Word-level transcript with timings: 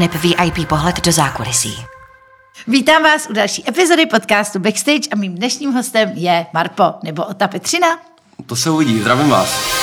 aneb 0.00 0.14
VIP 0.14 0.68
pohled 0.68 1.00
do 1.00 1.12
zákulisí. 1.12 1.84
Vítám 2.66 3.02
vás 3.02 3.26
u 3.30 3.32
další 3.32 3.68
epizody 3.68 4.06
podcastu 4.06 4.58
Backstage 4.58 5.08
a 5.12 5.16
mým 5.16 5.34
dnešním 5.34 5.72
hostem 5.72 6.10
je 6.14 6.46
Marpo 6.54 6.84
nebo 7.04 7.24
Ota 7.24 7.48
Petřina. 7.48 7.98
To 8.46 8.56
se 8.56 8.70
uvidí, 8.70 9.00
zdravím 9.00 9.28
vás. 9.28 9.79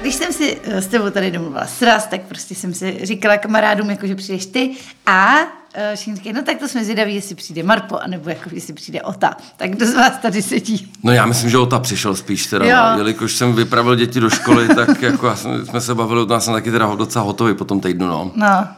Když 0.00 0.14
jsem 0.14 0.32
si 0.32 0.60
s 0.64 0.86
tebou 0.86 1.10
tady 1.10 1.30
domluvila 1.30 1.66
sraz, 1.66 2.06
tak 2.06 2.20
prostě 2.22 2.54
jsem 2.54 2.74
si 2.74 3.00
říkala 3.02 3.36
kamarádům, 3.36 3.90
jako 3.90 4.06
že 4.06 4.14
přijdeš 4.14 4.46
ty 4.46 4.70
a 5.06 5.34
uh, 5.42 5.46
všichni 5.94 6.14
říkají, 6.14 6.32
no 6.32 6.42
tak 6.42 6.58
to 6.58 6.68
jsme 6.68 6.84
zvědaví, 6.84 7.14
jestli 7.14 7.34
přijde 7.34 7.62
Marpo, 7.62 7.98
anebo 7.98 8.30
jako 8.30 8.50
jestli 8.52 8.72
přijde 8.72 9.02
Ota. 9.02 9.36
Tak 9.56 9.70
kdo 9.70 9.86
z 9.86 9.94
vás 9.94 10.12
tady 10.22 10.42
sedí? 10.42 10.92
No 11.02 11.12
já 11.12 11.26
myslím, 11.26 11.50
že 11.50 11.58
Ota 11.58 11.78
přišel 11.78 12.16
spíš 12.16 12.46
teda, 12.46 12.66
Jo. 12.66 12.98
jelikož 12.98 13.32
jsem 13.36 13.54
vypravil 13.54 13.94
děti 13.96 14.20
do 14.20 14.30
školy, 14.30 14.68
tak 14.74 15.02
jako 15.02 15.26
já 15.26 15.36
jsem, 15.36 15.66
jsme 15.66 15.80
se 15.80 15.94
bavili, 15.94 16.26
já 16.30 16.40
jsem 16.40 16.54
taky 16.54 16.70
teda 16.70 16.94
docela 16.94 17.24
hotový 17.24 17.54
po 17.54 17.64
tom 17.64 17.80
týdnu, 17.80 18.06
no. 18.06 18.32
No, 18.34 18.68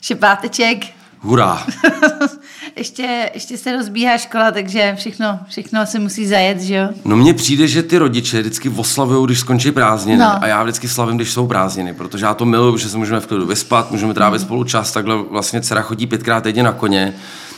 šepáteček. 0.00 0.84
Hurá. 1.18 1.66
ještě, 2.76 3.30
ještě 3.34 3.58
se 3.58 3.76
rozbíhá 3.76 4.18
škola, 4.18 4.50
takže 4.50 4.94
všechno, 4.98 5.38
všechno 5.48 5.86
se 5.86 5.98
musí 5.98 6.26
zajet, 6.26 6.60
že 6.60 6.74
jo? 6.74 6.88
No 7.04 7.16
mně 7.16 7.34
přijde, 7.34 7.68
že 7.68 7.82
ty 7.82 7.98
rodiče 7.98 8.40
vždycky 8.40 8.68
oslavují, 8.68 9.26
když 9.26 9.38
skončí 9.38 9.72
prázdniny. 9.72 10.18
No. 10.18 10.42
A 10.44 10.46
já 10.46 10.62
vždycky 10.62 10.88
slavím, 10.88 11.16
když 11.16 11.30
jsou 11.32 11.46
prázdniny, 11.46 11.94
protože 11.94 12.24
já 12.24 12.34
to 12.34 12.44
miluju, 12.44 12.76
že 12.76 12.88
se 12.88 12.98
můžeme 12.98 13.20
v 13.20 13.26
klidu 13.26 13.46
vyspat, 13.46 13.90
můžeme 13.90 14.14
trávit 14.14 14.40
Mm. 14.40 14.46
spolu 14.46 14.64
čas. 14.64 14.92
Takhle 14.92 15.16
vlastně 15.30 15.60
dcera 15.60 15.82
chodí 15.82 16.06
pětkrát 16.06 16.42
týdně 16.44 16.62
na 16.62 16.72
koně. 16.72 17.14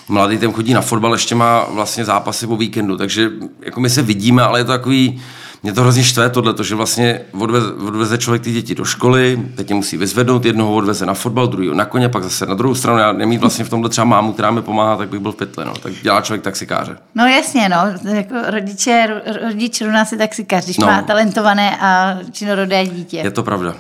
Mladý 0.09 0.38
ten 0.38 0.52
chodí 0.52 0.74
na 0.74 0.80
fotbal, 0.80 1.12
ještě 1.12 1.34
má 1.34 1.65
vlastně 1.70 2.04
zápasy 2.04 2.46
o 2.46 2.56
víkendu, 2.56 2.96
takže 2.96 3.30
jako 3.62 3.80
my 3.80 3.90
se 3.90 4.02
vidíme, 4.02 4.43
ale 4.43 4.60
je 4.60 4.65
to 4.65 4.73
takový, 4.73 5.23
mě 5.65 5.73
to 5.73 5.80
hrozně 5.80 6.04
štve 6.04 6.30
tohle, 6.30 6.54
že 6.62 6.74
vlastně 6.74 7.20
odveze, 7.32 7.73
odveze 7.73 8.18
člověk 8.18 8.43
ty 8.43 8.52
děti 8.52 8.74
do 8.74 8.84
školy, 8.84 9.43
teď 9.54 9.71
je 9.71 9.76
musí 9.76 9.96
vyzvednout, 9.96 10.45
jednoho 10.45 10.74
odveze 10.74 11.06
na 11.06 11.15
fotbal, 11.15 11.46
druhého 11.46 11.74
na 11.74 11.84
koně, 11.84 12.09
pak 12.09 12.23
zase 12.23 12.46
na 12.46 12.54
druhou 12.54 12.74
stranu. 12.74 12.98
Já 12.98 13.12
nemít 13.12 13.40
vlastně 13.40 13.65
v 13.65 13.71
tomhle 13.71 13.90
třeba 13.90 14.04
mámu, 14.04 14.32
která 14.32 14.51
mi 14.51 14.62
pomáhá, 14.62 14.96
tak 14.96 15.09
bych 15.09 15.21
byl 15.21 15.32
v 15.32 15.37
pytle, 15.37 15.65
no. 15.65 15.74
Tak 15.74 15.93
dělá 16.02 16.21
člověk 16.21 16.43
taxikáře. 16.43 16.96
No 17.15 17.26
jasně, 17.26 17.68
no, 17.68 18.10
jako 18.15 18.34
rodiče, 18.46 19.06
ro- 19.09 19.46
rodič 19.48 19.80
rovná 19.80 20.04
si 20.04 20.16
taxikář, 20.16 20.65
když 20.65 20.79
No. 20.79 20.87
má 20.87 21.02
talentované 21.02 21.76
a 21.80 22.18
činorodé 22.32 22.87
dítě. 22.87 23.16
Je 23.16 23.30
to 23.30 23.43
pravda. 23.43 23.74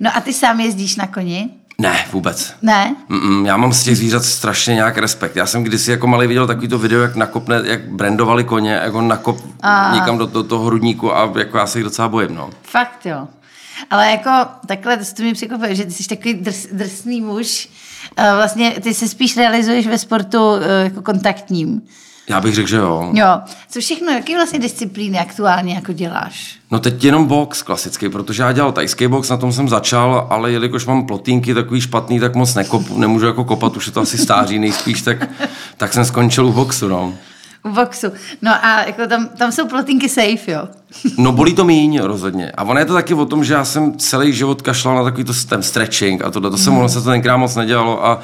No 0.00 0.10
a 0.16 0.20
ty 0.20 0.32
sám 0.32 0.60
jezdíš 0.60 0.96
na 0.96 1.06
koni? 1.06 1.50
Ne, 1.80 2.06
vůbec. 2.12 2.54
Ne? 2.62 2.96
Mm, 3.08 3.46
já 3.46 3.56
mám 3.56 3.72
z 3.72 3.82
těch 3.82 3.96
zvířat 3.96 4.24
strašně 4.24 4.74
nějak 4.74 4.98
respekt. 4.98 5.36
Já 5.36 5.46
jsem 5.46 5.64
kdysi 5.64 5.90
jako 5.90 6.06
malý 6.06 6.26
viděl 6.26 6.46
takový 6.46 6.68
to 6.68 6.78
video, 6.78 7.00
jak 7.00 7.16
nakopne, 7.16 7.60
jak 7.64 7.88
brandovali 7.88 8.44
koně, 8.44 8.72
jak 8.72 8.94
on 8.94 9.08
nakop 9.08 9.38
A. 9.60 9.94
někam 9.94 10.18
do, 10.18 10.26
do 10.26 10.42
toho 10.42 10.64
hrudníku 10.64 11.16
a 11.16 11.32
jako 11.38 11.58
já 11.58 11.66
se 11.66 11.78
jich 11.78 11.84
docela 11.84 12.08
bojím, 12.08 12.34
no. 12.34 12.50
Fakt 12.62 13.06
jo. 13.06 13.28
Ale 13.90 14.10
jako 14.10 14.30
takhle, 14.66 14.96
to, 14.96 15.22
mi 15.22 15.32
překvapuje, 15.32 15.74
že 15.74 15.84
ty 15.84 15.90
jsi 15.90 16.08
takový 16.08 16.34
drs, 16.34 16.66
drsný 16.72 17.20
muž. 17.20 17.68
A 18.16 18.36
vlastně 18.36 18.70
ty 18.82 18.94
se 18.94 19.08
spíš 19.08 19.36
realizuješ 19.36 19.86
ve 19.86 19.98
sportu 19.98 20.54
eh, 20.54 20.84
jako 20.84 21.02
kontaktním. 21.02 21.82
Já 22.30 22.40
bych 22.40 22.54
řekl, 22.54 22.68
že 22.68 22.76
jo. 22.76 23.10
Jo. 23.12 23.40
Co 23.70 23.80
všechno, 23.80 24.12
jaký 24.12 24.34
vlastně 24.34 24.58
disciplíny 24.58 25.18
aktuálně 25.18 25.74
jako 25.74 25.92
děláš? 25.92 26.56
No 26.70 26.80
teď 26.80 27.04
jenom 27.04 27.26
box 27.26 27.62
klasický, 27.62 28.08
protože 28.08 28.42
já 28.42 28.52
dělal 28.52 28.72
tajský 28.72 29.06
box, 29.08 29.28
na 29.28 29.36
tom 29.36 29.52
jsem 29.52 29.68
začal, 29.68 30.26
ale 30.30 30.52
jelikož 30.52 30.86
mám 30.86 31.06
plotínky 31.06 31.54
takový 31.54 31.80
špatný, 31.80 32.20
tak 32.20 32.34
moc 32.34 32.54
nekopu, 32.54 32.98
nemůžu 32.98 33.26
jako 33.26 33.44
kopat, 33.44 33.76
už 33.76 33.86
je 33.86 33.92
to 33.92 34.00
asi 34.00 34.18
stáří 34.18 34.58
nejspíš, 34.58 35.02
tak, 35.02 35.28
tak 35.76 35.92
jsem 35.92 36.04
skončil 36.04 36.46
u 36.46 36.52
boxu, 36.52 36.88
no. 36.88 37.14
U 37.64 37.68
boxu. 37.68 38.06
No 38.42 38.64
a 38.64 38.82
jako 38.82 39.06
tam, 39.06 39.28
tam 39.28 39.52
jsou 39.52 39.68
plotinky 39.68 40.08
safe, 40.08 40.52
jo. 40.52 40.68
No 41.18 41.32
bolí 41.32 41.54
to 41.54 41.64
míň 41.64 42.00
rozhodně. 42.00 42.52
A 42.54 42.62
ono 42.62 42.78
je 42.78 42.84
to 42.84 42.94
taky 42.94 43.14
o 43.14 43.26
tom, 43.26 43.44
že 43.44 43.54
já 43.54 43.64
jsem 43.64 43.98
celý 43.98 44.32
život 44.32 44.62
kašlal 44.62 44.94
na 44.94 45.04
takový 45.04 45.24
to, 45.24 45.32
ten 45.48 45.62
stretching 45.62 46.24
a 46.24 46.30
tohle. 46.30 46.50
To 46.50 46.58
jsem, 46.58 46.78
ono 46.78 46.88
se 46.88 47.02
to 47.02 47.10
tenkrát 47.10 47.36
moc 47.36 47.56
nedělalo 47.56 48.06
a, 48.06 48.20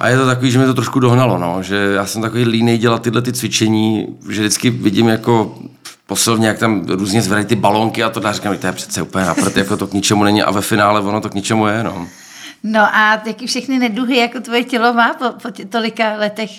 a 0.00 0.08
je 0.08 0.16
to 0.16 0.26
takový, 0.26 0.50
že 0.50 0.58
mi 0.58 0.66
to 0.66 0.74
trošku 0.74 1.00
dohnalo, 1.00 1.38
no. 1.38 1.62
Že 1.62 1.76
já 1.76 2.06
jsem 2.06 2.22
takový 2.22 2.44
línej 2.44 2.78
dělat 2.78 3.02
tyhle 3.02 3.22
ty 3.22 3.32
cvičení, 3.32 4.06
že 4.30 4.40
vždycky 4.40 4.70
vidím 4.70 5.08
jako 5.08 5.58
posilovně, 6.06 6.48
jak 6.48 6.58
tam 6.58 6.84
různě 6.86 7.22
zvedají 7.22 7.46
ty 7.46 7.56
balónky 7.56 8.02
a 8.02 8.10
to 8.10 8.26
a 8.26 8.32
říkám, 8.32 8.56
to 8.56 8.66
je 8.66 8.72
přece 8.72 9.02
úplně 9.02 9.24
napřed, 9.24 9.56
jako 9.56 9.76
to 9.76 9.86
k 9.86 9.92
ničemu 9.92 10.24
není 10.24 10.42
a 10.42 10.50
ve 10.50 10.60
finále 10.60 11.00
ono 11.00 11.20
to 11.20 11.30
k 11.30 11.34
ničemu 11.34 11.66
je, 11.66 11.82
no. 11.82 12.08
No 12.62 12.80
a 12.80 13.22
jaký 13.26 13.46
všechny 13.46 13.78
neduhy 13.78 14.16
jako 14.16 14.40
tvoje 14.40 14.64
tělo 14.64 14.92
má 14.92 15.14
po, 15.14 15.24
po 15.42 15.48
tolika 15.68 16.12
letech 16.16 16.50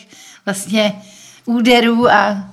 vlastně 0.45 0.93
úderů 1.45 2.11
a 2.11 2.49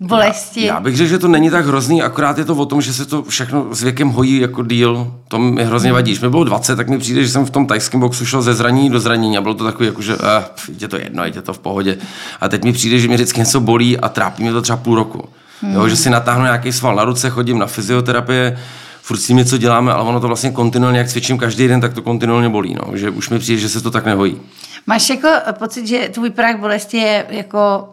bolesti? 0.00 0.64
Já 0.64 0.80
bych 0.80 0.96
řekl, 0.96 1.10
že 1.10 1.18
to 1.18 1.28
není 1.28 1.50
tak 1.50 1.66
hrozný, 1.66 2.02
akorát 2.02 2.38
je 2.38 2.44
to 2.44 2.54
o 2.54 2.66
tom, 2.66 2.82
že 2.82 2.92
se 2.92 3.06
to 3.06 3.22
všechno 3.22 3.74
s 3.74 3.82
věkem 3.82 4.08
hojí 4.08 4.40
jako 4.40 4.62
díl. 4.62 5.14
To 5.28 5.38
mi 5.38 5.64
hrozně 5.64 5.92
vadí. 5.92 6.10
Když 6.10 6.22
mi 6.22 6.30
bylo 6.30 6.44
20, 6.44 6.76
tak 6.76 6.88
mi 6.88 6.98
přijde, 6.98 7.22
že 7.22 7.28
jsem 7.28 7.44
v 7.44 7.50
tom 7.50 7.66
tajském 7.66 8.00
boxu 8.00 8.26
šel 8.26 8.42
ze 8.42 8.54
zranění 8.54 8.90
do 8.90 9.00
zranění 9.00 9.38
a 9.38 9.40
bylo 9.40 9.54
to 9.54 9.64
takový, 9.64 9.86
jako, 9.86 10.02
že 10.02 10.14
eh, 10.14 10.44
je 10.78 10.88
to 10.88 10.96
jedno, 10.96 11.24
je 11.24 11.32
to 11.32 11.52
v 11.52 11.58
pohodě. 11.58 11.98
A 12.40 12.48
teď 12.48 12.64
mi 12.64 12.72
přijde, 12.72 12.98
že 12.98 13.08
mě 13.08 13.16
vždycky 13.16 13.40
něco 13.40 13.60
bolí 13.60 13.98
a 13.98 14.08
trápí 14.08 14.42
mě 14.42 14.52
to 14.52 14.62
třeba 14.62 14.76
půl 14.76 14.94
roku. 14.94 15.28
Hmm. 15.60 15.74
Jo, 15.74 15.88
že 15.88 15.96
si 15.96 16.10
natáhnu 16.10 16.44
nějaký 16.44 16.72
sval 16.72 16.96
na 16.96 17.04
ruce, 17.04 17.30
chodím 17.30 17.58
na 17.58 17.66
fyzioterapie, 17.66 18.58
furt 19.02 19.16
s 19.16 19.26
tím 19.26 19.36
něco 19.36 19.58
děláme, 19.58 19.92
ale 19.92 20.02
ono 20.02 20.20
to 20.20 20.26
vlastně 20.26 20.50
kontinuálně, 20.50 20.98
jak 20.98 21.08
cvičím 21.08 21.38
každý 21.38 21.68
den, 21.68 21.80
tak 21.80 21.94
to 21.94 22.02
kontinuálně 22.02 22.48
bolí. 22.48 22.74
No. 22.74 22.96
Že 22.96 23.10
už 23.10 23.30
mi 23.30 23.38
přijde, 23.38 23.60
že 23.60 23.68
se 23.68 23.80
to 23.80 23.90
tak 23.90 24.04
nehojí. 24.04 24.40
Máš 24.86 25.10
jako 25.10 25.28
pocit, 25.58 25.86
že 25.86 26.08
tvůj 26.12 26.30
práh 26.30 26.56
bolesti 26.56 26.96
je 26.96 27.26
jako 27.30 27.88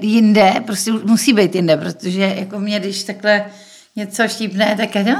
jinde, 0.00 0.54
prostě 0.66 0.92
musí 0.92 1.32
být 1.32 1.54
jinde, 1.54 1.76
protože 1.76 2.34
jako 2.38 2.58
mě, 2.58 2.80
když 2.80 3.02
takhle 3.02 3.44
něco 3.96 4.28
štípne, 4.28 4.76
tak 4.76 4.94
já, 4.94 5.16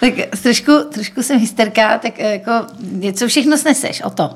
tak 0.00 0.12
trošku, 0.42 0.72
trošku 0.92 1.22
jsem 1.22 1.38
hysterka, 1.38 1.98
tak 1.98 2.18
jako 2.18 2.52
něco 2.80 3.28
všechno 3.28 3.58
sneseš 3.58 4.02
o 4.02 4.10
to. 4.10 4.30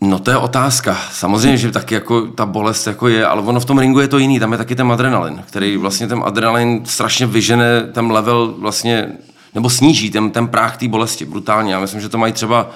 No 0.00 0.18
to 0.18 0.30
je 0.30 0.36
otázka. 0.36 0.98
Samozřejmě, 1.12 1.56
že 1.56 1.70
taky 1.70 1.94
jako 1.94 2.26
ta 2.26 2.46
bolest 2.46 2.86
jako 2.86 3.08
je, 3.08 3.26
ale 3.26 3.42
ono 3.42 3.60
v 3.60 3.64
tom 3.64 3.78
ringu 3.78 4.00
je 4.00 4.08
to 4.08 4.18
jiný, 4.18 4.40
tam 4.40 4.52
je 4.52 4.58
taky 4.58 4.74
ten 4.74 4.92
adrenalin, 4.92 5.42
který 5.46 5.76
vlastně 5.76 6.06
ten 6.06 6.22
adrenalin 6.24 6.82
strašně 6.84 7.26
vyžene 7.26 7.80
ten 7.92 8.12
level 8.12 8.54
vlastně, 8.58 9.08
nebo 9.54 9.70
sníží 9.70 10.10
ten, 10.10 10.30
ten 10.30 10.48
práh 10.48 10.76
té 10.76 10.88
bolesti 10.88 11.24
brutálně. 11.24 11.74
Já 11.74 11.80
myslím, 11.80 12.00
že 12.00 12.08
to 12.08 12.18
mají 12.18 12.32
třeba 12.32 12.70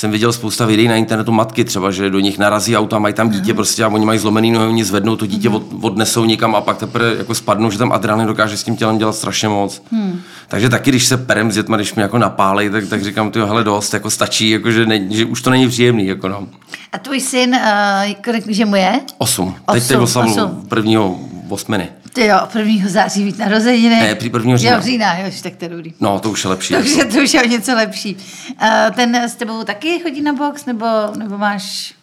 jsem 0.00 0.10
viděl 0.10 0.32
spousta 0.32 0.66
videí 0.66 0.88
na 0.88 0.96
internetu 0.96 1.32
matky 1.32 1.64
třeba, 1.64 1.90
že 1.90 2.10
do 2.10 2.20
nich 2.20 2.38
narazí 2.38 2.76
auto 2.76 2.96
a 2.96 2.98
mají 2.98 3.14
tam 3.14 3.30
dítě 3.30 3.54
prostě 3.54 3.84
a 3.84 3.88
oni 3.88 4.06
mají 4.06 4.18
zlomený 4.18 4.50
nohy, 4.50 4.68
oni 4.68 4.84
zvednou 4.84 5.16
to 5.16 5.26
dítě, 5.26 5.48
od, 5.48 5.62
odnesou 5.80 6.24
někam 6.24 6.54
a 6.54 6.60
pak 6.60 6.78
teprve 6.78 7.14
jako 7.18 7.34
spadnou, 7.34 7.70
že 7.70 7.78
tam 7.78 7.92
adrenalin 7.92 8.26
dokáže 8.26 8.56
s 8.56 8.64
tím 8.64 8.76
tělem 8.76 8.98
dělat 8.98 9.16
strašně 9.16 9.48
moc. 9.48 9.82
Hmm. 9.92 10.20
Takže 10.48 10.68
taky, 10.68 10.90
když 10.90 11.06
se 11.06 11.16
perem 11.16 11.52
s 11.52 11.54
dětma, 11.54 11.76
když 11.76 11.94
mě 11.94 12.02
jako 12.02 12.18
napálej, 12.18 12.70
tak, 12.70 12.88
tak 12.88 13.04
říkám, 13.04 13.30
ty 13.30 13.38
hele 13.38 13.64
dost, 13.64 13.94
jako 13.94 14.10
stačí, 14.10 14.50
jako, 14.50 14.70
že, 14.70 14.86
ne, 14.86 15.00
že, 15.10 15.24
už 15.24 15.42
to 15.42 15.50
není 15.50 15.68
příjemný. 15.68 16.06
Jako 16.06 16.28
no. 16.28 16.46
A 16.92 16.98
tvůj 16.98 17.20
syn, 17.20 17.54
uh, 17.54 18.14
kolik 18.24 18.48
že 18.48 18.64
mu 18.64 18.76
je? 18.76 19.00
Osm. 19.18 19.54
Teď 19.72 19.88
teď 19.88 19.96
oslavil 19.96 20.32
osm. 20.32 20.66
prvního 20.68 21.18
osminy. 21.48 21.88
Ty 22.12 22.26
jo, 22.26 22.36
1. 22.58 22.88
září 22.88 23.24
víc 23.24 23.38
narozeniny. 23.38 24.00
Ne, 24.00 24.14
prý 24.14 24.30
1. 24.34 24.56
října. 24.56 24.76
Jo, 24.76 24.82
října, 24.82 25.18
jo, 25.18 25.30
tak 25.42 25.56
to 25.56 25.64
je 25.64 25.68
dobrý. 25.68 25.94
No, 26.00 26.20
to 26.20 26.30
už 26.30 26.44
je 26.44 26.50
lepší. 26.50 26.74
To 26.74 26.80
už, 26.80 26.96
je, 26.96 27.04
to 27.04 27.18
už 27.18 27.34
je 27.34 27.42
o 27.42 27.46
něco 27.46 27.74
lepší. 27.74 28.16
Uh, 28.62 28.94
ten 28.94 29.16
s 29.16 29.34
tebou 29.34 29.64
taky 29.64 29.98
chodí 30.00 30.22
na 30.22 30.32
box, 30.32 30.64
nebo, 30.66 30.86
nebo 31.18 31.38
máš... 31.38 31.94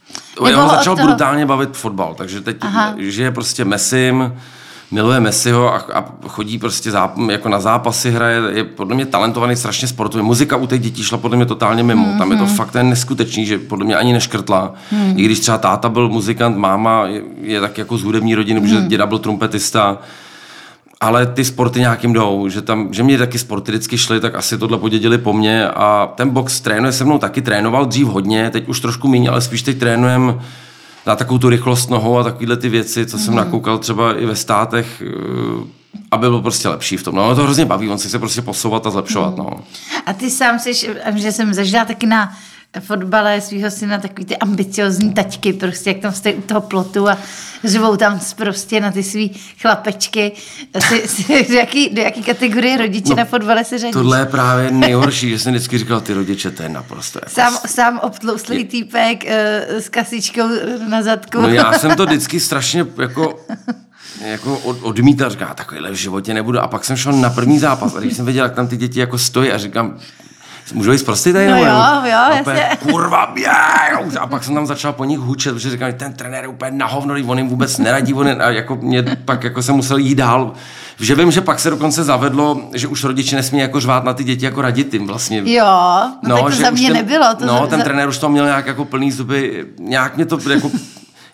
Já 0.45 0.49
nebo 0.49 0.61
ho 0.61 0.67
od 0.67 0.75
začal 0.75 0.95
toho- 0.95 1.07
brutálně 1.07 1.45
bavit 1.45 1.77
fotbal, 1.77 2.15
takže 2.15 2.41
teď 2.41 2.57
Aha. 2.61 2.95
žije 2.97 3.31
prostě 3.31 3.65
Messim, 3.65 4.33
miluje 4.91 5.19
Messiho 5.19 5.73
a, 5.73 5.77
a 5.93 6.05
chodí 6.27 6.59
prostě 6.59 6.91
záp, 6.91 7.17
jako 7.29 7.49
na 7.49 7.59
zápasy, 7.59 8.11
hraje, 8.11 8.41
je 8.53 8.63
podle 8.63 8.95
mě 8.95 9.05
talentovaný, 9.05 9.55
strašně 9.55 9.87
sportový. 9.87 10.23
Muzika 10.23 10.55
u 10.57 10.67
těch 10.67 10.79
dětí 10.81 11.03
šla 11.03 11.17
podle 11.17 11.37
mě 11.37 11.45
totálně 11.45 11.83
mimo. 11.83 12.05
Mm-hmm. 12.05 12.17
Tam 12.17 12.31
je 12.31 12.37
to 12.37 12.43
Mhm. 12.45 12.55
fakt 12.55 12.71
ten 12.71 12.89
neskutečný, 12.89 13.45
že 13.45 13.57
podle 13.57 13.85
mě 13.85 13.95
ani 13.95 14.13
neškrtla. 14.13 14.73
Mm. 14.91 15.13
I 15.17 15.23
když 15.25 15.39
třeba 15.39 15.57
táta 15.57 15.89
byl 15.89 16.09
muzikant, 16.09 16.57
máma 16.57 17.05
je, 17.05 17.21
je 17.41 17.61
tak 17.61 17.77
jako 17.77 17.97
z 17.97 18.03
hudební 18.03 18.35
rodiny, 18.35 18.61
protože 18.61 18.75
Mhm. 18.79 18.87
děda 18.87 19.05
byl 19.05 19.19
trumpetista. 19.19 19.97
Ale 21.01 21.25
ty 21.25 21.45
sporty 21.45 21.79
nějakým 21.79 22.13
jdou, 22.13 22.49
že, 22.49 22.61
tam, 22.61 22.87
že 22.91 23.03
mě 23.03 23.17
taky 23.17 23.39
sporty 23.39 23.71
vždycky 23.71 23.97
šly, 23.97 24.19
tak 24.19 24.35
asi 24.35 24.57
tohle 24.57 24.77
podědili 24.77 25.17
po 25.17 25.33
mně 25.33 25.67
a 25.69 26.09
ten 26.15 26.29
box 26.29 26.61
trénuje 26.61 26.91
se 26.91 27.05
mnou 27.05 27.17
taky, 27.17 27.41
trénoval 27.41 27.85
dřív 27.85 28.07
hodně, 28.07 28.49
teď 28.49 28.67
už 28.67 28.79
trošku 28.79 29.07
méně, 29.07 29.29
ale 29.29 29.41
spíš 29.41 29.61
teď 29.61 29.77
trénujem 29.77 30.41
na 31.07 31.15
takovou 31.15 31.37
tu 31.37 31.49
rychlost 31.49 31.89
nohou 31.89 32.17
a 32.17 32.23
takovéhle 32.23 32.57
ty 32.57 32.69
věci, 32.69 33.05
co 33.05 33.17
jsem 33.17 33.35
nakoukal 33.35 33.77
třeba 33.77 34.19
i 34.19 34.25
ve 34.25 34.35
státech, 34.35 35.03
eh, 35.05 35.77
aby 36.11 36.29
byl 36.29 36.41
prostě 36.41 36.69
lepší 36.69 36.97
v 36.97 37.03
tom. 37.03 37.15
No, 37.15 37.35
to 37.35 37.43
hrozně 37.43 37.65
baví, 37.65 37.89
on 37.89 37.97
se 37.97 38.07
chce 38.07 38.19
prostě 38.19 38.41
posouvat 38.41 38.87
a 38.87 38.89
zlepšovat. 38.89 39.37
No. 39.37 39.49
A 40.05 40.13
ty 40.13 40.29
sám 40.29 40.59
jsi, 40.59 40.73
že 41.15 41.31
jsem 41.31 41.53
zažila 41.53 41.85
taky 41.85 42.05
na 42.05 42.33
fotbale 42.79 43.41
svého 43.41 43.71
syna 43.71 43.97
takový 43.97 44.25
ty 44.25 44.37
ambiciozní 44.37 45.13
taťky, 45.13 45.53
prostě 45.53 45.89
jak 45.89 45.99
tam 45.99 46.13
stojí 46.13 46.35
u 46.35 46.41
toho 46.41 46.61
plotu 46.61 47.09
a 47.09 47.17
řvou 47.63 47.95
tam 47.95 48.19
prostě 48.35 48.79
na 48.79 48.91
ty 48.91 49.03
svý 49.03 49.31
chlapečky. 49.61 50.31
Ty, 50.89 51.07
ty, 51.27 51.45
do, 51.49 51.53
jaký, 51.53 51.89
do 51.89 52.01
jaký 52.01 52.23
kategorie 52.23 52.77
rodiče 52.77 53.09
no, 53.09 53.15
na 53.15 53.25
fotbale 53.25 53.63
se 53.63 53.77
řadíš? 53.77 53.93
Tohle 53.93 54.19
je 54.19 54.25
právě 54.25 54.71
nejhorší, 54.71 55.29
že 55.29 55.39
jsem 55.39 55.53
vždycky 55.53 55.77
říkal, 55.77 56.01
ty 56.01 56.13
rodiče, 56.13 56.51
to 56.51 56.63
je 56.63 56.69
naprosto 56.69 57.19
jako 57.19 57.29
Sám, 57.29 57.57
sám 57.65 57.99
obtlouslý 58.03 58.65
týpek 58.65 59.23
uh, 59.23 59.31
s 59.79 59.89
kasičkou 59.89 60.47
na 60.89 61.03
zadku. 61.03 61.41
No 61.41 61.49
já 61.49 61.73
jsem 61.79 61.95
to 61.95 62.05
vždycky 62.05 62.39
strašně 62.39 62.85
jako 62.97 63.39
jako 64.21 64.57
od, 64.57 64.77
odmítal, 64.81 65.29
říkám, 65.29 65.55
takovýhle 65.55 65.91
v 65.91 65.95
životě 65.95 66.33
nebudu. 66.33 66.59
A 66.59 66.67
pak 66.67 66.85
jsem 66.85 66.97
šel 66.97 67.13
na 67.13 67.29
první 67.29 67.59
zápas 67.59 67.95
a 67.95 67.99
když 67.99 68.13
jsem 68.13 68.25
viděl, 68.25 68.45
jak 68.45 68.55
tam 68.55 68.67
ty 68.67 68.77
děti 68.77 68.99
jako 68.99 69.17
stojí 69.17 69.51
a 69.51 69.57
říkám, 69.57 69.99
Můžu 70.73 70.91
jít 70.91 71.05
prostě 71.05 71.33
tady? 71.33 71.47
No 71.47 71.57
jo, 71.57 71.65
jo, 71.65 72.17
A 72.17 72.39
úplně, 72.39 72.59
jasně. 72.59 72.77
Kurva, 72.91 73.31
běž! 73.33 74.15
A 74.19 74.27
pak 74.27 74.43
jsem 74.43 74.55
tam 74.55 74.65
začal 74.65 74.93
po 74.93 75.05
nich 75.05 75.19
hučet, 75.19 75.53
protože 75.53 75.69
říkali, 75.69 75.93
ten 75.93 76.13
trenér 76.13 76.43
je 76.43 76.47
úplně 76.47 76.71
na 76.71 76.85
hovno, 76.85 77.15
on 77.27 77.37
jim 77.37 77.47
vůbec 77.47 77.77
neradí, 77.77 78.13
on 78.13 78.27
je, 78.27 78.35
a 78.35 78.49
jako 78.49 78.75
mě 78.75 79.03
pak 79.25 79.43
jako 79.43 79.61
jsem 79.61 79.75
musel 79.75 79.97
jít 79.97 80.15
dál. 80.15 80.53
Že 80.99 81.15
vím, 81.15 81.31
že 81.31 81.41
pak 81.41 81.59
se 81.59 81.69
dokonce 81.69 82.03
zavedlo, 82.03 82.61
že 82.73 82.87
už 82.87 83.03
rodiče 83.03 83.35
nesmí 83.35 83.59
jako 83.59 83.79
řvát 83.79 84.03
na 84.03 84.13
ty 84.13 84.23
děti, 84.23 84.45
jako 84.45 84.61
radit 84.61 84.93
jim 84.93 85.07
vlastně. 85.07 85.41
Jo, 85.45 85.65
no, 86.23 86.35
tak 86.35 86.45
to 86.45 86.51
že 86.51 86.63
za 86.63 86.69
mě 86.69 86.87
ten, 86.87 86.97
nebylo. 86.97 87.35
To 87.35 87.45
no, 87.45 87.59
za, 87.61 87.67
ten 87.67 87.79
za, 87.79 87.83
trenér 87.83 88.09
už 88.09 88.17
to 88.17 88.29
měl 88.29 88.45
nějak 88.45 88.67
jako 88.67 88.85
plný 88.85 89.11
zuby, 89.11 89.65
nějak 89.79 90.15
mě 90.15 90.25
to 90.25 90.49
jako 90.49 90.71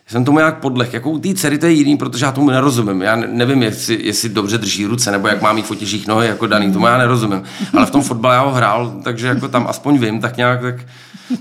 jsem 0.07 0.25
tomu 0.25 0.38
nějak 0.38 0.59
podlech. 0.59 0.94
Jako 0.94 1.09
u 1.09 1.19
té 1.19 1.33
dcery 1.33 1.57
to 1.57 1.65
je 1.65 1.71
jiný, 1.71 1.97
protože 1.97 2.25
já 2.25 2.31
tomu 2.31 2.50
nerozumím. 2.50 3.01
Já 3.01 3.15
ne- 3.15 3.27
nevím, 3.27 3.63
jestli, 3.63 4.00
jestli 4.01 4.29
dobře 4.29 4.57
drží 4.57 4.85
ruce, 4.85 5.11
nebo 5.11 5.27
jak 5.27 5.41
má 5.41 5.53
mít 5.53 5.69
v 5.69 5.75
těžích 5.75 6.07
nohy 6.07 6.27
jako 6.27 6.47
daný, 6.47 6.73
tomu 6.73 6.88
já 6.88 6.97
nerozumím. 6.97 7.44
Ale 7.77 7.85
v 7.85 7.91
tom 7.91 8.01
fotbale 8.01 8.35
já 8.35 8.41
ho 8.41 8.51
hrál, 8.51 9.00
takže 9.03 9.27
jako 9.27 9.47
tam 9.47 9.67
aspoň 9.67 9.97
vím, 9.97 10.21
tak 10.21 10.38
nějak 10.38 10.61
tak 10.61 10.75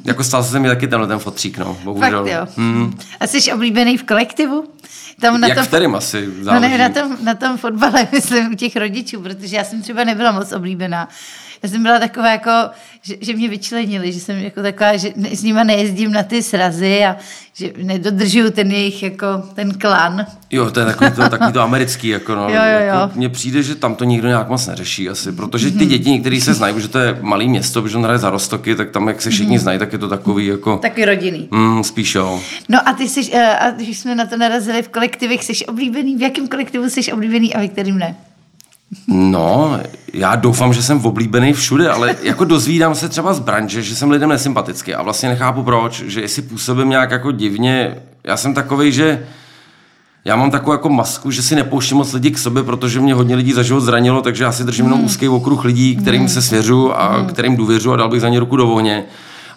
jako 0.04 0.24
stal 0.24 0.44
se 0.44 0.58
mi 0.58 0.68
taky 0.68 0.88
tenhle 0.88 1.08
ten 1.08 1.18
fotřík, 1.18 1.58
no, 1.58 1.76
bohužel. 1.84 2.24
Fakt 2.24 2.32
jo. 2.32 2.46
Hmm. 2.56 2.98
A 3.20 3.26
jsi 3.26 3.52
oblíbený 3.52 3.96
v 3.96 4.02
kolektivu? 4.02 4.64
Tam 5.20 5.40
na 5.40 5.48
Jak 5.48 5.56
tom, 5.58 5.64
v 5.64 5.68
kterým 5.68 5.94
asi 5.94 6.26
No 6.38 6.44
záleží. 6.44 6.72
ne, 6.72 6.78
na 6.78 6.88
tom, 6.88 7.16
na 7.24 7.34
tom 7.34 7.56
fotbale, 7.56 8.08
myslím, 8.12 8.52
u 8.52 8.54
těch 8.54 8.76
rodičů, 8.76 9.20
protože 9.20 9.56
já 9.56 9.64
jsem 9.64 9.82
třeba 9.82 10.04
nebyla 10.04 10.32
moc 10.32 10.52
oblíbená. 10.52 11.08
Já 11.62 11.68
jsem 11.68 11.82
byla 11.82 11.98
taková 11.98 12.30
jako, 12.30 12.50
že, 13.02 13.14
že 13.20 13.32
mě 13.32 13.48
vyčlenili, 13.48 14.12
že 14.12 14.20
jsem 14.20 14.36
jako 14.38 14.62
taková, 14.62 14.96
že 14.96 15.12
ne, 15.16 15.28
s 15.36 15.42
nima 15.42 15.64
nejezdím 15.64 16.12
na 16.12 16.22
ty 16.22 16.42
srazy 16.42 17.04
a 17.04 17.16
že 17.54 17.72
nedodržuju 17.82 18.50
ten 18.50 18.70
jejich 18.70 19.02
jako, 19.02 19.26
ten 19.54 19.74
klan. 19.78 20.26
Jo, 20.50 20.70
to 20.70 20.80
je 20.80 20.86
takový 20.86 21.10
to, 21.10 21.28
takový 21.28 21.52
to 21.52 21.60
americký, 21.62 22.08
jako 22.08 22.34
no. 22.34 22.42
Jo, 22.42 22.48
jo, 22.54 22.78
jo. 22.80 22.86
Jako, 23.00 23.10
mně 23.18 23.28
přijde, 23.28 23.62
že 23.62 23.74
tam 23.74 23.94
to 23.94 24.04
nikdo 24.04 24.28
nějak 24.28 24.48
moc 24.48 24.66
neřeší 24.66 25.08
asi, 25.08 25.32
protože 25.32 25.70
ty 25.70 25.86
děti 25.86 26.10
některý 26.10 26.40
se 26.40 26.54
znají, 26.54 26.74
protože 26.74 26.88
to 26.88 26.98
je 26.98 27.18
malý 27.20 27.48
město, 27.48 27.82
protože 27.82 27.96
on 27.96 28.04
hraje 28.04 28.18
za 28.18 28.30
Rostoky, 28.30 28.74
tak 28.76 28.90
tam, 28.90 29.08
jak 29.08 29.22
se 29.22 29.30
všichni 29.30 29.58
znají, 29.58 29.78
tak 29.78 29.92
je 29.92 29.98
to 29.98 30.08
takový 30.08 30.46
jako... 30.46 30.76
Taky 30.76 31.04
rodinný. 31.04 31.48
Mm, 31.50 31.84
spíš 31.84 32.14
jo. 32.14 32.40
No 32.68 32.88
a 32.88 32.92
ty 32.92 33.08
jsi, 33.08 33.30
eh, 33.32 33.56
a 33.58 33.70
když 33.70 33.98
jsme 33.98 34.14
na 34.14 34.26
to 34.26 34.36
narazili 34.36 34.82
v 34.82 34.88
kolektivech, 35.02 35.44
jsi 35.44 35.66
oblíbený, 35.66 36.16
v 36.16 36.22
jakém 36.22 36.48
kolektivu 36.48 36.90
jsi 36.90 37.12
oblíbený 37.12 37.54
a 37.54 37.58
ve 37.58 37.68
kterým 37.68 37.98
ne? 37.98 38.16
No, 39.08 39.80
já 40.12 40.36
doufám, 40.36 40.72
že 40.72 40.82
jsem 40.82 41.06
oblíbený 41.06 41.52
všude, 41.52 41.90
ale 41.90 42.16
jako 42.22 42.44
dozvídám 42.44 42.94
se 42.94 43.08
třeba 43.08 43.34
z 43.34 43.40
branže, 43.40 43.82
že 43.82 43.96
jsem 43.96 44.10
lidem 44.10 44.28
nesympatický 44.28 44.94
a 44.94 45.02
vlastně 45.02 45.28
nechápu 45.28 45.62
proč, 45.62 46.02
že 46.06 46.20
jestli 46.20 46.42
působím 46.42 46.88
nějak 46.88 47.10
jako 47.10 47.32
divně, 47.32 47.96
já 48.24 48.36
jsem 48.36 48.54
takovej, 48.54 48.92
že 48.92 49.26
já 50.24 50.36
mám 50.36 50.50
takovou 50.50 50.72
jako 50.72 50.88
masku, 50.88 51.30
že 51.30 51.42
si 51.42 51.56
nepouštím 51.56 51.96
moc 51.96 52.12
lidí 52.12 52.30
k 52.30 52.38
sobě, 52.38 52.62
protože 52.62 53.00
mě 53.00 53.14
hodně 53.14 53.36
lidí 53.36 53.52
za 53.52 53.62
život 53.62 53.80
zranilo, 53.80 54.22
takže 54.22 54.44
já 54.44 54.52
si 54.52 54.64
držím 54.64 54.84
jenom 54.84 55.04
úzký 55.04 55.28
okruh 55.28 55.64
lidí, 55.64 55.96
kterým 55.96 56.28
se 56.28 56.42
svěřu 56.42 57.00
a 57.00 57.26
kterým 57.28 57.56
důvěřu 57.56 57.92
a 57.92 57.96
dal 57.96 58.08
bych 58.08 58.20
za 58.20 58.28
ně 58.28 58.40
ruku 58.40 58.56
do 58.56 58.68
ohně. 58.68 59.04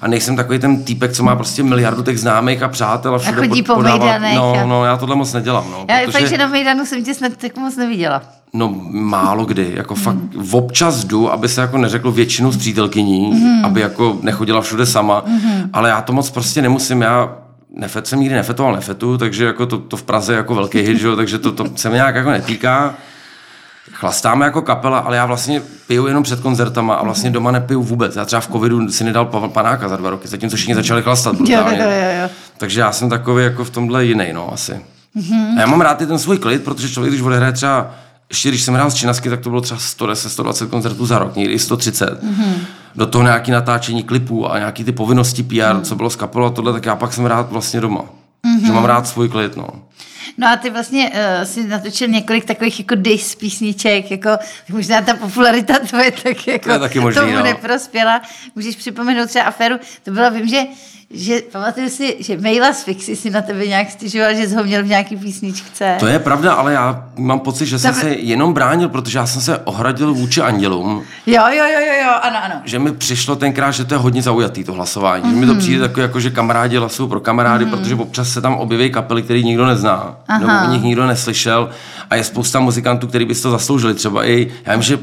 A 0.05 0.07
nejsem 0.07 0.35
takový 0.35 0.59
ten 0.59 0.83
týpek, 0.83 1.11
co 1.13 1.23
má 1.23 1.35
prostě 1.35 1.63
miliardu 1.63 2.03
těch 2.03 2.19
známých 2.19 2.63
a 2.63 2.67
přátel 2.67 3.15
a 3.15 3.17
všude 3.17 3.37
chodí 3.47 3.63
pod- 3.63 3.73
po 3.73 3.81
podává- 3.81 4.19
No, 4.35 4.53
a- 4.53 4.65
no, 4.65 4.85
já 4.85 4.97
tohle 4.97 5.15
moc 5.15 5.33
nedělám. 5.33 5.65
No, 5.71 5.85
Já 5.89 5.99
protože... 5.99 6.11
fakt, 6.11 6.27
že 6.29 6.37
na 6.37 6.47
Mejdanu 6.47 6.85
jsem 6.85 7.03
tě 7.03 7.13
snad 7.13 7.31
tak 7.37 7.57
moc 7.57 7.75
neviděla. 7.75 8.21
No 8.53 8.75
málo 8.91 9.45
kdy, 9.45 9.71
jako 9.75 9.95
fakt 9.95 10.17
občas 10.51 11.03
jdu, 11.03 11.31
aby 11.31 11.49
se 11.49 11.61
jako 11.61 11.77
neřeklo 11.77 12.11
většinu 12.11 12.51
s 12.51 12.57
přítelkyní, 12.57 13.31
mm. 13.31 13.65
aby 13.65 13.81
jako 13.81 14.17
nechodila 14.21 14.61
všude 14.61 14.85
sama, 14.85 15.23
mm. 15.27 15.69
ale 15.73 15.89
já 15.89 16.01
to 16.01 16.13
moc 16.13 16.29
prostě 16.29 16.61
nemusím, 16.61 17.01
já 17.01 17.37
nefet 17.75 18.07
jsem 18.07 18.19
nikdy 18.19 18.35
nefetoval 18.35 18.73
nefetu, 18.73 19.17
takže 19.17 19.45
jako 19.45 19.65
to, 19.65 19.77
to 19.77 19.97
v 19.97 20.03
Praze 20.03 20.33
je 20.33 20.37
jako 20.37 20.55
velký 20.55 20.79
hit, 20.79 20.99
že 20.99 21.07
jo, 21.07 21.15
takže 21.15 21.37
to, 21.39 21.51
to 21.51 21.65
se 21.75 21.89
mě 21.89 21.95
nějak 21.95 22.15
jako 22.15 22.29
netýká. 22.29 22.93
Chlastáme 23.93 24.45
jako 24.45 24.61
kapela, 24.61 24.99
ale 24.99 25.17
já 25.17 25.25
vlastně 25.25 25.61
piju 25.87 26.07
jenom 26.07 26.23
před 26.23 26.39
koncertama 26.39 26.95
a 26.95 27.03
vlastně 27.03 27.29
doma 27.29 27.51
nepiju 27.51 27.83
vůbec. 27.83 28.15
Já 28.15 28.25
třeba 28.25 28.39
v 28.39 28.47
covidu 28.47 28.89
si 28.91 29.03
nedal 29.03 29.25
pa- 29.25 29.47
panáka 29.47 29.89
za 29.89 29.95
dva 29.97 30.09
roky, 30.09 30.27
zatímco 30.27 30.55
všichni 30.55 30.75
začali 30.75 31.01
chlastat 31.01 31.33
Jo, 31.33 31.39
brutálně. 31.45 31.77
jo, 31.77 31.89
jo, 31.89 32.21
jo. 32.21 32.29
Takže 32.57 32.79
já 32.79 32.91
jsem 32.91 33.09
takový 33.09 33.43
jako 33.43 33.63
v 33.65 33.69
tomhle 33.69 34.05
jiný, 34.05 34.25
no 34.33 34.53
asi. 34.53 34.71
Mm-hmm. 35.17 35.57
A 35.57 35.61
já 35.61 35.67
mám 35.67 35.81
rád 35.81 36.01
i 36.01 36.05
ten 36.05 36.19
svůj 36.19 36.37
klid, 36.37 36.63
protože 36.63 36.89
člověk, 36.89 37.13
když 37.13 37.21
odehraje 37.25 37.51
třeba, 37.51 37.91
ještě 38.29 38.49
když 38.49 38.61
jsem 38.63 38.73
hrál 38.73 38.91
z 38.91 38.95
Činasky, 38.95 39.29
tak 39.29 39.39
to 39.39 39.49
bylo 39.49 39.61
třeba 39.61 39.79
110, 39.79 40.29
120 40.29 40.69
koncertů 40.69 41.05
za 41.05 41.19
rok, 41.19 41.35
někdy 41.35 41.53
i 41.53 41.59
130. 41.59 42.23
Mm-hmm. 42.23 42.53
Do 42.95 43.05
toho 43.05 43.23
nějaký 43.23 43.51
natáčení 43.51 44.03
klipů 44.03 44.51
a 44.51 44.57
nějaký 44.59 44.83
ty 44.83 44.91
povinnosti 44.91 45.43
PR, 45.43 45.73
mm. 45.73 45.81
co 45.81 45.95
bylo 45.95 46.09
z 46.09 46.15
kapelou 46.15 46.45
a 46.45 46.49
tohle, 46.49 46.73
tak 46.73 46.85
já 46.85 46.95
pak 46.95 47.13
jsem 47.13 47.25
rád 47.25 47.51
vlastně 47.51 47.81
doma. 47.81 48.01
Mm-hmm. 48.45 48.65
Že 48.65 48.71
mám 48.71 48.85
rád 48.85 49.07
svůj 49.07 49.29
klid, 49.29 49.55
no. 49.55 49.67
No 50.37 50.47
a 50.47 50.55
ty 50.55 50.69
vlastně 50.69 51.09
uh, 51.09 51.43
si 51.43 51.67
natočil 51.67 52.07
několik 52.07 52.45
takových 52.45 52.79
jako 52.79 52.95
dis 52.95 53.35
písniček, 53.35 54.11
jako 54.11 54.29
možná 54.69 55.01
ta 55.01 55.13
popularita 55.13 55.79
tvoje 55.89 56.11
tak 56.11 56.47
jako 56.47 56.65
To 56.65 56.71
je 56.71 56.79
taky 56.79 56.99
možný, 56.99 57.21
tomu 57.21 57.33
no. 57.33 57.43
neprospěla. 57.43 58.21
Můžeš 58.55 58.75
připomenout 58.75 59.29
třeba 59.29 59.45
aféru, 59.45 59.75
to 60.03 60.11
bylo, 60.11 60.31
vím, 60.31 60.47
že, 60.47 60.61
že 61.13 61.41
pamatuju 61.51 61.89
si, 61.89 62.15
že 62.19 62.37
Maila 62.37 62.73
z 62.73 62.83
Fixy 62.83 63.15
si 63.15 63.29
na 63.29 63.41
tebe 63.41 63.67
nějak 63.67 63.91
stěžoval, 63.91 64.33
že 64.35 64.47
jsi 64.47 64.55
ho 64.55 64.63
měl 64.63 64.83
v 64.83 64.87
nějaký 64.87 65.15
písničce. 65.17 65.95
To 65.99 66.07
je 66.07 66.19
pravda, 66.19 66.53
ale 66.53 66.73
já 66.73 67.05
mám 67.17 67.39
pocit, 67.39 67.65
že 67.65 67.79
jsem 67.79 67.91
Tam- 67.93 68.01
se 68.01 68.09
jenom 68.09 68.53
bránil, 68.53 68.89
protože 68.89 69.17
já 69.17 69.25
jsem 69.25 69.41
se 69.41 69.57
ohradil 69.57 70.13
vůči 70.13 70.41
andělům, 70.41 71.03
Jo, 71.25 71.43
jo, 71.49 71.63
jo, 71.73 71.79
jo, 71.79 71.93
jo, 72.03 72.11
ano, 72.21 72.37
ano. 72.43 72.55
že 72.65 72.79
mi 72.79 72.91
přišlo 72.91 73.35
tenkrát, 73.35 73.71
že 73.71 73.85
to 73.85 73.93
je 73.93 73.97
hodně 73.97 74.21
zaujatý 74.21 74.63
to 74.63 74.73
hlasování. 74.73 75.23
Mm. 75.23 75.33
Že 75.33 75.39
mi 75.39 75.45
to 75.45 75.55
přijde 75.55 75.79
takové, 75.87 76.01
jako, 76.01 76.19
že 76.19 76.29
kamarádi 76.29 76.77
hlasují 76.77 77.09
pro 77.09 77.19
kamarády, 77.19 77.65
mm. 77.65 77.71
protože 77.71 77.95
občas 77.95 78.29
se 78.29 78.41
tam 78.41 78.53
objeví 78.55 78.91
kapely, 78.91 79.21
který 79.23 79.43
nikdo 79.43 79.65
nezná, 79.65 80.17
Aha. 80.27 80.39
nebo 80.39 80.67
o 80.67 80.73
nich 80.73 80.83
nikdo 80.83 81.05
neslyšel 81.07 81.69
a 82.09 82.15
je 82.15 82.23
spousta 82.23 82.59
muzikantů, 82.59 83.07
který 83.07 83.25
by 83.25 83.35
si 83.35 83.43
to 83.43 83.51
zasloužili. 83.51 83.93
Třeba 83.93 84.25
i, 84.27 84.51
já 84.65 84.73
vím, 84.73 84.81
že 84.81 84.99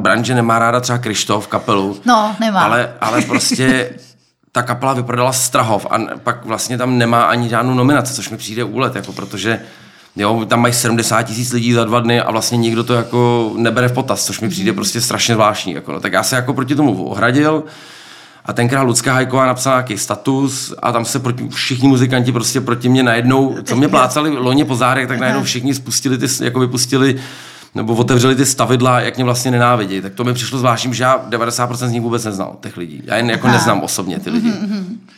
branže 0.00 0.34
nemá 0.34 0.58
ráda 0.58 0.80
třeba 0.80 0.98
Krištof 0.98 1.46
kapelu, 1.46 1.96
No, 2.04 2.36
nemá. 2.40 2.60
ale, 2.60 2.92
ale 3.00 3.22
prostě 3.22 3.90
ta 4.52 4.62
kapela 4.62 4.92
vyprodala 4.92 5.32
Strahov 5.32 5.86
a 5.90 5.98
pak 6.22 6.44
vlastně 6.44 6.78
tam 6.78 6.98
nemá 6.98 7.22
ani 7.22 7.48
žádnou 7.48 7.74
nominaci, 7.74 8.14
což 8.14 8.30
mi 8.30 8.36
přijde 8.36 8.64
úlet, 8.64 8.96
jako 8.96 9.12
protože 9.12 9.60
Jo, 10.16 10.44
tam 10.48 10.60
mají 10.60 10.74
70 10.74 11.22
tisíc 11.22 11.52
lidí 11.52 11.72
za 11.72 11.84
dva 11.84 12.00
dny 12.00 12.20
a 12.20 12.30
vlastně 12.30 12.58
nikdo 12.58 12.84
to 12.84 12.94
jako 12.94 13.52
nebere 13.56 13.88
v 13.88 13.92
potaz, 13.92 14.26
což 14.26 14.40
mi 14.40 14.48
přijde 14.48 14.72
prostě 14.72 15.00
strašně 15.00 15.34
zvláštní. 15.34 15.72
Jako, 15.72 15.92
no. 15.92 16.00
Tak 16.00 16.12
já 16.12 16.22
se 16.22 16.36
jako 16.36 16.54
proti 16.54 16.74
tomu 16.74 17.04
ohradil 17.04 17.64
a 18.44 18.52
tenkrát 18.52 18.82
Lucka 18.82 19.12
Hajková 19.12 19.46
napsala 19.46 19.76
nějaký 19.76 19.98
status 19.98 20.74
a 20.82 20.92
tam 20.92 21.04
se 21.04 21.18
proti, 21.18 21.48
všichni 21.48 21.88
muzikanti 21.88 22.32
prostě 22.32 22.60
proti 22.60 22.88
mě 22.88 23.02
najednou, 23.02 23.56
co 23.64 23.76
mě 23.76 23.88
plácali 23.96 24.30
loni 24.30 24.64
po 24.64 24.76
zárech, 24.76 25.08
tak 25.08 25.20
najednou 25.20 25.42
všichni 25.42 25.74
spustili 25.74 26.18
ty, 26.18 26.26
jako 26.44 26.60
vypustili 26.60 27.20
nebo 27.74 27.94
otevřeli 27.94 28.36
ty 28.36 28.46
stavidla, 28.46 29.00
jak 29.00 29.16
mě 29.16 29.24
vlastně 29.24 29.50
nenávidí. 29.50 30.00
Tak 30.00 30.14
to 30.14 30.24
mi 30.24 30.34
přišlo 30.34 30.58
zvláštní, 30.58 30.94
že 30.94 31.04
já 31.04 31.26
90% 31.30 31.74
z 31.74 31.90
nich 31.90 32.02
vůbec 32.02 32.24
neznal, 32.24 32.56
těch 32.60 32.76
lidí. 32.76 33.02
Já 33.04 33.16
jen 33.16 33.30
jako 33.30 33.48
neznám 33.48 33.80
osobně 33.80 34.18
ty 34.18 34.30
lidi. 34.30 34.52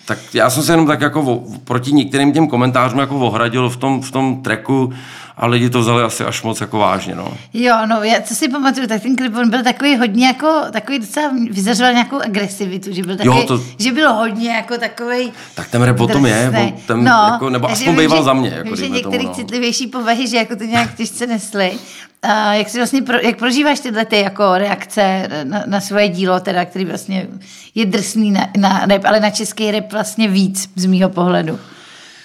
Tak 0.07 0.19
já 0.35 0.51
jsem 0.51 0.63
se 0.63 0.73
jenom 0.73 0.87
tak 0.87 1.01
jako 1.01 1.23
o, 1.23 1.43
proti 1.65 1.93
některým 1.93 2.33
těm 2.33 2.49
komentářům 2.49 2.99
jako 2.99 3.19
ohradil 3.19 3.69
v 3.69 3.77
tom, 3.77 4.03
v 4.03 4.11
tom 4.11 4.43
tracku 4.43 4.93
a 5.37 5.47
lidi 5.47 5.71
to 5.71 5.81
vzali 5.81 6.03
asi 6.03 6.25
až 6.25 6.43
moc 6.43 6.61
jako 6.61 6.79
vážně. 6.79 7.14
No. 7.14 7.29
Jo, 7.55 7.75
no, 7.87 8.03
já, 8.03 8.21
co 8.21 8.35
si 8.35 8.49
pamatuju, 8.49 8.87
tak 8.87 9.03
ten 9.03 9.17
klip, 9.17 9.37
on 9.37 9.50
byl 9.50 9.62
takový 9.62 9.97
hodně 9.97 10.26
jako, 10.26 10.62
takový 10.73 10.99
docela 10.99 11.31
vyzařoval 11.50 11.93
nějakou 11.93 12.21
agresivitu, 12.21 12.93
že 12.93 13.03
byl 13.03 13.17
takový, 13.17 13.37
Jo, 13.37 13.45
to- 13.47 13.61
že 13.79 13.93
bylo 13.93 14.14
hodně 14.14 14.50
jako 14.50 14.79
takový 14.79 15.33
Tak 15.55 15.69
ten 15.69 15.83
rap 15.83 16.00
o 16.00 16.07
tom 16.07 16.26
je, 16.26 16.53
on 16.67 16.73
ten 16.87 17.07
jako, 17.33 17.50
nebo 17.50 17.71
aspoň 17.71 17.97
býval 17.97 18.19
že- 18.19 18.25
za 18.25 18.33
mě. 18.33 18.49
Jako 18.49 18.64
vím, 18.69 18.76
že 18.76 18.83
dejme 18.83 18.97
některý 18.97 19.19
tomu, 19.19 19.29
no. 19.29 19.35
citlivější 19.35 19.87
povahy, 19.87 20.29
že 20.29 20.37
jako 20.37 20.57
to 20.57 20.64
nějak 20.64 20.95
těžce 20.95 21.26
nesli. 21.26 21.73
A 22.23 22.55
jak 22.55 22.69
si 22.69 22.79
vlastně, 22.79 23.03
pro, 23.03 23.19
jak 23.19 23.38
prožíváš 23.38 23.81
tyhle 23.81 24.05
ty 24.05 24.21
jako 24.21 24.59
reakce 24.59 25.29
na, 25.45 25.62
na 25.67 25.81
svoje 25.81 26.09
dílo, 26.09 26.41
teda, 26.41 26.64
který 26.64 26.85
vlastně 26.85 27.26
je 27.75 27.87
drsný 27.87 28.31
na, 28.31 28.49
na 28.57 28.87
rap, 28.87 29.05
ale 29.05 29.21
na 29.21 29.31
český 29.31 29.71
rap 29.71 29.93
vlastně 29.93 30.29
víc 30.29 30.71
z 30.76 30.87
mýho 30.87 31.09
pohledu. 31.09 31.59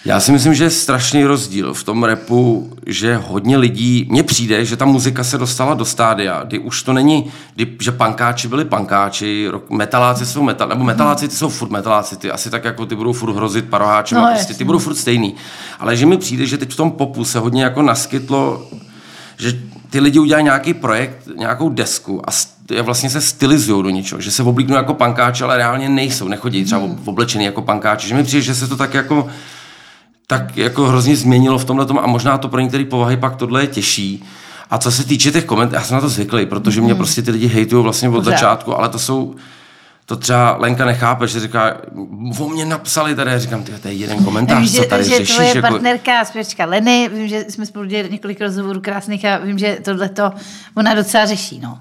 Já 0.10 0.20
si 0.20 0.32
myslím, 0.32 0.54
že 0.54 0.64
je 0.64 0.70
strašný 0.70 1.26
rozdíl 1.26 1.74
v 1.74 1.84
tom 1.84 2.04
repu, 2.04 2.74
že 2.86 3.16
hodně 3.28 3.58
lidí, 3.58 4.08
mně 4.10 4.24
přijde, 4.24 4.66
že 4.66 4.78
ta 4.78 4.86
muzika 4.86 5.24
se 5.24 5.38
dostala 5.38 5.74
do 5.74 5.86
stádia, 5.86 6.44
kdy 6.44 6.60
už 6.60 6.84
to 6.84 6.94
není, 6.94 7.32
kdy, 7.56 7.68
že 7.82 7.92
pankáči 7.92 8.48
byli 8.48 8.66
pankáči, 8.66 9.48
rock- 9.52 9.70
metaláci 9.70 10.26
jsou 10.26 10.44
metal, 10.44 10.68
nebo 10.68 10.84
metaláci 10.84 11.28
ty 11.28 11.36
jsou 11.36 11.50
furt 11.50 11.70
metaláci, 11.72 12.18
ty 12.18 12.32
asi 12.32 12.50
tak 12.50 12.64
jako 12.66 12.86
ty 12.86 12.96
budou 12.96 13.14
furt 13.14 13.34
hrozit 13.36 13.66
paroháčem 13.70 14.18
No, 14.18 14.26
a 14.28 14.32
prostě 14.34 14.54
ty 14.54 14.64
budou 14.64 14.80
furt 14.80 14.96
stejný. 14.96 15.36
Ale 15.80 15.98
že 15.98 16.06
mi 16.06 16.18
přijde, 16.18 16.46
že 16.46 16.58
teď 16.58 16.72
v 16.74 16.76
tom 16.76 16.92
popu 16.92 17.26
se 17.26 17.40
hodně 17.40 17.64
jako 17.64 17.82
naskytlo, 17.82 18.68
že 19.38 19.54
ty 19.90 20.00
lidi 20.00 20.20
udělají 20.20 20.44
nějaký 20.44 20.74
projekt, 20.74 21.28
nějakou 21.38 21.70
desku 21.70 22.22
a 22.30 22.32
st- 22.32 22.82
vlastně 22.84 23.10
se 23.10 23.22
stylizují 23.22 23.84
do 23.84 23.90
něčeho, 23.90 24.22
že 24.22 24.32
se 24.32 24.44
oblíknou 24.44 24.76
jako 24.76 24.94
pankáči, 24.94 25.44
ale 25.44 25.58
reálně 25.58 25.90
nejsou, 25.90 26.28
nechodí 26.28 26.66
třeba 26.66 26.82
Hmm. 26.82 27.00
oblečený 27.06 27.46
jako 27.46 27.62
pankáči. 27.62 28.08
Že 28.08 28.16
mi 28.16 28.24
přijde, 28.24 28.42
že 28.42 28.56
se 28.56 28.68
to 28.68 28.78
tak 28.78 28.94
jako 28.94 29.28
tak 30.30 30.58
jako 30.58 30.88
hrozně 30.88 31.16
změnilo 31.16 31.58
v 31.58 31.66
tomhle 31.66 31.86
a 32.02 32.08
možná 32.08 32.38
to 32.38 32.50
pro 32.50 32.60
některé 32.60 32.86
povahy 32.86 33.18
pak 33.18 33.36
tohle 33.36 33.64
je 33.64 33.68
těžší. 33.68 34.24
A 34.70 34.78
co 34.78 34.92
se 34.92 35.04
týče 35.04 35.32
těch 35.32 35.46
koment, 35.46 35.74
já 35.74 35.82
jsem 35.84 35.96
na 35.96 36.02
to 36.02 36.10
zvyklý, 36.10 36.46
protože 36.46 36.82
mě 36.82 36.96
prostě 36.96 37.22
ty 37.22 37.32
lidi 37.32 37.48
hejtují 37.48 37.84
vlastně 37.84 38.10
od 38.10 38.12
Pořád. 38.12 38.32
začátku, 38.32 38.78
ale 38.78 38.90
to 38.90 39.00
jsou, 39.00 39.36
to 40.06 40.16
třeba 40.16 40.58
Lenka 40.60 40.86
nechápe, 40.86 41.28
že 41.28 41.40
říká, 41.40 41.78
o 42.40 42.50
mě 42.50 42.66
napsali 42.66 43.16
tady, 43.16 43.32
já 43.32 43.40
říkám, 43.40 43.64
ty, 43.64 43.72
to 43.72 43.88
je 43.88 43.94
jeden 43.94 44.24
komentář, 44.24 44.60
Vím, 44.60 44.70
co 44.70 44.82
že, 44.82 44.88
tady 44.88 45.04
že 45.04 45.18
řešíš. 45.18 45.36
tvoje 45.36 45.50
jako... 45.56 45.62
partnerka, 45.62 46.26
zpěvačka 46.26 46.66
Leny, 46.66 47.10
vím, 47.14 47.28
že 47.28 47.46
jsme 47.50 47.66
spolu 47.66 47.86
dělali 47.86 48.10
několik 48.10 48.42
rozhovorů 48.42 48.82
krásných 48.82 49.26
a 49.26 49.38
vím, 49.38 49.58
že 49.60 49.78
tohle 49.84 50.10
to 50.10 50.32
ona 50.76 50.94
docela 50.94 51.26
řeší, 51.26 51.60
no. 51.60 51.80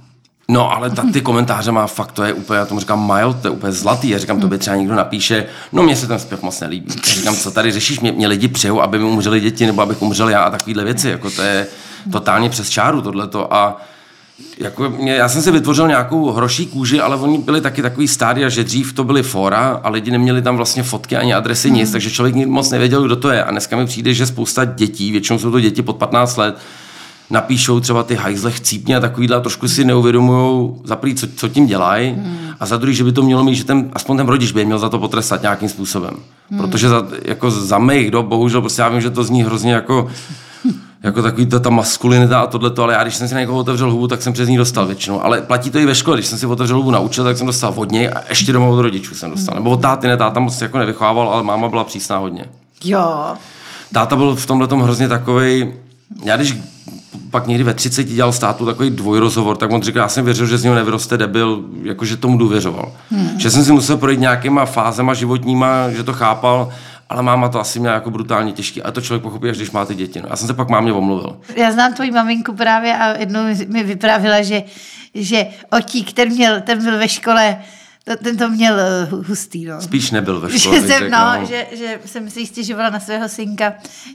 No, 0.51 0.73
ale 0.73 0.91
ta, 0.91 1.05
ty 1.13 1.21
komentáře 1.21 1.73
má 1.73 1.87
fakt, 1.87 2.13
to 2.13 2.25
je 2.25 2.33
úplně, 2.33 2.59
já 2.59 2.67
tomu 2.67 2.81
říkám 2.81 3.13
mild, 3.15 3.37
to 3.41 3.47
je 3.47 3.51
úplně 3.51 3.73
zlatý. 3.73 4.09
Já 4.09 4.19
říkám, 4.19 4.41
to 4.41 4.49
by 4.49 4.59
třeba 4.59 4.77
někdo 4.77 4.95
napíše, 4.95 5.47
no 5.73 5.83
mně 5.83 5.97
se 5.97 6.07
ten 6.07 6.19
zpěv 6.19 6.43
moc 6.43 6.61
nelíbí. 6.61 6.95
Já 7.09 7.15
říkám, 7.15 7.37
co 7.37 7.51
tady 7.51 7.73
řešíš, 7.73 8.01
mě, 8.01 8.13
mě 8.13 8.29
lidi 8.29 8.49
přejou, 8.49 8.81
aby 8.81 8.99
mi 8.99 9.05
umřeli 9.05 9.41
děti, 9.41 9.67
nebo 9.67 9.83
abych 9.83 10.03
umřel 10.03 10.29
já 10.29 10.43
a 10.43 10.51
takovéhle 10.51 10.85
věci, 10.85 11.09
jako 11.09 11.31
to 11.31 11.43
je 11.43 11.67
totálně 12.13 12.51
přes 12.51 12.71
čáru 12.71 13.03
tohleto. 13.03 13.55
A 13.55 13.81
jako 14.59 14.91
mě, 14.91 15.13
já 15.13 15.29
jsem 15.29 15.43
si 15.43 15.51
vytvořil 15.51 15.89
nějakou 15.89 16.31
hroší 16.31 16.67
kůži, 16.67 17.01
ale 17.01 17.17
oni 17.17 17.39
byli 17.39 17.61
taky 17.61 17.83
takový 17.83 18.09
stádia, 18.09 18.49
že 18.49 18.65
dřív 18.65 18.93
to 18.93 19.05
byly 19.05 19.23
fora 19.23 19.81
a 19.85 19.89
lidi 19.89 20.11
neměli 20.11 20.43
tam 20.43 20.57
vlastně 20.57 20.83
fotky 20.83 21.17
ani 21.17 21.35
adresy, 21.35 21.71
nic, 21.71 21.91
takže 21.93 22.11
člověk 22.11 22.35
moc 22.35 22.71
nevěděl, 22.71 23.03
kdo 23.03 23.17
to 23.17 23.31
je. 23.31 23.45
A 23.45 23.51
dneska 23.51 23.77
mi 23.77 23.87
přijde, 23.87 24.15
že 24.15 24.27
spousta 24.27 24.65
dětí, 24.65 25.13
většinou 25.13 25.39
jsou 25.39 25.51
to 25.51 25.61
děti 25.61 25.83
pod 25.83 25.97
15 25.97 26.37
let, 26.37 26.59
napíšou 27.31 27.81
třeba 27.81 28.03
ty 28.03 28.15
hajzle 28.15 28.51
chcípně 28.51 28.97
a 28.97 29.01
takovýhle 29.01 29.37
a 29.37 29.41
trošku 29.41 29.69
si 29.69 29.85
neuvědomují 29.85 30.71
za 30.85 30.97
prvý, 30.97 31.15
co, 31.15 31.27
co 31.37 31.49
tím 31.49 31.67
dělají 31.67 32.11
hmm. 32.11 32.39
a 32.61 32.67
za 32.67 32.77
druhý, 32.77 32.95
že 32.95 33.05
by 33.05 33.13
to 33.13 33.23
mělo 33.23 33.45
mít, 33.45 33.55
že 33.55 33.65
ten, 33.65 33.91
aspoň 33.93 34.17
ten 34.17 34.27
rodič 34.27 34.53
by 34.53 34.61
je 34.61 34.65
měl 34.65 34.79
za 34.79 34.89
to 34.89 34.99
potrestat 34.99 35.43
nějakým 35.43 35.69
způsobem. 35.69 36.15
Hmm. 36.51 36.61
Protože 36.61 36.89
za, 36.89 37.07
jako 37.25 37.51
za 37.51 37.79
mých 37.79 38.11
dob, 38.11 38.27
bohužel, 38.27 38.61
prostě 38.61 38.83
já 38.83 38.89
vím, 38.89 39.01
že 39.01 39.11
to 39.11 39.25
zní 39.25 39.43
hrozně 39.43 39.73
jako 39.73 40.09
jako 41.03 41.23
takový 41.23 41.47
ta, 41.47 41.59
ta 41.59 41.71
maskulinita 41.71 42.41
a 42.41 42.47
tohleto, 42.47 42.83
ale 42.83 42.95
já 42.95 43.03
když 43.03 43.15
jsem 43.15 43.29
si 43.29 43.35
na 43.35 43.41
někoho 43.41 43.59
otevřel 43.59 43.91
hubu, 43.91 44.09
tak 44.09 44.23
jsem 44.23 44.33
přes 44.33 44.49
ní 44.49 44.57
dostal 44.57 44.87
většinou. 44.87 45.25
Ale 45.25 45.43
platí 45.43 45.71
to 45.71 45.79
i 45.79 45.87
ve 45.87 45.95
škole, 45.95 46.17
když 46.17 46.27
jsem 46.27 46.39
si 46.39 46.47
otevřel 46.47 46.77
hubu 46.77 46.91
naučil, 46.91 47.25
tak 47.25 47.37
jsem 47.37 47.47
dostal 47.47 47.75
od 47.77 47.93
něj 47.93 48.09
a 48.09 48.23
ještě 48.29 48.53
domů 48.53 48.73
od 48.73 48.83
rodičů 48.83 49.15
jsem 49.15 49.31
dostal. 49.31 49.55
Nebo 49.55 49.71
od 49.71 49.81
táty, 49.81 50.07
ne, 50.07 50.17
táta 50.17 50.41
moc 50.41 50.61
jako 50.61 50.79
nevychovával, 50.79 51.29
ale 51.29 51.43
máma 51.43 51.69
byla 51.69 51.85
přísná 51.85 52.19
hodně. 52.19 52.45
Jo. 52.85 53.35
Táta 53.93 54.17
byl 54.17 54.37
v 54.37 54.47
tomhle 54.47 54.69
hrozně 54.83 55.09
takový. 55.09 55.73
Já 56.25 56.37
když 56.37 56.55
pak 57.31 57.47
někdy 57.47 57.65
ve 57.65 57.75
30 57.75 58.05
dělal 58.05 58.33
státu 58.33 58.67
takový 58.67 58.91
dvojrozhovor, 58.91 59.57
tak 59.57 59.73
on 59.73 59.83
říkal, 59.83 60.03
já 60.03 60.09
jsem 60.09 60.25
věřil, 60.25 60.47
že 60.47 60.59
z 60.59 60.63
něho 60.63 60.75
nevyroste 60.77 61.19
debil, 61.19 61.65
jakože 61.83 62.17
tomu 62.17 62.39
důvěřoval. 62.39 62.93
Hmm. 63.11 63.41
Že 63.41 63.51
jsem 63.51 63.65
si 63.65 63.73
musel 63.73 63.97
projít 63.97 64.21
nějakýma 64.21 64.65
fázema 64.65 65.15
životníma, 65.15 65.91
že 65.91 66.05
to 66.05 66.13
chápal, 66.13 66.69
ale 67.09 67.23
máma 67.23 67.49
to 67.49 67.61
asi 67.61 67.81
měla 67.81 67.95
jako 67.95 68.11
brutálně 68.11 68.53
těžký. 68.53 68.83
A 68.83 68.91
to 68.91 69.01
člověk 69.01 69.23
pochopí, 69.23 69.49
až 69.49 69.57
když 69.57 69.71
má 69.71 69.85
ty 69.85 69.95
děti. 69.95 70.21
No. 70.21 70.29
Já 70.31 70.37
jsem 70.37 70.47
se 70.47 70.55
pak 70.55 70.69
mámě 70.69 70.93
omluvil. 70.93 71.37
Já 71.57 71.73
znám 71.73 71.95
tvoji 71.95 72.11
maminku 72.11 72.53
právě 72.53 72.99
a 72.99 73.19
jednou 73.19 73.41
mi 73.69 73.85
vyprávila, 73.85 74.43
že, 74.43 74.63
že 75.15 75.47
otík, 75.73 76.13
ten, 76.13 76.29
měl, 76.29 76.61
ten 76.61 76.85
byl 76.85 76.99
ve 76.99 77.09
škole 77.09 77.57
to, 78.09 78.25
ten 78.25 78.37
to 78.37 78.49
měl 78.49 78.81
eh, 78.81 79.09
hustý, 79.29 79.65
no. 79.65 79.81
Spíš 79.81 80.11
nebyl 80.11 80.41
ve 80.41 80.51
škole. 80.59 80.81
Že 80.81 80.87
jsem, 80.87 81.11
no, 81.11 81.19
no. 81.41 81.47
Že, 81.47 81.67
že 81.73 81.99
jsem 82.07 82.31
si 82.31 82.47
stěžovala 82.47 82.91
na 82.91 83.01
svého 83.01 83.29
synka, 83.29 83.73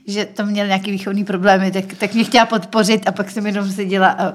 že 0.07 0.25
to 0.25 0.45
měl 0.45 0.67
nějaký 0.67 0.91
výchovný 0.91 1.23
problémy, 1.23 1.71
tak, 1.71 1.85
tak 1.97 2.13
mě 2.13 2.23
chtěla 2.23 2.45
podpořit 2.45 3.07
a 3.07 3.11
pak 3.11 3.31
jsem 3.31 3.45
jenom 3.45 3.71
seděla 3.71 4.07
a 4.19 4.33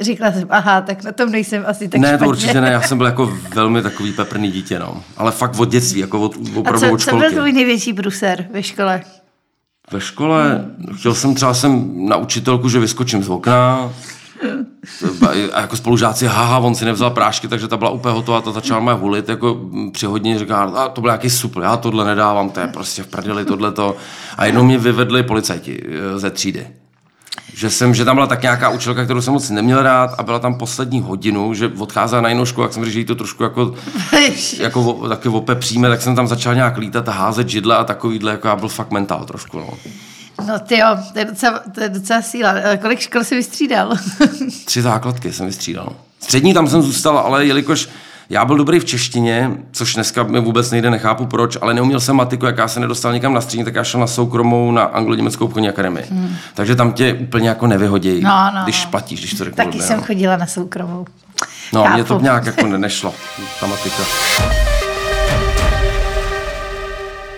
říkala 0.00 0.32
jsem, 0.32 0.46
aha, 0.50 0.80
tak 0.80 1.04
na 1.04 1.12
tom 1.12 1.30
nejsem 1.30 1.64
asi 1.66 1.88
tak 1.88 2.00
Ne, 2.00 2.08
špatně. 2.08 2.24
to 2.24 2.28
určitě 2.30 2.60
ne, 2.60 2.70
já 2.70 2.82
jsem 2.82 2.98
byl 2.98 3.06
jako 3.06 3.38
velmi 3.54 3.82
takový 3.82 4.12
peprný 4.12 4.50
dítě, 4.50 4.78
no. 4.78 5.02
Ale 5.16 5.32
fakt 5.32 5.58
od 5.58 5.68
dětství, 5.70 6.00
jako 6.00 6.20
od, 6.20 6.36
opravdu 6.54 6.86
a 6.86 6.88
co, 6.88 6.94
od 6.94 7.00
školky. 7.00 7.24
co 7.26 7.30
byl 7.30 7.40
tvůj 7.40 7.52
největší 7.52 7.92
bruser 7.92 8.46
ve 8.52 8.62
škole? 8.62 9.02
Ve 9.92 10.00
škole 10.00 10.64
chtěl 10.98 11.14
jsem 11.14 11.34
třeba 11.34 11.54
jsem 11.54 11.90
na 12.08 12.16
učitelku, 12.16 12.68
že 12.68 12.78
vyskočím 12.80 13.22
z 13.24 13.28
okna, 13.28 13.92
a 15.52 15.60
jako 15.60 15.76
spolužáci, 15.76 16.26
haha, 16.26 16.58
on 16.58 16.74
si 16.74 16.84
nevzal 16.84 17.10
prášky, 17.10 17.48
takže 17.48 17.68
ta 17.68 17.76
byla 17.76 17.90
úplně 17.90 18.14
hotová, 18.14 18.40
ta 18.40 18.52
začala 18.52 18.80
mě 18.80 18.92
hulit, 18.92 19.28
jako 19.28 19.60
při 19.92 20.06
hodně 20.06 20.38
říká, 20.38 20.62
a 20.62 20.88
to 20.88 21.00
byl 21.00 21.08
nějaký 21.08 21.30
super, 21.30 21.62
já 21.62 21.76
tohle 21.76 22.04
nedávám, 22.04 22.50
to 22.50 22.60
je 22.60 22.68
prostě 22.68 23.02
v 23.02 23.06
prdeli 23.06 23.44
tohleto. 23.44 23.96
A 24.36 24.46
jednou 24.46 24.64
mě 24.64 24.78
vyvedli 24.78 25.22
policajti 25.22 25.84
eh, 25.86 26.18
ze 26.18 26.30
třídy. 26.30 26.66
Že, 27.54 27.70
jsem, 27.70 27.94
že 27.94 28.04
tam 28.04 28.16
byla 28.16 28.26
tak 28.26 28.42
nějaká 28.42 28.68
učitelka, 28.68 29.04
kterou 29.04 29.22
jsem 29.22 29.32
moc 29.32 29.50
neměl 29.50 29.82
rád 29.82 30.14
a 30.18 30.22
byla 30.22 30.38
tam 30.38 30.54
poslední 30.54 31.00
hodinu, 31.00 31.54
že 31.54 31.72
odcházela 31.78 32.22
na 32.22 32.28
jinou 32.28 32.44
školu, 32.44 32.64
jak 32.64 32.72
jsem 32.72 32.84
řekl, 32.84 32.92
že 32.92 32.98
jí 32.98 33.04
to 33.04 33.14
trošku 33.14 33.42
jako, 33.42 33.74
jako 34.58 35.08
taky 35.08 35.28
ope 35.28 35.54
přijme, 35.54 35.88
tak 35.88 36.02
jsem 36.02 36.16
tam 36.16 36.26
začal 36.26 36.54
nějak 36.54 36.76
lítat 36.76 37.08
a 37.08 37.12
házet 37.12 37.48
židle 37.48 37.76
a 37.76 37.84
takovýhle, 37.84 38.32
jako 38.32 38.48
já 38.48 38.56
byl 38.56 38.68
fakt 38.68 38.90
mentál 38.90 39.24
trošku. 39.24 39.58
No. 39.58 39.68
No 40.46 40.58
ty 40.58 40.78
jo, 40.78 40.86
to 41.12 41.18
je 41.18 41.24
docela, 41.24 41.60
to 41.74 41.80
je 41.82 41.88
docela 41.88 42.22
síla. 42.22 42.52
Eh, 42.56 42.76
Kolik 42.82 43.00
škol 43.00 43.24
jsi 43.24 43.34
vystřídal? 43.34 43.92
Tři 44.64 44.82
základky 44.82 45.32
jsem 45.32 45.46
vystřídal. 45.46 45.92
Střední 46.20 46.54
tam 46.54 46.68
jsem 46.68 46.82
zůstal, 46.82 47.18
ale 47.18 47.46
jelikož 47.46 47.88
já 48.30 48.44
byl 48.44 48.56
dobrý 48.56 48.80
v 48.80 48.84
češtině, 48.84 49.50
což 49.72 49.94
dneska 49.94 50.22
mi 50.22 50.40
vůbec 50.40 50.70
nejde, 50.70 50.90
nechápu 50.90 51.26
proč, 51.26 51.56
ale 51.60 51.74
neuměl 51.74 52.00
jsem 52.00 52.16
matiku, 52.16 52.46
jak 52.46 52.58
já 52.58 52.68
se 52.68 52.80
nedostal 52.80 53.12
nikam 53.12 53.34
na 53.34 53.40
střední, 53.40 53.64
tak 53.64 53.74
já 53.74 53.84
šel 53.84 54.00
na 54.00 54.06
soukromou 54.06 54.72
na 54.72 54.82
anglo-německou 54.82 55.44
obchodní 55.44 55.68
akademii. 55.68 56.04
Hmm. 56.10 56.36
Takže 56.54 56.76
tam 56.76 56.92
tě 56.92 57.14
úplně 57.14 57.48
jako 57.48 57.66
nevyhodí, 57.66 58.20
No, 58.20 58.50
no, 58.54 58.60
když 58.64 58.84
no. 58.84 58.90
platíš, 58.90 59.20
když 59.20 59.34
to 59.34 59.44
řeknu. 59.44 59.56
Taky 59.56 59.68
blbě, 59.70 59.86
jsem 59.86 59.96
no. 59.96 60.02
chodila 60.06 60.36
na 60.36 60.46
soukromou. 60.46 61.06
No, 61.72 61.84
mě 61.94 62.04
to 62.04 62.14
Chápu. 62.14 62.24
nějak 62.24 62.46
jako 62.46 62.66
ne- 62.66 62.78
nešlo, 62.78 63.14
ta 63.60 63.66
matika. 63.66 64.02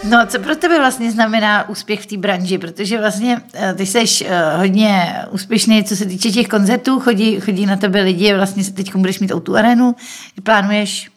No, 0.05 0.27
co 0.27 0.39
pro 0.39 0.57
tebe 0.57 0.79
vlastně 0.79 1.13
znamená 1.13 1.69
úspěch 1.69 2.01
v 2.01 2.07
té 2.07 2.17
branži? 2.17 2.59
Protože 2.59 2.99
vlastně 2.99 3.43
eh, 3.55 3.75
ty 3.75 3.87
jsi 3.87 4.05
eh, 4.25 4.57
hodně 4.57 5.17
úspěšný, 5.31 5.85
co 5.85 5.97
se 5.97 6.07
týče 6.07 6.31
těch 6.31 6.49
koncertů, 6.49 7.01
chodí, 7.01 7.41
chodí 7.41 7.67
na 7.67 7.77
tebe 7.77 8.03
lidi, 8.03 8.35
vlastně 8.35 8.65
teď 8.65 8.97
budeš 8.97 9.21
mít 9.21 9.33
tu 9.43 9.57
arénu, 9.57 9.95
plánuješ, 10.43 11.11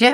že? 0.00 0.12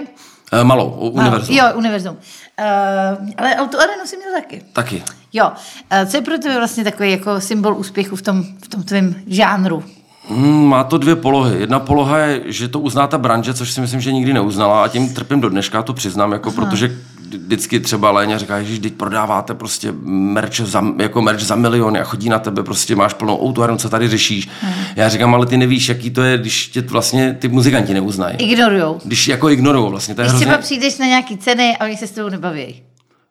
E, 0.53 0.65
malou, 0.65 0.91
univerzum. 0.91 1.57
Jo, 1.57 1.65
univerzum. 1.75 2.17
Uh, 2.61 3.29
ale 3.37 3.57
auto 3.57 3.81
arénu 3.81 4.07
jsi 4.07 4.17
měl 4.17 4.33
taky. 4.35 4.63
Taky. 4.73 5.03
Jo. 5.33 5.53
Uh, 5.93 6.09
co 6.09 6.17
je 6.17 6.23
pro 6.23 6.39
tebe 6.39 6.57
vlastně 6.57 6.85
takový 6.85 7.11
jako 7.11 7.41
symbol 7.41 7.77
úspěchu 7.77 8.17
v 8.17 8.23
tom, 8.23 8.45
v 8.65 8.69
tom 8.69 8.83
tvém 8.83 9.15
žánru? 9.27 9.85
Hmm, 10.29 10.67
má 10.67 10.85
to 10.85 10.99
dvě 10.99 11.17
polohy. 11.17 11.61
Jedna 11.61 11.81
poloha 11.81 12.19
je, 12.19 12.43
že 12.47 12.69
to 12.69 12.81
uzná 12.81 13.07
ta 13.07 13.19
branže, 13.19 13.55
což 13.55 13.73
si 13.73 13.81
myslím, 13.81 14.01
že 14.01 14.13
nikdy 14.13 14.33
neuznala 14.33 14.85
a 14.85 14.89
tím 14.89 15.15
trpím 15.15 15.41
do 15.41 15.49
dneška, 15.49 15.83
to 15.83 15.95
přiznám, 15.95 16.33
jako 16.33 16.51
protože 16.51 16.97
vždycky 17.39 17.81
třeba 17.81 18.11
Léně 18.11 18.39
říká, 18.39 18.63
že 18.63 18.81
teď 18.81 18.93
prodáváte 18.95 19.55
prostě 19.55 19.95
merch 20.05 20.61
za, 20.61 20.83
jako 20.99 21.23
merch 21.23 21.41
za 21.43 21.57
miliony 21.57 22.01
a 22.01 22.05
chodí 22.05 22.29
na 22.29 22.39
tebe, 22.39 22.63
prostě 22.63 22.97
máš 22.97 23.15
plnou 23.15 23.43
autoarenu, 23.43 23.79
co 23.79 23.89
tady 23.89 24.09
řešíš. 24.09 24.49
Já 24.97 25.09
říkám, 25.09 25.35
ale 25.35 25.47
ty 25.47 25.57
nevíš, 25.57 25.89
jaký 25.89 26.11
to 26.11 26.23
je, 26.23 26.39
když 26.39 26.69
tě 26.69 26.81
vlastně 26.81 27.37
ty 27.41 27.49
muzikanti 27.49 27.95
neuznají. 27.95 28.37
Ignorujou. 28.37 29.01
Když 29.05 29.29
jako 29.29 29.51
ignorují 29.51 29.91
vlastně, 29.91 30.15
to 30.15 30.21
je 30.21 30.25
Když 30.25 30.31
hrozně... 30.31 30.47
třeba 30.47 30.63
přijdeš 30.63 30.99
na 30.99 31.07
nějaký 31.07 31.37
ceny 31.39 31.77
a 31.77 31.85
oni 31.85 31.97
se 31.97 32.07
s 32.07 32.11
tebou 32.11 32.29
nebaví. 32.29 32.83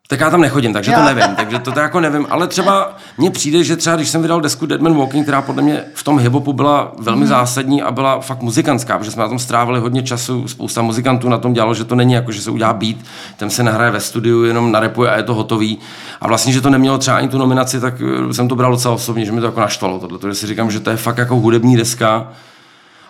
Tak 0.08 0.20
já 0.20 0.30
tam 0.30 0.40
nechodím, 0.40 0.72
takže 0.72 0.92
Jo. 0.92 0.98
to 0.98 1.04
nevím, 1.14 1.36
takže 1.36 1.58
to, 1.58 1.72
to 1.72 1.80
jako 1.80 2.00
nevím, 2.00 2.26
ale 2.30 2.46
třeba 2.46 2.96
mně 3.18 3.30
přijde, 3.30 3.64
že 3.64 3.76
třeba 3.76 3.96
když 3.96 4.08
jsem 4.08 4.22
vydal 4.22 4.40
desku 4.40 4.66
Dead 4.66 4.80
Man 4.80 4.94
Walking, 4.98 5.24
která 5.24 5.42
podle 5.42 5.62
mě 5.62 5.84
v 5.94 6.02
tom 6.02 6.18
hiphopu 6.18 6.52
byla 6.52 6.92
velmi 6.98 7.20
Mhm. 7.20 7.28
zásadní 7.28 7.82
a 7.82 7.90
byla 7.90 8.20
fakt 8.20 8.42
muzikantská, 8.42 8.98
protože 8.98 9.10
jsme 9.10 9.22
na 9.22 9.28
tom 9.28 9.38
strávili 9.38 9.80
hodně 9.80 10.02
času, 10.02 10.48
spousta 10.48 10.82
muzikantů 10.82 11.28
na 11.28 11.38
tom 11.38 11.52
dělalo, 11.52 11.74
že 11.74 11.84
to 11.84 11.94
není 11.94 12.12
jako, 12.12 12.32
že 12.32 12.42
se 12.42 12.50
udělá 12.50 12.72
beat, 12.72 12.96
ten 13.36 13.50
se 13.50 13.62
nahraje 13.62 13.90
ve 13.90 14.00
studiu, 14.00 14.44
jenom 14.44 14.72
narepuje 14.72 15.10
a 15.10 15.16
je 15.16 15.22
to 15.22 15.34
hotový. 15.34 15.78
A 16.20 16.28
vlastně, 16.28 16.52
že 16.52 16.60
to 16.60 16.70
nemělo 16.70 16.98
třeba 16.98 17.16
ani 17.16 17.28
tu 17.28 17.38
nominaci, 17.38 17.80
tak 17.80 17.94
eh, 18.30 18.34
jsem 18.34 18.48
to 18.48 18.56
bral 18.56 18.70
docela 18.72 18.94
osobně, 18.94 19.24
že 19.26 19.32
mi 19.32 19.40
to 19.40 19.46
jako 19.46 19.60
naštvalo 19.60 19.98
tohle, 19.98 20.18
že 20.28 20.34
si 20.34 20.46
říkám, 20.46 20.70
že 20.70 20.80
to 20.80 20.90
je 20.90 20.96
fakt 20.96 21.18
jako 21.18 21.36
hudební 21.36 21.76
deska, 21.76 22.28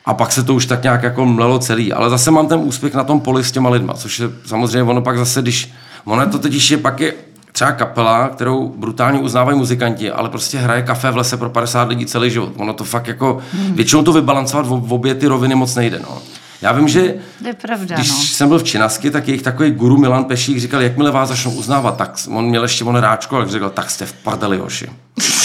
a 0.07 0.15
pak 0.15 0.33
se 0.33 0.43
to 0.43 0.55
už 0.55 0.67
tak 0.67 0.83
nějak 0.83 1.03
jako 1.03 1.27
mlelo 1.27 1.59
celý. 1.59 1.93
Ale 1.93 2.11
zase 2.11 2.31
mám 2.31 2.47
ten 2.47 2.59
úspěch 2.63 2.95
na 2.95 3.05
tom 3.05 3.21
poli 3.21 3.45
s 3.45 3.53
těma 3.53 3.71
lidma, 3.71 3.95
což 3.95 4.19
je 4.21 4.29
samozřejmě 4.47 4.83
ono 4.83 5.03
pak 5.03 5.19
zase, 5.19 5.43
když... 5.43 5.73
Ono 6.05 6.31
to 6.31 6.39
totiž 6.39 6.71
je 6.71 6.79
pak 6.79 7.01
je 7.01 7.15
třeba 7.53 7.73
kapela, 7.73 8.29
kterou 8.29 8.69
brutálně 8.69 9.21
uznávají 9.21 9.59
muzikanti, 9.59 10.11
ale 10.11 10.29
prostě 10.29 10.59
hraje 10.59 10.83
kafe 10.83 11.11
v 11.11 11.17
lese 11.17 11.37
pro 11.37 11.51
50 11.51 11.89
lidí 11.89 12.07
celý 12.07 12.31
život. 12.31 12.53
Ono 12.57 12.73
to 12.73 12.85
fakt 12.85 13.07
jako... 13.09 13.39
Většinou 13.71 14.03
to 14.03 14.13
vybalancovat 14.13 14.67
v, 14.67 14.93
obě 14.93 15.15
ty 15.15 15.27
roviny 15.27 15.55
moc 15.55 15.75
nejde, 15.75 15.99
no. 15.99 16.19
Já 16.63 16.73
vím, 16.73 16.89
že 16.89 17.15
To 17.43 17.49
je 17.49 17.55
pravda, 17.55 17.95
když 17.95 18.11
no. 18.11 18.17
jsem 18.17 18.49
byl 18.49 18.59
v 18.59 18.65
Činasky, 18.65 19.11
tak 19.11 19.29
jejich 19.29 19.43
takový 19.43 19.71
guru 19.71 19.97
Milan 19.97 20.25
Pešík 20.25 20.59
říkal, 20.59 20.83
jakmile 20.83 21.11
vás 21.11 21.29
začnou 21.29 21.51
uznávat, 21.51 21.97
tak 21.97 22.19
on 22.29 22.45
měl 22.45 22.63
ještě 22.63 22.85
on 22.85 22.97
ráčko, 22.97 23.37
ale 23.37 23.49
řekl, 23.49 23.71
tak 23.71 23.91
jste 23.91 24.07
v 24.07 24.13
prdeli, 24.13 24.59
hoši. 24.59 24.87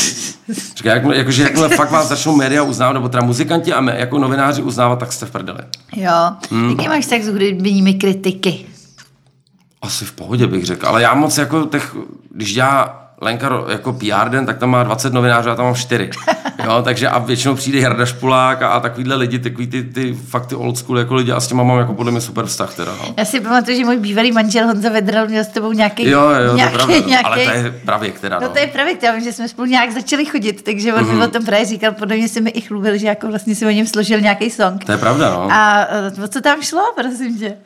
Říká, 0.77 0.93
jakmile, 0.93 1.17
jakože 1.17 1.43
jakmile 1.43 1.69
fakt 1.69 1.91
vás 1.91 2.07
začnou 2.07 2.35
média 2.35 2.63
uznávat, 2.63 2.93
nebo 2.93 3.09
teda 3.09 3.23
muzikanti 3.23 3.73
a 3.73 3.81
my, 3.81 3.91
jako 3.95 4.19
novináři 4.19 4.61
uznávat, 4.61 4.99
tak 4.99 5.13
jste 5.13 5.25
v 5.25 5.31
prdeli. 5.31 5.59
Jo. 5.95 6.11
Hmm. 6.51 6.69
Jaký 6.69 6.87
máš 6.87 7.05
tak 7.05 7.23
s 7.23 7.27
hudebními 7.27 7.93
kritiky? 7.93 8.65
Asi 9.81 10.05
v 10.05 10.12
pohodě 10.12 10.48
bych 10.48 10.65
řekl, 10.65 10.88
ale 10.88 11.01
já 11.01 11.13
moc 11.13 11.38
jako 11.38 11.65
těch, 11.65 11.95
když 12.31 12.53
dělá 12.53 13.05
Lenka 13.21 13.50
jako 13.69 13.93
PR 13.93 14.29
den, 14.29 14.45
tak 14.45 14.57
tam 14.57 14.69
má 14.69 14.83
20 14.83 15.13
novinářů, 15.13 15.50
já 15.50 15.55
tam 15.55 15.65
mám 15.65 15.75
4. 15.75 16.09
Jo, 16.65 16.81
takže 16.83 17.07
a 17.09 17.19
většinou 17.19 17.55
přijde 17.55 17.79
Jarda 17.79 18.05
Špulák 18.05 18.62
a, 18.62 18.67
a 18.67 18.79
takovýhle 18.79 19.15
lidi, 19.15 19.39
takový 19.39 19.67
ty, 19.67 19.83
ty 19.83 20.13
fakt 20.13 20.45
ty 20.45 20.55
old 20.55 20.77
school 20.77 21.00
jako 21.00 21.15
lidi 21.15 21.31
a 21.31 21.39
s 21.39 21.48
těma 21.48 21.63
mám 21.63 21.79
jako 21.79 21.93
podle 21.93 22.12
mě 22.12 22.21
super 22.21 22.45
vztah 22.45 22.74
teda. 22.75 22.91
No. 22.91 23.13
Já 23.17 23.25
si 23.25 23.39
pamatuju, 23.39 23.77
že 23.77 23.86
můj 23.86 23.98
bývalý 23.98 24.31
manžel 24.31 24.65
Honza 24.67 24.89
Vedral 24.89 25.27
měl 25.27 25.43
s 25.43 25.48
tebou 25.48 25.71
nějaký... 25.71 26.09
Jo, 26.09 26.21
jo, 26.21 26.29
to 26.29 26.50
je 26.50 26.53
nějaký, 26.55 26.75
pravda, 26.75 26.95
no. 27.01 27.07
nějaký, 27.07 27.25
ale 27.25 27.43
to 27.45 27.51
je 27.51 27.71
pravěk 27.86 28.19
teda. 28.19 28.39
No 28.39 28.50
to 28.50 28.59
je 28.59 28.67
právě, 28.67 28.95
já 29.01 29.12
vím, 29.12 29.24
že 29.24 29.33
jsme 29.33 29.48
spolu 29.48 29.67
nějak 29.67 29.91
začali 29.91 30.25
chodit, 30.25 30.62
takže 30.62 30.93
on 30.93 31.03
Mhm. 31.05 31.17
mi 31.17 31.25
o 31.25 31.27
tom 31.29 31.45
právě 31.45 31.65
říkal, 31.65 31.91
podle 31.91 32.15
mě 32.15 32.27
si 32.29 32.41
mi 32.41 32.50
i 32.50 32.62
chlubil, 32.62 32.98
že 32.98 33.07
jako 33.07 33.27
vlastně 33.27 33.55
si 33.55 33.65
o 33.65 33.69
něm 33.69 33.88
složil 33.88 34.21
nějaký 34.21 34.50
song. 34.50 34.86
To 34.86 34.91
je 34.91 34.98
pravda, 34.98 35.29
no. 35.29 35.48
A 35.51 35.88
eh, 35.89 36.24
o 36.24 36.27
co 36.27 36.41
tam 36.41 36.62
šlo, 36.62 36.81
prosím 36.95 37.38
tě? 37.39 37.57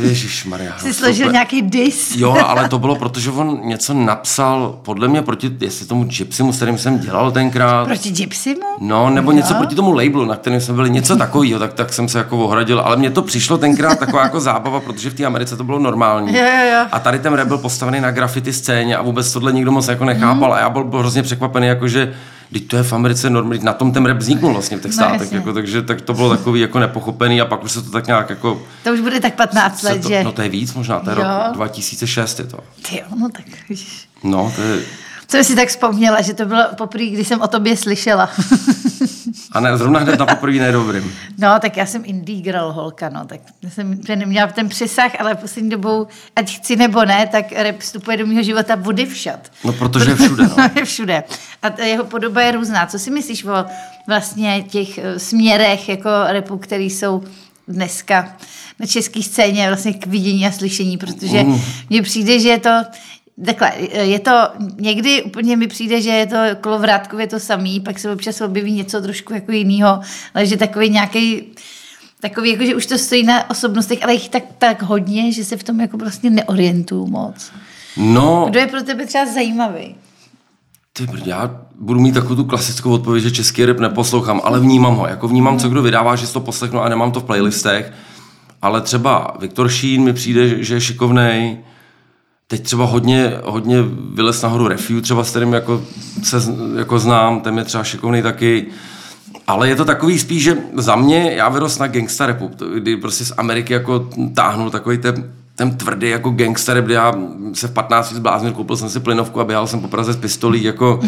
Ježíš 0.00 0.44
Maria. 0.44 0.78
Jsi 0.78 0.94
složil 0.94 1.32
nějaký 1.32 1.62
dis. 1.62 2.16
Jo, 2.16 2.36
ale 2.46 2.68
to 2.68 2.78
bylo, 2.78 2.96
protože 2.96 3.30
on 3.30 3.60
něco 3.64 3.94
napsal, 3.94 4.78
podle 4.82 5.08
mě 5.08 5.22
proti, 5.22 5.50
jestli 5.60 5.86
tomu 5.86 6.04
Gypsymu, 6.04 6.52
s 6.52 6.56
kterým 6.56 6.78
jsem 6.78 6.98
dělal 6.98 7.32
tenkrát. 7.32 7.84
Proti 7.84 8.10
Gypsymu? 8.10 8.60
No, 8.80 9.10
nebo 9.10 9.30
Jo. 9.30 9.36
něco 9.36 9.54
proti 9.54 9.74
tomu 9.74 9.92
labelu, 9.92 10.24
na 10.24 10.36
kterém 10.36 10.60
jsme 10.60 10.74
byli, 10.74 10.90
něco 10.90 11.16
takového, 11.16 11.58
tak, 11.60 11.72
tak 11.72 11.92
jsem 11.92 12.08
se 12.08 12.18
jako 12.18 12.38
ohradil, 12.38 12.80
ale 12.80 12.96
mně 12.96 13.10
to 13.10 13.22
přišlo 13.22 13.58
tenkrát 13.58 13.98
taková 13.98 14.22
jako 14.22 14.40
zábava, 14.40 14.80
protože 14.80 15.10
v 15.10 15.14
té 15.14 15.24
Americe 15.24 15.56
to 15.56 15.64
bylo 15.64 15.78
normální. 15.78 16.34
Jo, 16.36 16.44
jo, 16.44 16.72
jo. 16.72 16.86
A 16.92 16.98
tady 16.98 17.18
ten 17.18 17.34
rap 17.34 17.48
byl 17.48 17.58
postavený 17.58 18.00
na 18.00 18.10
graffiti 18.10 18.52
scéně 18.52 18.96
a 18.96 19.02
vůbec 19.02 19.32
tohle 19.32 19.52
nikdo 19.52 19.72
moc 19.72 19.88
jako 19.88 20.04
nechápal 20.04 20.54
a 20.54 20.58
já 20.58 20.70
byl, 20.70 20.84
byl 20.84 20.98
hrozně 20.98 21.22
překvapený, 21.22 21.66
jako 21.66 21.88
že 21.88 22.14
Teď 22.52 22.66
to 22.66 22.76
je 22.76 22.82
v 22.82 22.92
Americe 22.92 23.30
normální, 23.30 23.64
na 23.64 23.72
tom 23.72 23.92
ten 23.92 24.06
rap 24.06 24.16
vzniknul 24.16 24.52
vlastně 24.52 24.76
v 24.76 24.80
těch 24.82 24.90
No, 24.90 24.94
státech, 24.94 25.32
jako, 25.32 25.52
takže 25.52 25.82
tak 25.82 26.00
to 26.00 26.14
bylo 26.14 26.36
takový 26.36 26.60
jako 26.60 26.78
nepochopený 26.78 27.40
a 27.40 27.44
pak 27.44 27.64
už 27.64 27.72
se 27.72 27.82
to 27.82 27.90
tak 27.90 28.06
nějak 28.06 28.30
jako... 28.30 28.62
To 28.84 28.92
už 28.92 29.00
bude 29.00 29.20
tak 29.20 29.34
15 29.34 29.80
se 29.80 29.88
let, 29.88 30.02
to, 30.02 30.08
že? 30.08 30.24
no 30.24 30.32
to 30.32 30.42
je 30.42 30.48
víc 30.48 30.74
možná, 30.74 31.00
to 31.00 31.10
je 31.10 31.16
Jo. 31.16 31.22
rok 31.22 31.54
2006 31.56 32.38
je 32.38 32.44
to. 32.44 32.58
Ty 32.88 32.96
jo, 32.96 33.04
no 33.20 33.28
tak. 33.28 33.44
No, 34.24 34.52
to 34.56 34.62
je... 34.62 34.78
Co 35.30 35.44
si 35.44 35.56
tak 35.56 35.68
vzpomněla, 35.68 36.20
že 36.22 36.34
to 36.34 36.44
bylo 36.44 36.62
poprvé, 36.76 37.06
kdy 37.06 37.24
jsem 37.24 37.40
o 37.40 37.48
tobě 37.48 37.76
slyšela. 37.76 38.30
A 39.52 39.60
ne, 39.60 39.78
zrovna 39.78 40.00
hned 40.00 40.18
na 40.18 40.26
poprvé 40.26 40.52
nedobrým. 40.58 41.14
No, 41.38 41.48
tak 41.60 41.76
já 41.76 41.86
jsem 41.86 42.02
indie 42.04 42.40
girl 42.42 42.72
holka, 42.72 43.08
no, 43.08 43.24
tak 43.26 43.40
jsem 43.68 44.00
neměla 44.14 44.46
ten 44.46 44.68
přesah, 44.68 45.12
ale 45.20 45.34
poslední 45.34 45.70
dobou, 45.70 46.06
ať 46.36 46.56
chci 46.56 46.76
nebo 46.76 47.04
ne, 47.04 47.26
tak 47.26 47.52
rap 47.52 47.78
vstupuje 47.78 48.16
do 48.16 48.26
mého 48.26 48.42
života 48.42 48.74
vody 48.74 49.06
všad. 49.06 49.50
No, 49.64 49.72
protože 49.72 50.10
je 50.10 50.16
všude, 50.16 50.42
no. 50.48 50.56
je 50.76 50.84
všude. 50.84 51.24
A 51.62 51.82
jeho 51.82 52.04
podoba 52.04 52.40
je 52.42 52.52
různá. 52.52 52.86
Co 52.86 52.98
si 52.98 53.10
myslíš 53.10 53.44
o 53.44 53.64
vlastně 54.06 54.64
těch 54.68 54.98
eh, 54.98 55.18
směrech 55.18 55.88
jako 55.88 56.08
repu, 56.26 56.58
který 56.58 56.90
jsou 56.90 57.22
dneska 57.68 58.36
na 58.78 58.86
české 58.86 59.22
scéně 59.22 59.68
vlastně 59.68 59.92
k 59.92 60.06
vidění 60.06 60.46
a 60.46 60.52
slyšení, 60.52 60.98
protože 60.98 61.44
Mm. 61.44 61.60
mně 61.90 62.02
přijde, 62.02 62.40
že 62.40 62.48
je 62.48 62.58
to 62.60 62.70
Takhle, 63.44 63.72
je 63.92 64.18
to, 64.18 64.32
někdy 64.80 65.22
úplně 65.22 65.56
mi 65.56 65.66
přijde, 65.66 66.00
že 66.00 66.10
je 66.10 66.26
to 66.26 66.36
kolovrátkově 66.60 67.26
to 67.26 67.40
samý, 67.40 67.80
pak 67.80 67.98
se 67.98 68.10
občas 68.12 68.40
objeví 68.40 68.72
něco 68.72 69.00
trošku 69.00 69.34
jako 69.34 69.52
jiného, 69.52 70.00
ale 70.34 70.46
že 70.46 70.56
takový 70.56 70.90
nějaký 70.90 71.42
takový, 72.20 72.50
jako, 72.50 72.64
že 72.64 72.74
už 72.74 72.86
to 72.86 72.98
stojí 72.98 73.22
na 73.22 73.50
osobnostech, 73.50 73.98
ale 74.02 74.12
jich 74.12 74.28
tak, 74.28 74.42
tak 74.58 74.82
hodně, 74.82 75.32
že 75.32 75.44
se 75.44 75.56
v 75.56 75.62
tom 75.62 75.80
jako 75.80 75.96
vlastně 75.96 76.30
neorientuju 76.30 77.06
moc. 77.06 77.52
No, 77.96 78.46
Kdo 78.50 78.60
je 78.60 78.66
pro 78.66 78.82
tebe 78.82 79.06
třeba 79.06 79.26
zajímavý? 79.26 79.94
Ty 80.92 81.06
brď, 81.06 81.26
já 81.26 81.60
budu 81.80 82.00
mít 82.00 82.12
takovou 82.12 82.34
tu 82.34 82.44
klasickou 82.44 82.90
odpověď, 82.90 83.22
že 83.24 83.30
český 83.30 83.64
rap 83.64 83.78
neposlouchám, 83.78 84.40
ale 84.44 84.60
vnímám 84.60 84.94
ho. 84.96 85.06
Jako 85.06 85.28
vnímám, 85.28 85.58
co 85.58 85.68
kdo 85.68 85.82
vydává, 85.82 86.16
že 86.16 86.26
si 86.26 86.32
to 86.32 86.40
poslechnu 86.40 86.80
a 86.80 86.88
nemám 86.88 87.12
to 87.12 87.20
v 87.20 87.24
playlistech. 87.24 87.92
Ale 88.62 88.80
třeba 88.80 89.36
Viktor 89.40 89.68
Šín 89.68 90.04
mi 90.04 90.12
přijde, 90.12 90.48
že- 90.48 90.64
že 90.64 90.74
je 90.74 90.80
šikovnej. 90.80 91.58
Teď 92.50 92.62
třeba 92.62 92.84
hodně, 92.84 93.40
hodně 93.44 93.76
vylez 94.14 94.42
nahoru 94.42 94.68
Refiu, 94.68 95.00
třeba 95.00 95.24
s 95.24 95.30
kterým 95.30 95.52
jako 95.52 95.82
se 96.22 96.36
jako 96.78 96.98
znám, 96.98 97.40
ten 97.40 97.58
je 97.58 97.64
třeba 97.64 97.84
šikovný 97.84 98.22
taky. 98.22 98.66
Ale 99.46 99.68
je 99.68 99.76
to 99.76 99.84
takový 99.84 100.18
spíš, 100.18 100.42
že 100.42 100.56
za 100.76 100.96
mě, 100.96 101.32
já 101.32 101.48
vyrost 101.48 101.80
na 101.80 101.86
gangsta 101.86 102.26
rapu, 102.26 102.50
kdy 102.74 102.96
prostě 102.96 103.24
z 103.24 103.32
Ameriky 103.36 103.72
jako 103.72 104.08
táhnu 104.34 104.70
takový 104.70 104.98
ten, 104.98 105.32
ten 105.56 105.76
tvrdý 105.76 106.08
jako 106.08 106.30
gangsta 106.30 106.74
rap, 106.74 106.84
kdy 106.84 106.94
já 106.94 107.14
se 107.52 107.68
v 107.68 107.72
15 107.72 108.12
zbláznil, 108.12 108.52
koupil 108.52 108.76
jsem 108.76 108.88
si 108.88 109.00
plynovku 109.00 109.40
a 109.40 109.44
běhal 109.44 109.66
jsem 109.66 109.80
po 109.80 109.88
Praze 109.88 110.12
s 110.12 110.16
pistolí, 110.16 110.62
jako, 110.62 111.00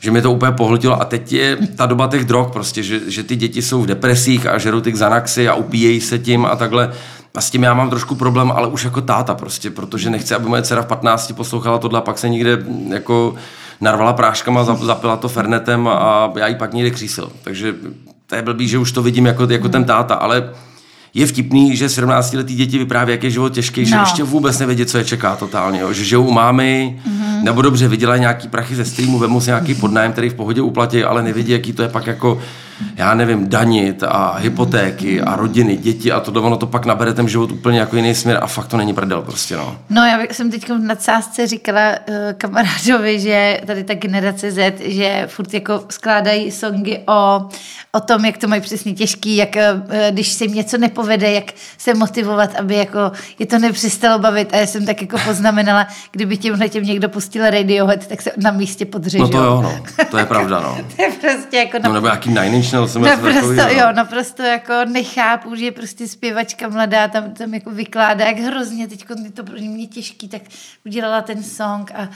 že 0.00 0.10
mě 0.10 0.22
to 0.22 0.32
úplně 0.32 0.52
pohltilo. 0.52 1.02
A 1.02 1.04
teď 1.04 1.32
je 1.32 1.58
ta 1.76 1.86
doba 1.86 2.08
těch 2.08 2.24
drog 2.24 2.52
prostě, 2.52 2.82
že, 2.82 3.00
že 3.10 3.22
ty 3.22 3.36
děti 3.36 3.62
jsou 3.62 3.82
v 3.82 3.86
depresích 3.86 4.46
a 4.46 4.58
žerou 4.58 4.80
ty 4.80 4.92
Xanaxy 4.92 5.48
a 5.48 5.54
upíjejí 5.54 6.00
se 6.00 6.18
tím 6.18 6.46
a 6.46 6.56
takhle. 6.56 6.92
A 7.34 7.40
s 7.40 7.50
tím 7.50 7.62
já 7.62 7.74
mám 7.74 7.90
trošku 7.90 8.14
problém, 8.14 8.52
ale 8.52 8.68
už 8.68 8.84
jako 8.84 9.00
táta 9.00 9.34
prostě, 9.34 9.70
protože 9.70 10.10
nechci, 10.10 10.34
aby 10.34 10.48
moje 10.48 10.62
dcera 10.62 10.82
v 10.82 10.86
15 10.86 11.32
poslouchala 11.32 11.78
tohle 11.78 11.98
a 11.98 12.02
pak 12.02 12.18
se 12.18 12.28
někde 12.28 12.58
jako 12.88 13.34
narvala 13.80 14.12
práškama, 14.12 14.64
zap- 14.64 14.84
zapila 14.84 15.16
to 15.16 15.28
fernetem 15.28 15.88
a 15.88 16.32
já 16.36 16.46
jí 16.46 16.54
pak 16.54 16.74
někde 16.74 16.90
křísil. 16.90 17.32
Takže 17.44 17.74
to 18.26 18.34
je 18.34 18.42
blbý, 18.42 18.68
že 18.68 18.78
už 18.78 18.92
to 18.92 19.02
vidím 19.02 19.26
jako, 19.26 19.44
jako 19.50 19.68
ten 19.68 19.84
táta, 19.84 20.14
ale 20.14 20.50
je 21.14 21.26
vtipný, 21.26 21.76
že 21.76 21.86
17-letý 21.86 22.54
děti 22.54 22.78
vypráví, 22.78 23.12
jak 23.12 23.24
je 23.24 23.30
život 23.30 23.48
těžký, 23.52 23.86
že 23.86 23.94
No. 23.96 24.00
ještě 24.02 24.22
vůbec 24.22 24.58
nevědí, 24.58 24.86
co 24.86 24.98
je 24.98 25.04
čeká 25.04 25.36
totálně. 25.36 25.80
Jo? 25.80 25.92
Že 25.92 26.04
žijou 26.04 26.24
u 26.24 26.30
mámy, 26.32 27.00
mm-hmm. 27.06 27.42
nebo 27.42 27.62
dobře 27.62 27.88
vydělají 27.88 28.20
nějaký 28.20 28.48
prachy 28.48 28.74
ze 28.74 28.84
streamu, 28.84 29.18
vemu 29.18 29.40
si 29.40 29.50
nějaký 29.50 29.74
podnájem, 29.74 30.12
který 30.12 30.28
v 30.28 30.34
pohodě 30.34 30.62
uplatí, 30.62 31.04
ale 31.04 31.22
nevědí, 31.22 31.52
jaký 31.52 31.72
to 31.72 31.82
je 31.82 31.88
pak 31.88 32.06
jako, 32.06 32.40
já 32.96 33.14
nevím, 33.14 33.48
danit 33.48 34.02
a 34.02 34.36
hypotéky 34.38 35.20
a 35.20 35.36
rodiny, 35.36 35.76
děti 35.76 36.12
a 36.12 36.20
to 36.20 36.42
ono 36.42 36.56
to 36.56 36.66
pak 36.66 36.86
nabere 36.86 37.14
ten 37.14 37.28
život 37.28 37.50
úplně 37.50 37.80
jako 37.80 37.96
jiný 37.96 38.14
směr 38.14 38.38
a 38.42 38.46
fakt 38.46 38.66
to 38.66 38.76
není 38.76 38.94
prdel 38.94 39.22
prostě, 39.22 39.56
no. 39.56 39.78
No 39.90 40.04
já 40.04 40.18
jsem 40.30 40.50
teď 40.50 40.68
v 40.68 40.78
nadsázce 40.78 41.46
říkala 41.46 41.90
uh, 41.90 42.14
kamarádovi, 42.36 43.20
že 43.20 43.60
tady 43.66 43.84
ta 43.84 43.94
generace 43.94 44.50
Z, 44.50 44.80
že 44.80 45.26
furt 45.26 45.54
jako 45.54 45.84
skládají 45.90 46.50
songy 46.50 46.98
o, 47.06 47.48
o 47.92 48.00
tom, 48.00 48.24
jak 48.24 48.38
to 48.38 48.48
mají 48.48 48.60
přesně 48.60 48.92
těžký, 48.92 49.36
jak 49.36 49.56
uh, 49.56 49.80
když 50.10 50.28
se 50.28 50.44
jim 50.44 50.54
něco 50.54 50.78
nepovede, 50.78 51.32
jak 51.32 51.52
se 51.78 51.94
motivovat, 51.94 52.54
aby 52.54 52.74
jako 52.74 53.12
je 53.38 53.46
to 53.46 53.58
nepřestalo 53.58 54.18
bavit. 54.18 54.54
A 54.54 54.56
já 54.56 54.66
jsem 54.66 54.86
tak 54.86 55.02
jako 55.02 55.16
poznamenala, 55.24 55.86
kdyby 56.10 56.36
tímhle 56.36 56.68
těm 56.68 56.84
někdo 56.84 57.08
pustil 57.08 57.50
Radiohead, 57.50 58.06
tak 58.06 58.22
se 58.22 58.30
na 58.36 58.50
místě 58.50 58.84
podřežou. 58.84 59.24
No 59.24 59.28
to 59.28 59.38
jo, 59.38 59.62
no. 59.62 59.80
To 60.10 60.18
je 60.18 60.26
pravda, 60.34 60.60
no. 60.60 60.78
to 60.96 61.02
je 61.02 61.10
prostě 61.10 61.56
jako 61.56 61.78
No 61.84 61.92
nebo 61.92 62.06
jaký 62.06 62.28
Nine 62.28 62.46
Inch 62.46 62.69
Nails, 62.72 62.92
jsem 62.92 63.02
Naprosto, 63.02 63.40
takový, 63.40 63.56
no. 63.56 63.68
jo, 63.68 63.86
naprosto 63.92 64.42
jako 64.42 64.72
nechápu, 64.88 65.54
že 65.54 65.70
prostě 65.70 66.08
zpěvačka 66.08 66.68
mladá 66.68 67.08
tam, 67.08 67.30
tam 67.30 67.54
jako 67.54 67.70
vykládá, 67.70 68.24
jak 68.24 68.38
hrozně 68.38 68.88
teď 68.88 69.04
je 69.24 69.30
to 69.30 69.44
pro 69.44 69.54
mě 69.54 69.86
těžký, 69.86 70.28
tak 70.28 70.42
udělala 70.86 71.22
ten 71.22 71.42
song 71.42 71.90
a 71.94 72.08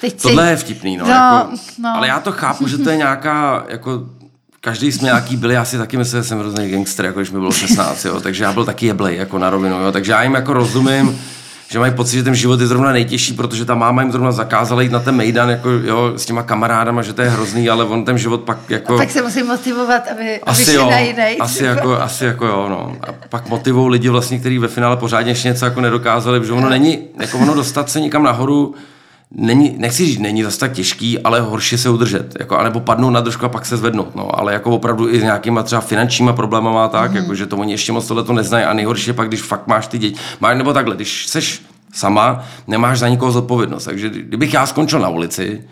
teď 0.00 0.20
si... 0.20 0.22
Tohle 0.22 0.50
je 0.50 0.56
vtipný, 0.56 0.96
no. 0.96 1.04
No, 1.04 1.10
jako, 1.10 1.50
no. 1.78 1.96
Ale 1.96 2.08
já 2.08 2.20
to 2.20 2.32
chápu, 2.32 2.68
že 2.68 2.78
to 2.78 2.90
je 2.90 2.96
nějaká, 2.96 3.64
jako, 3.68 4.06
každý 4.60 4.92
jsme 4.92 5.04
nějaký 5.04 5.36
byli, 5.36 5.54
já 5.54 5.64
si 5.64 5.78
taky 5.78 5.96
myslím, 5.96 6.22
že 6.22 6.28
jsem 6.28 6.38
hrozný 6.38 6.70
gangster, 6.70 7.04
jako 7.04 7.18
když 7.18 7.30
mi 7.30 7.38
bylo 7.38 7.52
16, 7.52 8.04
jo, 8.04 8.20
takže 8.20 8.44
já 8.44 8.52
byl 8.52 8.64
taky 8.64 8.86
jeblej, 8.86 9.16
jako 9.16 9.38
na 9.38 9.50
rovinu, 9.50 9.80
jo, 9.80 9.92
takže 9.92 10.12
já 10.12 10.22
jim 10.22 10.34
jako 10.34 10.52
rozumím, 10.52 11.20
že 11.68 11.78
mají 11.78 11.92
pocit, 11.92 12.16
že 12.16 12.22
ten 12.22 12.34
život 12.34 12.60
je 12.60 12.66
zrovna 12.66 12.92
nejtěžší, 12.92 13.32
protože 13.32 13.64
ta 13.64 13.74
máma 13.74 14.02
jim 14.02 14.12
zrovna 14.12 14.32
zakázala 14.32 14.82
jít 14.82 14.92
na 14.92 15.00
ten 15.00 15.16
mejdan, 15.16 15.50
jako, 15.50 15.70
jo, 15.70 16.12
s 16.16 16.26
těma 16.26 16.42
kamarádama, 16.42 17.02
že 17.02 17.12
to 17.12 17.22
je 17.22 17.28
hrozný, 17.30 17.68
ale 17.70 17.84
on 17.84 18.04
ten 18.04 18.18
život 18.18 18.40
pak 18.40 18.58
jako... 18.70 18.98
Tak 18.98 19.10
se 19.10 19.22
musím 19.22 19.46
motivovat, 19.46 20.02
aby, 20.12 20.40
Asi 20.40 20.72
jo, 20.72 20.90
na 20.90 20.98
jiný. 20.98 21.38
asi 21.40 21.64
jako, 21.72 22.00
asi 22.00 22.24
jako 22.24 22.46
jo, 22.46 22.66
no. 22.68 22.96
A 23.08 23.12
pak 23.28 23.48
motivou 23.48 23.86
lidi 23.86 24.08
vlastně, 24.08 24.38
kteří 24.38 24.58
ve 24.58 24.68
finále 24.68 24.96
pořádně 24.96 25.30
ještě 25.30 25.48
něco 25.48 25.64
jako 25.64 25.80
nedokázali, 25.80 26.40
protože 26.40 26.52
ono 26.52 26.68
není, 26.68 26.98
jako 27.20 27.38
ono 27.38 27.54
dostat 27.54 27.90
se 27.90 28.00
někam 28.00 28.22
nahoru, 28.22 28.74
není, 29.34 29.74
nechci 29.78 30.06
říct, 30.06 30.18
není 30.18 30.42
zase 30.42 30.58
tak 30.58 30.72
těžký, 30.72 31.18
ale 31.18 31.40
horší 31.40 31.78
se 31.78 31.90
udržet, 31.90 32.36
jako, 32.38 32.58
anebo 32.58 32.80
padnout 32.80 33.12
na 33.12 33.20
držku 33.20 33.44
a 33.44 33.48
pak 33.48 33.66
se 33.66 33.76
zvednout, 33.76 34.14
no, 34.16 34.38
ale 34.38 34.52
jako 34.52 34.70
opravdu 34.70 35.08
i 35.08 35.20
s 35.20 35.22
nějakýma 35.22 35.62
třeba 35.62 35.80
finančníma 35.80 36.32
problémama 36.32 36.84
a 36.84 36.88
tak, 36.88 37.10
mm. 37.10 37.16
jako, 37.16 37.34
že 37.34 37.46
to 37.46 37.56
oni 37.56 37.72
ještě 37.72 37.92
moc 37.92 38.06
tohle 38.06 38.24
to 38.24 38.32
neznají 38.32 38.64
a 38.64 38.72
nejhorší 38.72 39.10
je 39.10 39.14
pak, 39.14 39.28
když 39.28 39.42
fakt 39.42 39.66
máš 39.66 39.86
ty 39.86 39.98
děti, 39.98 40.20
máš, 40.40 40.56
nebo 40.56 40.72
takhle, 40.72 40.94
když 40.94 41.26
seš 41.26 41.62
sama, 41.92 42.44
nemáš 42.66 42.98
za 42.98 43.08
nikoho 43.08 43.32
zodpovědnost, 43.32 43.84
takže 43.84 44.10
kdybych 44.10 44.54
já 44.54 44.66
skončil 44.66 45.00
na 45.00 45.08
ulici, 45.08 45.64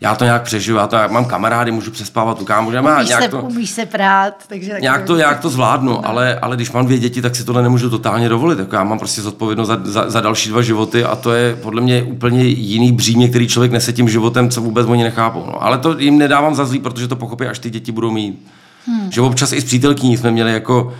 já 0.00 0.14
to 0.14 0.24
nějak 0.24 0.42
přežiju, 0.42 0.76
já 0.76 0.86
to 0.86 0.96
nějak, 0.96 1.10
mám 1.10 1.24
kamarády, 1.24 1.70
můžu 1.70 1.90
přespat 1.90 2.40
u 2.40 2.44
kámoše, 2.44 2.76
já 2.76 2.96
umíš, 2.96 3.08
nějak 3.08 3.22
se, 3.22 3.28
to, 3.28 3.42
umíš 3.42 3.70
se 3.70 3.86
prát, 3.86 4.34
takže 4.46 4.70
tak 4.70 4.80
Nějak 4.80 5.04
to, 5.04 5.16
nějak 5.16 5.40
to 5.40 5.50
zvládnu, 5.50 6.06
ale, 6.06 6.38
ale 6.38 6.56
když 6.56 6.72
mám 6.72 6.86
dvě 6.86 6.98
děti, 6.98 7.22
tak 7.22 7.36
si 7.36 7.44
tohle 7.44 7.62
nemůžu 7.62 7.90
totálně 7.90 8.28
dovolit. 8.28 8.58
Jako 8.58 8.76
já 8.76 8.84
mám 8.84 8.98
prostě 8.98 9.22
zodpovědnost 9.22 9.68
za, 9.68 9.80
za, 9.84 10.10
za, 10.10 10.20
další 10.20 10.48
dva 10.48 10.62
životy 10.62 11.04
a 11.04 11.16
to 11.16 11.32
je 11.32 11.56
podle 11.56 11.80
mě 11.80 12.02
úplně 12.02 12.44
jiný 12.44 12.92
břímě, 12.92 13.28
který 13.28 13.48
člověk 13.48 13.72
nese 13.72 13.92
tím 13.92 14.08
životem, 14.08 14.50
co 14.50 14.60
vůbec 14.60 14.86
oni 14.86 15.02
nechápou. 15.02 15.44
No. 15.46 15.62
Ale 15.62 15.78
to 15.78 15.98
jim 15.98 16.18
nedávám 16.18 16.54
za 16.54 16.64
zlý, 16.64 16.78
protože 16.78 17.08
to 17.08 17.16
pochopí, 17.16 17.44
až 17.44 17.58
ty 17.58 17.70
děti 17.70 17.92
budou 17.92 18.10
mít. 18.10 18.46
Hmm. 18.86 19.12
Že 19.12 19.20
občas 19.20 19.52
i 19.52 19.60
s 19.60 19.64
přítelkyní 19.64 20.16
jsme 20.16 20.30
měli 20.30 20.52
jako 20.52 20.92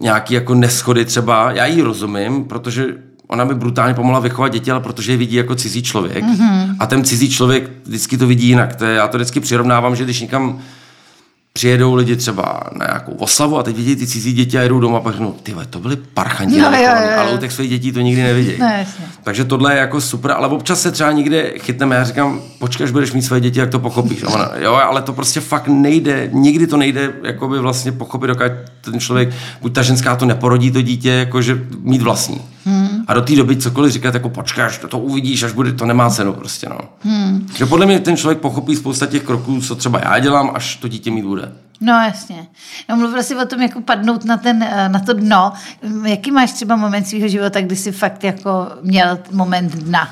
nějaký 0.00 0.34
jako 0.34 0.54
neschody 0.54 1.04
třeba. 1.04 1.52
Já 1.52 1.66
jí 1.66 1.82
rozumím, 1.82 2.44
protože 2.44 2.86
ona 3.34 3.44
by 3.44 3.54
brutálně 3.54 3.94
pomohla 3.94 4.20
vychovat 4.20 4.48
děti, 4.52 4.70
ale 4.70 4.80
protože 4.80 5.12
je 5.12 5.16
vidí 5.16 5.36
jako 5.36 5.54
cizí 5.54 5.82
člověk. 5.82 6.24
Mm-hmm. 6.24 6.76
A 6.78 6.86
ten 6.86 7.04
cizí 7.04 7.30
člověk 7.30 7.70
vždycky 7.86 8.18
to 8.18 8.26
vidí 8.26 8.48
jinak. 8.48 8.76
To 8.76 8.84
je, 8.84 8.94
já 8.94 9.08
to 9.08 9.18
vždycky 9.18 9.40
přirovnávám, 9.40 9.96
že 9.96 10.04
když 10.04 10.20
někam 10.20 10.58
přijedou 11.56 11.94
lidi 11.94 12.16
třeba 12.16 12.60
na 12.78 12.86
nějakou 12.86 13.12
oslavu 13.12 13.58
a 13.58 13.62
teď 13.62 13.76
vidí 13.76 13.96
ty 13.96 14.06
cizí 14.06 14.32
děti 14.32 14.58
a 14.58 14.62
jedou 14.62 14.80
doma 14.80 14.98
a 14.98 15.00
pak 15.00 15.12
řeknou, 15.12 15.34
ty 15.42 15.54
to 15.70 15.78
byly 15.80 15.96
parchanti, 15.96 16.60
No, 16.60 16.64
jo, 16.72 16.72
jo, 16.76 17.10
jo. 17.10 17.18
ale 17.18 17.32
u 17.32 17.36
těch 17.36 17.52
svých 17.52 17.70
dětí 17.70 17.92
to 17.92 18.00
nikdy 18.00 18.22
nevidí. 18.22 18.52
No, 18.58 18.66
jasně. 18.66 19.04
Takže 19.22 19.44
tohle 19.44 19.72
je 19.74 19.78
jako 19.78 20.00
super, 20.00 20.30
ale 20.30 20.48
občas 20.48 20.80
se 20.82 20.92
třeba 20.92 21.12
někde 21.12 21.52
chytneme, 21.58 21.96
já 21.96 22.04
říkám, 22.04 22.40
počkej, 22.58 22.84
až 22.84 22.90
budeš 22.90 23.12
mít 23.12 23.22
své 23.22 23.40
děti, 23.40 23.60
jak 23.60 23.70
to 23.70 23.78
pochopíš. 23.78 24.22
A 24.22 24.28
ona, 24.28 24.50
jo, 24.56 24.74
ale 24.74 25.02
to 25.02 25.12
prostě 25.12 25.40
fakt 25.40 25.68
nejde, 25.68 26.28
nikdy 26.32 26.66
to 26.66 26.76
nejde 26.76 27.12
jakoby 27.22 27.58
vlastně 27.58 27.92
pochopit, 27.92 28.26
dokud 28.26 28.52
ten 28.80 29.00
člověk, 29.00 29.34
buď 29.62 29.74
ta 29.74 29.82
ženská 29.82 30.16
to 30.16 30.26
neporodí 30.26 30.70
to 30.70 30.82
dítě, 30.82 31.10
jakože 31.10 31.58
mít 31.80 32.02
vlastní. 32.02 32.40
Hmm. 32.64 33.04
A 33.06 33.14
do 33.14 33.22
té 33.22 33.36
doby 33.36 33.56
cokoliv 33.56 33.92
říkat, 33.92 34.14
jako 34.14 34.28
počkej, 34.28 34.64
až 34.64 34.78
to, 34.78 34.88
to 34.88 34.98
uvidíš, 34.98 35.42
až 35.42 35.52
bude, 35.52 35.72
to 35.72 35.86
nemá 35.86 36.10
cenu 36.10 36.32
prostě, 36.32 36.68
no. 36.68 36.78
Hmm. 37.00 37.46
Že 37.56 37.66
podle 37.66 37.86
mě 37.86 38.00
ten 38.00 38.16
člověk 38.16 38.38
pochopí 38.38 38.76
spousta 38.76 39.06
těch 39.06 39.22
kroků, 39.22 39.60
co 39.60 39.74
třeba 39.74 40.00
já 40.04 40.18
dělám, 40.18 40.50
až 40.54 40.76
to 40.76 40.88
dítě 40.88 41.10
mít 41.10 41.24
bude. 41.24 41.52
No 41.80 41.92
jasně. 41.92 42.46
No 42.88 42.96
mluvil 42.96 43.22
jsi 43.22 43.36
o 43.36 43.46
tom, 43.46 43.60
jako 43.62 43.80
padnout 43.80 44.24
na, 44.24 44.36
ten, 44.36 44.62
eh, 44.62 44.88
na 44.88 44.98
to 44.98 45.12
dno. 45.12 45.52
Jaký 46.04 46.30
máš 46.30 46.52
třeba 46.52 46.76
moment 46.76 47.08
svého 47.08 47.28
života, 47.28 47.60
kdy 47.60 47.76
jsi 47.76 47.92
fakt 47.92 48.24
jako 48.24 48.68
měl 48.82 49.18
moment 49.32 49.72
dna? 49.76 50.08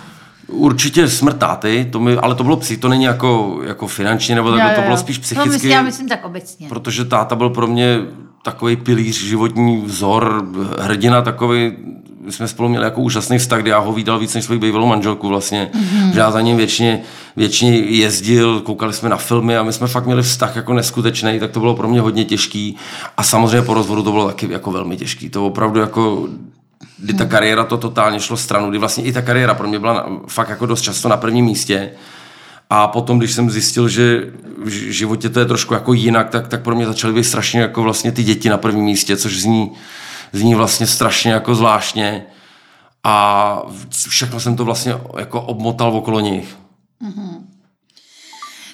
Určitě 0.46 1.08
smrt 1.08 1.38
táty, 1.38 1.88
to 1.92 2.00
mi, 2.00 2.16
ale 2.16 2.34
to 2.34 2.44
bylo 2.44 2.56
psi, 2.56 2.76
to 2.76 2.88
není 2.88 3.04
jako, 3.04 3.60
jako 3.66 3.86
finančně, 3.86 4.34
nebo 4.34 4.50
takhle, 4.50 4.70
Jo, 4.70 4.76
to 4.76 4.82
bylo 4.82 4.96
spíš 4.96 5.18
No, 5.18 5.22
psychicky. 5.22 5.48
myslím, 5.50 5.70
já 5.70 5.82
myslím 5.82 6.08
tak 6.08 6.24
obecně. 6.24 6.68
Protože 6.68 7.04
táta 7.04 7.34
byl 7.36 7.50
pro 7.50 7.66
mě 7.66 7.98
takový 8.42 8.76
pilíř, 8.76 9.24
životní 9.24 9.82
vzor, 9.86 10.46
hrdina 10.80 11.22
takový, 11.22 11.72
jsme 12.28 12.48
spolu 12.48 12.68
měli 12.68 12.85
jako 12.85 13.00
úžasný 13.00 13.38
vztah, 13.38 13.61
kdy 13.61 13.70
já 13.70 13.78
ho 13.78 13.92
vídal 13.92 14.18
víc 14.18 14.35
než 14.35 14.44
svoji 14.44 14.61
bývalou 14.61 14.87
manželku 14.87 15.28
vlastně, 15.28 15.70
mm-hmm. 15.74 16.12
že 16.12 16.20
já 16.20 16.30
za 16.30 16.40
ním 16.40 16.56
většině, 16.56 17.02
většině 17.37 17.78
jezdil, 17.78 18.61
koukali 18.61 18.92
jsme 18.92 19.08
na 19.08 19.16
filmy 19.16 19.56
a 19.56 19.62
my 19.62 19.72
jsme 19.72 19.87
fakt 19.87 20.06
měli 20.06 20.22
vztah 20.22 20.56
jako 20.56 20.74
neskutečný, 20.74 21.40
tak 21.40 21.50
to 21.50 21.61
bylo 21.61 21.74
pro 21.74 21.88
mě 21.88 22.00
hodně 22.00 22.24
těžký 22.24 22.76
a 23.16 23.22
samozřejmě 23.22 23.62
po 23.62 23.74
rozvodu 23.74 24.02
to 24.02 24.12
bylo 24.12 24.26
taky 24.26 24.48
jako 24.50 24.70
velmi 24.70 24.96
těžký, 24.96 25.28
to 25.28 25.46
opravdu 25.46 25.80
jako 25.80 26.28
kdy 26.98 27.14
ta 27.14 27.24
kariéra 27.24 27.64
to 27.64 27.76
totálně 27.76 28.20
šlo 28.20 28.37
stranu, 28.37 28.70
kdy 28.70 28.78
vlastně 28.78 29.04
i 29.04 29.12
ta 29.12 29.22
kariéra 29.22 29.54
pro 29.54 29.68
mě 29.68 29.78
byla 29.78 29.92
na, 29.92 30.06
fakt 30.26 30.48
jako 30.48 30.66
dost 30.66 30.82
často 30.82 31.08
na 31.08 31.16
prvním 31.16 31.44
místě. 31.44 31.90
A 32.70 32.88
potom, 32.88 33.18
když 33.18 33.32
jsem 33.32 33.50
zjistil, 33.50 33.88
že 33.88 34.30
v 34.64 34.68
životě 34.68 35.28
to 35.28 35.40
je 35.40 35.46
trošku 35.46 35.74
jako 35.74 35.92
jinak, 35.92 36.30
tak, 36.30 36.48
tak 36.48 36.62
pro 36.62 36.74
mě 36.76 36.87
začaly 36.87 37.14
být 37.14 37.24
strašně 37.24 37.61
jako 37.61 37.82
vlastně 37.82 38.12
ty 38.12 38.22
děti 38.22 38.48
na 38.48 38.56
prvním 38.56 38.85
místě, 38.85 39.16
což 39.16 39.40
zní, 39.40 39.70
zní 40.33 40.55
vlastně 40.55 40.87
strašně 40.87 41.33
jako 41.33 41.55
zvláštně. 41.55 42.27
A 43.05 43.62
všechno 44.09 44.40
jsem 44.40 44.57
to 44.57 44.64
vlastně 44.64 44.95
jako 45.18 45.42
obmotal 45.42 45.97
okolo 45.97 46.21
nich. 46.21 46.57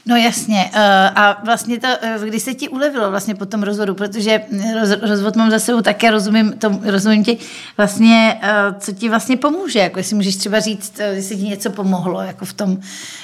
No 0.07 0.16
jasně. 0.16 0.71
eh, 0.75 1.11
A 1.14 1.44
vlastně 1.44 1.81
to, 1.81 1.87
eh, 2.03 2.18
kdy 2.25 2.40
se 2.40 2.55
ti 2.55 2.68
ulevilo 2.68 3.11
vlastně 3.11 3.35
po 3.35 3.47
tom 3.47 3.62
rozvodu, 3.62 3.94
protože 3.94 4.40
roz, 4.81 4.90
rozvod 5.11 5.37
mám 5.37 5.51
za 5.51 5.59
sebou 5.59 5.81
také, 5.81 6.11
rozumím, 6.11 6.53
tom, 6.53 6.81
rozumím 6.85 7.25
ti, 7.25 7.38
vlastně, 7.77 8.38
eh, 8.42 8.75
co 8.79 8.92
ti 8.92 9.09
vlastně 9.09 9.37
pomůže, 9.37 9.79
jako 9.79 9.99
jestli 9.99 10.16
můžeš 10.16 10.37
třeba 10.37 10.61
říct, 10.61 11.01
jestli 11.12 11.37
ti 11.37 11.42
něco 11.42 11.71
pomohlo, 11.71 12.21
jako 12.21 12.44
v 12.44 12.53
tom, 12.53 12.79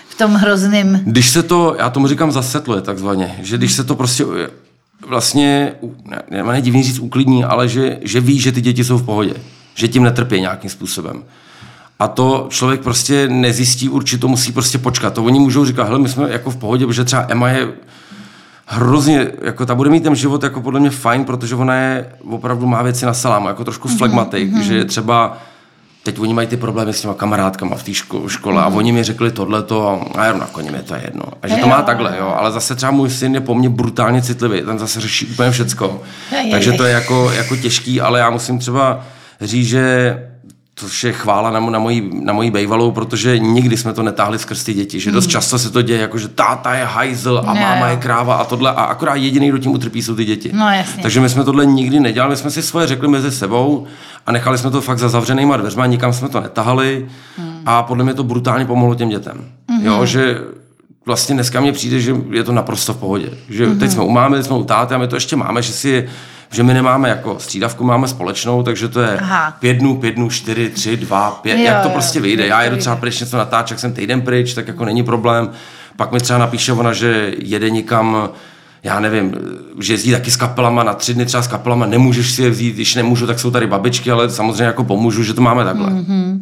v 0.09 0.15
tom 0.15 0.35
hrozným. 0.35 1.01
Když 1.05 1.31
se 1.31 1.43
to, 1.43 1.77
já 1.79 1.91
tomu 1.91 2.07
říkám 2.09 2.33
zasetluje 2.33 2.83
takzvaně, 2.83 3.39
že 3.43 3.59
když 3.59 3.73
se 3.73 3.85
to 3.85 3.95
prostě 3.95 4.25
vlastně, 5.09 5.73
ne, 6.05 6.23
ne, 6.31 6.43
ne 6.43 6.63
divný 6.63 6.83
říct 6.83 6.99
uklidní, 6.99 7.45
ale 7.45 7.69
že, 7.69 7.99
že 8.03 8.21
ví, 8.21 8.41
že 8.41 8.53
ty 8.53 8.61
děti 8.61 8.85
jsou 8.85 8.99
v 8.99 9.05
pohodě, 9.05 9.35
že 9.75 9.89
tím 9.89 10.03
netrpí 10.03 10.41
nějakým 10.41 10.71
způsobem. 10.71 11.25
A 11.99 12.09
to 12.09 12.47
člověk 12.51 12.81
prostě 12.81 13.29
nezjistí 13.29 13.89
určitě, 13.89 14.27
musí 14.27 14.53
prostě 14.53 14.79
počkat. 14.79 15.15
To 15.15 15.25
oni 15.25 15.41
můžou 15.41 15.65
říkat, 15.65 15.85
hele, 15.85 15.99
my 15.99 16.09
jsme 16.09 16.31
jako 16.31 16.51
v 16.51 16.57
pohodě, 16.57 16.87
protože 16.87 17.05
třeba 17.05 17.27
Emma 17.29 17.49
je 17.49 17.69
hrozně, 18.67 19.29
jako 19.43 19.67
ta 19.67 19.75
bude 19.75 19.91
mít 19.91 20.03
ten 20.03 20.15
život 20.15 20.43
jako 20.43 20.61
podle 20.61 20.81
mě 20.81 20.91
fajn, 20.91 21.25
protože 21.25 21.55
ona 21.55 21.75
je, 21.75 22.13
opravdu 22.31 22.67
má 22.67 22.83
věci 22.83 23.07
na 23.07 23.15
salámu, 23.15 23.49
jako 23.49 23.65
trošku 23.65 23.89
flegmatik, 23.89 24.53
mm-hmm. 24.53 24.61
že 24.61 24.85
třeba 24.85 25.39
teď 26.05 26.19
oni 26.19 26.35
mají 26.35 26.49
ty 26.49 26.57
problémy 26.57 26.93
s 26.93 27.01
těma 27.01 27.15
kamarádkama 27.15 27.77
v 27.77 27.83
té 27.83 27.91
ško- 27.93 28.29
škole 28.29 28.63
a 28.63 28.67
oni 28.67 28.93
mi 28.93 29.03
řekli 29.05 29.31
tohleto 29.31 30.01
a 30.19 30.25
já 30.25 30.33
na 30.33 30.47
koni 30.47 30.71
mi 30.71 30.79
to 30.79 30.95
je 30.95 31.01
jedno. 31.05 31.23
A 31.43 31.49
že 31.49 31.55
to 31.57 31.67
má 31.67 31.83
takhle, 31.83 32.15
jo, 32.19 32.35
ale 32.39 32.53
zase 32.53 32.75
třeba 32.75 32.93
můj 32.93 33.11
syn 33.11 33.35
je 33.35 33.41
po 33.41 33.55
mně 33.55 33.69
brutálně 33.69 34.23
citlivý, 34.23 34.63
ten 34.63 34.79
zase 34.79 35.01
řeší 35.01 35.27
úplně 35.27 35.51
všecko. 35.51 36.03
Takže 36.51 36.73
to 36.73 36.85
je 36.85 36.93
jako, 36.93 37.31
jako 37.33 37.57
těžký, 37.57 38.01
ale 38.01 38.19
já 38.19 38.31
musím 38.31 38.59
třeba 38.59 39.05
říct, 39.41 39.69
že 39.69 40.17
to 40.81 40.87
je 41.07 41.13
chvála 41.13 41.51
na, 41.51 41.61
na, 41.61 41.79
mojí, 41.79 42.11
na 42.25 42.33
mojí 42.33 42.51
bejvalou, 42.51 42.91
protože 42.91 43.39
nikdy 43.39 43.77
jsme 43.77 43.93
to 43.93 44.03
netáhli 44.03 44.39
skrz 44.39 44.65
ty 44.65 44.75
děti, 44.75 45.01
že 45.01 45.13
dost 45.13 45.27
často 45.27 45.59
se 45.59 45.71
to 45.71 45.83
děje, 45.83 46.01
jako 46.01 46.19
že 46.19 46.29
táta 46.29 46.75
je 46.75 46.85
hajzl 46.85 47.43
a 47.47 47.55
Jo, 47.55 47.61
máma 47.61 47.89
je 47.89 47.97
kráva 47.97 48.35
a 48.35 48.45
tohle 48.45 48.71
a 48.71 48.83
akorát 48.83 49.15
jediný, 49.15 49.49
kdo 49.49 49.59
tím 49.59 49.73
utrpí, 49.73 50.03
jsou 50.03 50.15
ty 50.17 50.25
děti. 50.25 50.51
No, 50.55 50.69
jasně. 50.71 51.03
Takže 51.03 51.21
my 51.21 51.29
jsme 51.29 51.45
tohle 51.45 51.67
nikdy 51.67 52.01
nedělali, 52.01 52.31
my 52.31 52.37
jsme 52.37 52.51
si 52.51 52.63
svoje 52.63 52.87
řekli 52.87 53.09
mezi 53.09 53.31
sebou 53.31 53.87
a 54.27 54.33
nechali 54.33 54.59
jsme 54.59 54.71
to 54.71 54.81
fakt 54.81 54.99
za 54.99 55.09
zavřenýma 55.09 55.57
dveřma, 55.57 55.87
nikam 55.87 56.13
jsme 56.13 56.29
to 56.29 56.41
netahali 56.41 57.07
Hmm. 57.37 57.63
a 57.67 57.83
podle 57.83 58.05
mě 58.05 58.15
to 58.15 58.25
brutálně 58.25 58.65
pomohlo 58.65 58.95
těm 58.95 59.09
dětem. 59.09 59.45
Jo, 59.83 60.07
že 60.07 60.39
vlastně 61.07 61.35
dneska 61.35 61.61
mně 61.61 61.73
přijde, 61.73 62.01
že 62.01 62.17
je 62.31 62.45
to 62.45 62.53
naprosto 62.53 62.95
v 62.95 62.97
pohodě. 62.97 63.31
Že 63.49 63.67
Mhm. 63.67 63.79
teď 63.79 63.91
jsme 63.91 64.03
u 64.03 64.11
mámy, 64.11 64.37
teď 64.37 64.47
jsme 64.47 64.57
u 64.57 64.65
táty 64.65 64.95
a 64.95 64.99
my 64.99 65.09
to 65.09 65.17
ještě 65.17 65.37
máme, 65.37 65.63
že 65.63 65.73
si 65.73 66.09
že 66.55 66.63
my 66.63 66.75
nemáme 66.75 67.09
jako 67.09 67.37
střídavku, 67.39 67.85
máme 67.85 68.09
společnou, 68.09 68.63
takže 68.63 68.89
to 68.89 69.01
je 69.01 69.19
Aha. 69.19 69.57
pět 69.59 69.75
dnů, 69.75 69.97
pět 69.97 70.15
dnů, 70.15 70.31
čtyři, 70.31 70.71
tři, 70.71 70.97
dva, 70.97 71.31
pět, 71.31 71.59
Jo, 71.59 71.65
jak 71.65 71.83
to 71.83 71.89
jo, 71.89 71.93
prostě 71.93 72.21
vyjde. 72.21 72.47
Já 72.47 72.63
jedu 72.63 72.77
třeba 72.77 72.97
pryč 72.97 73.21
něco 73.21 73.37
natáčet, 73.37 73.71
jak 73.71 73.81
jsem 73.81 73.93
týden 73.93 74.21
pryč, 74.23 74.55
tak 74.55 74.69
jako 74.69 74.85
není 74.85 75.03
problém. 75.03 75.51
Pak 75.97 76.13
mi 76.13 76.21
třeba 76.21 76.39
napíše 76.39 76.73
ona, 76.73 76.93
že 76.93 77.35
jede 77.39 77.71
někam, 77.71 78.29
já 78.83 79.01
nevím, 79.01 79.35
že 79.81 79.93
jezdí 79.93 80.13
taky 80.13 80.31
s 80.31 80.37
kapelama 80.37 80.83
na 80.83 80.95
tři 80.95 81.15
dny 81.15 81.27
třeba 81.27 81.43
s 81.43 81.47
kapelama, 81.47 81.87
nemůžeš 81.87 82.33
si 82.33 82.43
je 82.43 82.51
vzít, 82.51 82.75
když 82.75 82.95
nemůžu, 82.95 83.27
tak 83.27 83.39
jsou 83.39 83.51
tady 83.51 83.67
babičky, 83.67 84.11
ale 84.11 84.31
samozřejmě 84.31 84.65
jako 84.65 84.85
pomůžu, 84.85 85.23
že 85.23 85.35
to 85.35 85.41
máme 85.41 85.65
takhle. 85.65 85.91
Mm-hmm. 85.91 86.41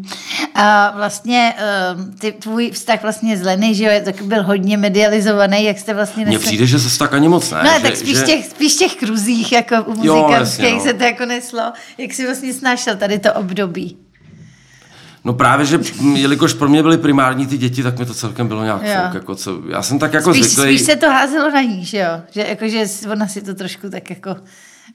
A 0.54 0.92
vlastně 0.96 1.54
eh, 1.58 2.18
ty, 2.18 2.32
tvůj 2.32 2.70
vztah 2.70 3.02
vlastně 3.02 3.36
s 3.36 3.42
Leny, 3.42 3.74
že 3.74 3.84
jo, 3.84 3.90
tak 4.04 4.22
byl 4.22 4.42
hodně 4.42 4.76
medializovaný, 4.76 5.64
jak 5.64 5.78
jste 5.78 5.94
vlastně... 5.94 6.26
Mně 6.26 6.38
přijde, 6.38 6.66
že 6.66 6.78
zase 6.78 6.98
tak 6.98 7.14
ani 7.14 7.28
moc 7.28 7.50
ne. 7.50 7.62
No, 7.64 7.70
že, 7.76 7.80
tak 7.80 7.96
spíš, 7.96 8.18
že... 8.18 8.24
těch, 8.24 8.46
spíš 8.46 8.74
těch 8.74 8.94
kruzích, 8.94 9.52
jako 9.52 9.82
u 9.84 9.94
muzikantských 9.94 10.74
no. 10.74 10.80
se 10.80 10.94
to 10.94 11.04
jako 11.04 11.26
neslo. 11.26 11.72
Jak 11.98 12.12
jsi 12.12 12.26
vlastně 12.26 12.52
snášel 12.52 12.96
tady 12.96 13.18
to 13.18 13.32
období? 13.32 13.96
No 15.24 15.32
právě, 15.32 15.66
že 15.66 15.80
jelikož 16.14 16.54
pro 16.54 16.68
mě 16.68 16.82
byly 16.82 16.98
primární 16.98 17.46
ty 17.46 17.58
děti, 17.58 17.82
tak 17.82 17.98
mi 17.98 18.06
to 18.06 18.14
celkem 18.14 18.48
bylo 18.48 18.64
nějak 18.64 18.82
Jo. 18.82 18.94
fouk, 19.02 19.14
jako 19.14 19.34
co, 19.34 19.62
já 19.68 19.82
jsem 19.82 19.98
tak 19.98 20.12
jako 20.12 20.34
Spíš, 20.34 20.46
zvyklý. 20.46 20.78
spíš 20.78 20.86
se 20.86 20.96
to 20.96 21.10
házelo 21.10 21.50
na 21.50 21.62
ní, 21.62 21.84
že 21.84 21.98
jo? 21.98 22.20
Že, 22.30 22.46
jako, 22.48 22.68
že 22.68 22.84
ona 23.10 23.26
si 23.26 23.42
to 23.42 23.54
trošku 23.54 23.90
tak 23.90 24.10
jako 24.10 24.36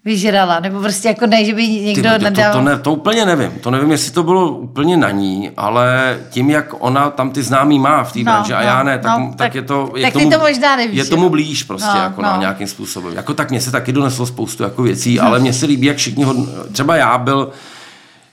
vyžrala, 0.06 0.60
nebo 0.60 0.80
prostě 0.80 1.08
jako 1.08 1.26
ne, 1.28 1.46
že 1.46 1.54
by 1.54 1.62
Ty, 1.62 1.70
někdo 1.70 2.10
vole, 2.10 2.20
to, 2.20 2.24
nadal. 2.24 2.54
to, 2.54 2.62
ne, 2.62 2.78
to 2.80 2.94
úplně 2.94 3.26
nevím. 3.26 3.52
To 3.62 3.72
nevím, 3.72 3.92
jestli 3.92 4.12
to 4.12 4.24
bylo 4.24 4.50
úplně 4.52 4.98
na 4.98 5.12
ní, 5.12 5.52
ale 5.58 6.18
tím, 6.30 6.50
jak 6.50 6.66
ona 6.80 7.10
tam 7.10 7.30
ty 7.32 7.44
známý 7.44 7.80
má 7.80 8.04
v 8.04 8.14
té 8.14 8.20
No, 8.20 8.24
branži 8.26 8.54
a 8.54 8.60
no, 8.60 8.66
já 8.66 8.84
ne, 8.84 9.00
tak, 9.00 9.20
no, 9.20 9.28
tak, 9.28 9.38
tak- 9.38 9.56
je 9.56 9.62
to... 9.62 9.92
Je 9.96 10.04
tak 10.04 10.14
ty 10.14 10.20
tomu, 10.20 10.32
to 10.32 10.40
možná 10.40 10.76
nevíš, 10.76 10.98
Je 10.98 11.06
tomu 11.06 11.30
blíž 11.30 11.64
prostě, 11.64 11.90
No, 11.96 12.02
jako 12.02 12.22
no. 12.22 12.28
na 12.30 12.38
nějakým 12.38 12.68
způsobem. 12.68 13.14
Jako 13.16 13.34
tak 13.34 13.50
mně 13.52 13.62
se 13.62 13.72
taky 13.72 13.92
doneslo 13.92 14.26
spoustu 14.26 14.64
jako 14.64 14.84
věcí, 14.84 15.20
ale 15.20 15.40
mně 15.40 15.54
se 15.54 15.66
líbí, 15.66 15.88
jak 15.88 15.98
všichni 15.98 16.24
ho... 16.24 16.36
Třeba 16.72 16.96
já 16.96 17.18
byl... 17.18 17.50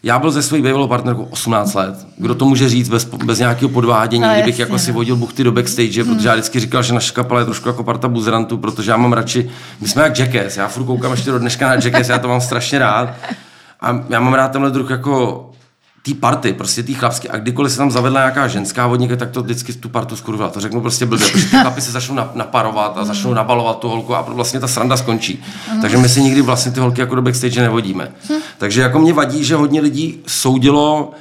Já 0.05 0.19
byl 0.19 0.31
ze 0.31 0.43
svojí 0.43 0.63
bývalou 0.63 0.89
partnerkou 0.89 1.25
18 1.25 1.75
let. 1.75 2.07
Kdo 2.17 2.35
to 2.35 2.45
může 2.45 2.69
říct 2.69 2.89
bez, 2.89 3.05
bez 3.05 3.39
nějakého 3.39 3.69
podvádění, 3.69 4.23
No, 4.23 4.29
kdybych 4.33 4.59
jasně, 4.59 4.63
jako 4.63 4.79
si 4.79 4.91
no. 4.91 4.95
vodil 4.95 5.17
buchty 5.17 5.45
do 5.45 5.53
backstage, 5.53 6.05
protože 6.05 6.29
já 6.29 6.35
vždycky 6.35 6.61
říkal, 6.61 6.83
že 6.83 6.95
naše 6.95 7.13
kapela 7.13 7.41
je 7.41 7.47
trošku 7.47 7.69
jako 7.69 7.85
parta 7.85 8.09
buzerantů, 8.09 8.59
protože 8.59 8.91
já 8.91 8.97
mám 8.97 9.13
radši, 9.13 9.51
my 9.81 9.89
jsme 9.89 10.03
jak 10.03 10.19
Jackass, 10.19 10.57
já 10.57 10.69
furt 10.69 10.85
koukám 10.85 11.11
ještě 11.11 11.31
do 11.31 11.39
dneška 11.39 11.69
na 11.69 11.75
Jackass, 11.75 12.09
já 12.09 12.19
to 12.19 12.29
mám 12.29 12.41
strašně 12.41 12.79
rád. 12.79 13.09
A 13.81 14.05
já 14.09 14.21
mám 14.21 14.35
rád 14.35 14.49
tenhle 14.49 14.71
druh 14.71 14.91
jako 14.91 15.51
tý 16.05 16.15
party, 16.15 16.53
prostě 16.53 16.83
tý 16.83 16.95
chlapský. 16.95 17.29
A 17.29 17.37
kdykoliv 17.37 17.73
se 17.73 17.79
tam 17.79 17.91
zavedla 17.91 18.21
nějaká 18.21 18.49
ženská 18.49 18.87
vodníka, 18.87 19.17
tak 19.17 19.31
to 19.31 19.43
vždycky 19.43 19.73
tu 19.73 19.89
partu 19.89 20.17
skurvila. 20.17 20.51
To 20.51 20.61
řeknu 20.61 20.81
prostě 20.81 21.07
blbě, 21.07 21.29
protože 21.29 21.45
ty 21.45 21.57
chlapi 21.57 21.81
se 21.81 21.93
začnou 21.93 22.15
na- 22.15 22.31
naparovat 22.35 22.99
a 22.99 23.05
začnou 23.05 23.35
nabalovat 23.35 23.79
tu 23.79 23.89
holku 23.89 24.15
a 24.15 24.23
vlastně 24.23 24.61
ta 24.61 24.69
sranda 24.69 24.97
skončí. 24.97 25.43
Takže 25.81 25.97
my 25.97 26.09
si 26.09 26.23
nikdy 26.23 26.43
vlastně 26.43 26.73
ty 26.73 26.81
holky 26.81 27.01
jako 27.01 27.15
do 27.15 27.23
backstage 27.23 27.63
nevodíme. 27.63 28.09
Takže 28.59 28.81
jako 28.81 28.99
mě 28.99 29.13
vadí, 29.13 29.45
že 29.45 29.55
hodně 29.55 29.81
lidí 29.81 30.23
soudilo 30.27 31.13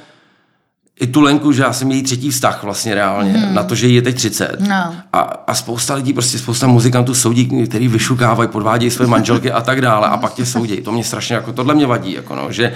i 1.00 1.06
tu 1.06 1.20
Lenku, 1.20 1.52
že 1.52 1.62
já 1.62 1.72
jsem 1.72 1.90
její 1.90 2.02
třetí 2.02 2.30
vztah 2.30 2.62
vlastně 2.62 2.94
reálně, 2.94 3.32
hmm. 3.32 3.54
na 3.54 3.62
to, 3.62 3.74
že 3.74 3.86
jí 3.86 3.94
je 3.94 4.02
teď 4.02 4.16
30. 4.16 4.56
No. 4.60 4.94
A, 5.12 5.18
a 5.20 5.54
spousta 5.54 5.94
lidí, 5.94 6.12
prostě 6.12 6.38
spousta 6.38 6.66
muzikantů 6.66 7.14
soudí, 7.14 7.66
který 7.66 7.88
vyšukávají, 7.88 8.48
podvádějí 8.48 8.90
své 8.90 9.06
manželky 9.06 9.52
a 9.52 9.60
tak 9.60 9.80
dále 9.80 10.08
a 10.08 10.16
pak 10.16 10.34
tě 10.34 10.46
soudí. 10.46 10.76
To 10.76 10.92
mě 10.92 11.04
strašně, 11.04 11.34
jako 11.34 11.52
tohle 11.52 11.74
mě 11.74 11.86
vadí, 11.86 12.12
jako 12.12 12.34
no, 12.34 12.52
že 12.52 12.72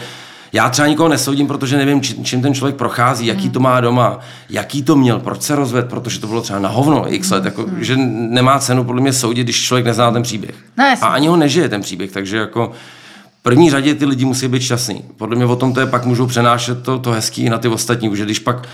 já 0.53 0.69
třeba 0.69 0.89
nikoho 0.89 1.09
nesoudím, 1.09 1.47
protože 1.47 1.77
nevím, 1.77 2.01
či, 2.01 2.25
čím 2.25 2.43
ten 2.43 2.55
člověk 2.55 2.77
prochází, 2.77 3.27
jaký 3.27 3.51
to 3.51 3.61
má 3.61 3.81
doma, 3.81 4.19
jaký 4.51 4.83
to 4.83 4.97
měl, 4.97 5.21
proč 5.21 5.43
se 5.43 5.57
rozved, 5.57 5.89
protože 5.89 6.21
to 6.21 6.27
bylo 6.27 6.43
třeba 6.43 6.59
na 6.59 6.69
hovno 6.69 7.15
x 7.15 7.31
let, 7.31 7.45
jako, 7.45 7.67
že 7.79 7.97
nemá 7.97 8.59
cenu 8.59 8.85
podle 8.85 9.01
mě 9.01 9.13
soudit, 9.13 9.45
když 9.45 9.63
člověk 9.63 9.87
nezná 9.87 10.11
ten 10.11 10.23
příběh. 10.23 10.55
No 10.79 10.85
a 11.01 11.07
ani 11.07 11.29
ho 11.29 11.37
nežije 11.37 11.69
ten 11.69 11.81
příběh, 11.81 12.13
takže 12.13 12.37
jako 12.37 12.73
v 13.41 13.43
první 13.43 13.71
řadě 13.71 13.95
ty 13.95 14.05
lidi 14.05 14.25
musí 14.25 14.49
být 14.49 14.63
šťastní. 14.63 15.05
Podle 15.17 15.37
mě 15.37 15.47
o 15.47 15.57
tom 15.57 15.73
to 15.73 15.81
je 15.81 15.87
pak 15.87 16.05
můžou 16.05 16.27
přenášet 16.27 16.83
to, 16.83 16.99
to 16.99 17.11
hezký 17.11 17.43
i 17.43 17.51
na 17.51 17.59
ty 17.59 17.69
ostatní, 17.69 18.17
že 18.17 18.25
když 18.25 18.39
pak 18.39 18.69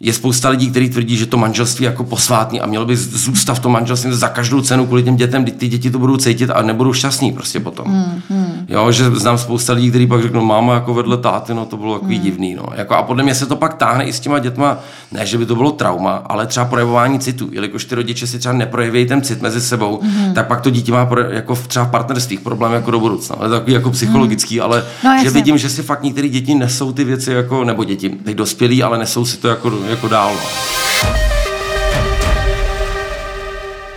je 0.00 0.12
spousta 0.12 0.48
lidí, 0.48 0.70
kteří 0.70 0.90
tvrdí, 0.90 1.16
že 1.16 1.26
to 1.26 1.36
manželství 1.36 1.84
je 1.84 1.90
jako 1.90 2.04
posvátný 2.04 2.60
a 2.60 2.66
mělo 2.66 2.84
by 2.84 2.96
zůstat 2.96 3.54
v 3.54 3.58
tom 3.58 3.72
manželství 3.72 4.12
za 4.12 4.28
každou 4.28 4.60
cenu 4.60 4.86
kvůli 4.86 5.02
těm 5.02 5.16
dětem, 5.16 5.44
ty 5.44 5.68
děti 5.68 5.90
to 5.90 5.98
budou 5.98 6.16
cítit 6.16 6.50
a 6.50 6.62
nebudou 6.62 6.92
šťastní 6.92 7.32
prostě 7.32 7.60
potom. 7.60 7.88
Mm, 7.88 8.36
mm. 8.36 8.66
Jo, 8.68 8.92
že 8.92 9.10
znám 9.10 9.38
spousta 9.38 9.72
lidí, 9.72 9.90
kteří 9.90 10.06
pak 10.06 10.22
řeknou, 10.22 10.44
máma 10.44 10.74
jako 10.74 10.94
vedle 10.94 11.16
táty, 11.16 11.54
no 11.54 11.64
to 11.66 11.76
bylo 11.76 11.94
takový 11.98 12.16
mm. 12.16 12.22
divný. 12.22 12.54
No. 12.54 12.64
Jako, 12.74 12.94
a 12.94 13.02
podle 13.02 13.22
mě 13.22 13.34
se 13.34 13.46
to 13.46 13.56
pak 13.56 13.74
táhne 13.74 14.04
i 14.04 14.12
s 14.12 14.20
těma 14.20 14.38
dětma, 14.38 14.78
ne, 15.12 15.26
že 15.26 15.38
by 15.38 15.46
to 15.46 15.56
bylo 15.56 15.70
trauma, 15.70 16.14
ale 16.26 16.46
třeba 16.46 16.66
projevování 16.66 17.18
citu. 17.18 17.48
Jelikož 17.52 17.84
ty 17.84 17.94
rodiče 17.94 18.26
si 18.26 18.38
třeba 18.38 18.54
neprojeví 18.54 19.06
ten 19.06 19.22
cit 19.22 19.42
mezi 19.42 19.60
sebou, 19.60 20.00
mm. 20.02 20.34
tak 20.34 20.46
pak 20.46 20.60
to 20.60 20.70
dítě 20.70 20.92
má 20.92 21.06
pro, 21.06 21.20
jako 21.20 21.54
v, 21.54 21.66
třeba 21.66 21.84
v 21.84 21.90
partnerstvích 21.90 22.40
problém 22.40 22.72
jako 22.72 22.90
do 22.90 23.00
budoucna. 23.00 23.36
Ale 23.38 23.50
takový 23.50 23.72
jako 23.72 23.90
psychologický, 23.90 24.60
ale 24.60 24.84
No, 25.04 25.10
že 25.10 25.24
jasně. 25.24 25.30
vidím, 25.30 25.58
že 25.58 25.68
si 25.68 25.82
fakt 25.82 26.02
některé 26.02 26.28
děti 26.28 26.54
nesou 26.54 26.92
ty 26.92 27.04
věci 27.04 27.32
jako, 27.32 27.64
nebo 27.64 27.84
děti, 27.84 28.08
teď 28.08 28.36
dospělí, 28.36 28.82
ale 28.82 28.98
nesou 28.98 29.24
si 29.24 29.36
to 29.36 29.48
jako, 29.48 29.72
jako 29.88 30.08
dál. 30.08 30.34
No. 30.34 30.40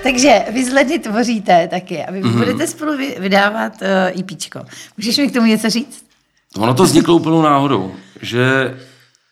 Takže 0.04 0.46
vy 0.54 0.66
z 0.66 0.74
Ledy 0.74 1.00
tvoříte 1.00 1.68
taky 1.68 2.06
a 2.06 2.12
vy 2.12 2.20
Mhm. 2.22 2.30
mm-hmm. 2.32 2.38
budete 2.38 2.68
spolu 2.68 2.98
vy- 2.98 3.16
vydávat 3.20 3.74
uh, 3.82 4.20
EPčko. 4.20 4.60
Můžeš 4.98 5.18
mi 5.18 5.28
k 5.28 5.34
tomu 5.34 5.46
něco 5.46 5.70
říct? 5.70 6.04
Ono 6.58 6.74
to 6.74 6.84
vzniklo 6.84 7.16
úplnou 7.16 7.42
náhodou, 7.42 7.92
že 8.22 8.74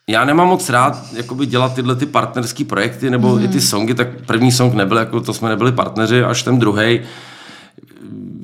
já 0.08 0.24
nemám 0.24 0.48
moc 0.48 0.68
rád 0.68 0.98
jakoby 1.12 1.46
dělat 1.46 1.74
tyhle 1.74 1.96
ty 1.96 2.06
partnerské 2.06 2.64
projekty 2.64 3.10
nebo 3.10 3.36
mm. 3.36 3.44
i 3.44 3.48
ty 3.48 3.60
songy, 3.60 3.94
tak 3.94 4.08
první 4.26 4.52
song 4.52 4.74
nebyl, 4.74 4.98
jako 4.98 5.20
to 5.20 5.34
jsme 5.34 5.48
nebyli 5.48 5.72
partneři, 5.72 6.22
až 6.22 6.42
ten 6.42 6.58
druhý. 6.58 7.00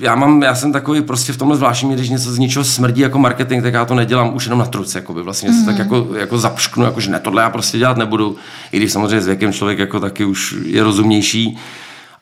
Já, 0.02 0.14
mám, 0.14 0.42
já 0.42 0.54
jsem 0.54 0.72
takový 0.72 1.02
prostě 1.02 1.32
v 1.32 1.36
tomhle 1.36 1.56
zvláštním, 1.56 1.92
když 1.92 2.08
něco 2.08 2.32
z 2.32 2.38
ničeho 2.38 2.64
smrdí 2.64 3.00
jako 3.00 3.18
marketing, 3.18 3.62
tak 3.62 3.74
já 3.74 3.84
to 3.84 3.94
nedělám 3.94 4.34
už 4.34 4.44
jenom 4.44 4.58
na 4.58 4.64
truce, 4.64 4.98
jakoby 4.98 5.22
vlastně 5.22 5.50
mm. 5.50 5.60
se 5.60 5.66
tak 5.66 5.78
jako, 5.78 6.06
jako 6.16 6.38
zapšknu, 6.38 6.84
jako, 6.84 7.00
že 7.00 7.10
ne, 7.10 7.20
tohle 7.20 7.42
já 7.42 7.50
prostě 7.50 7.78
dělat 7.78 7.96
nebudu, 7.96 8.36
i 8.72 8.76
když 8.76 8.92
samozřejmě 8.92 9.20
s 9.20 9.26
věkem 9.26 9.52
člověk 9.52 9.78
jako 9.78 10.00
taky 10.00 10.24
už 10.24 10.54
je 10.64 10.82
rozumnější. 10.82 11.58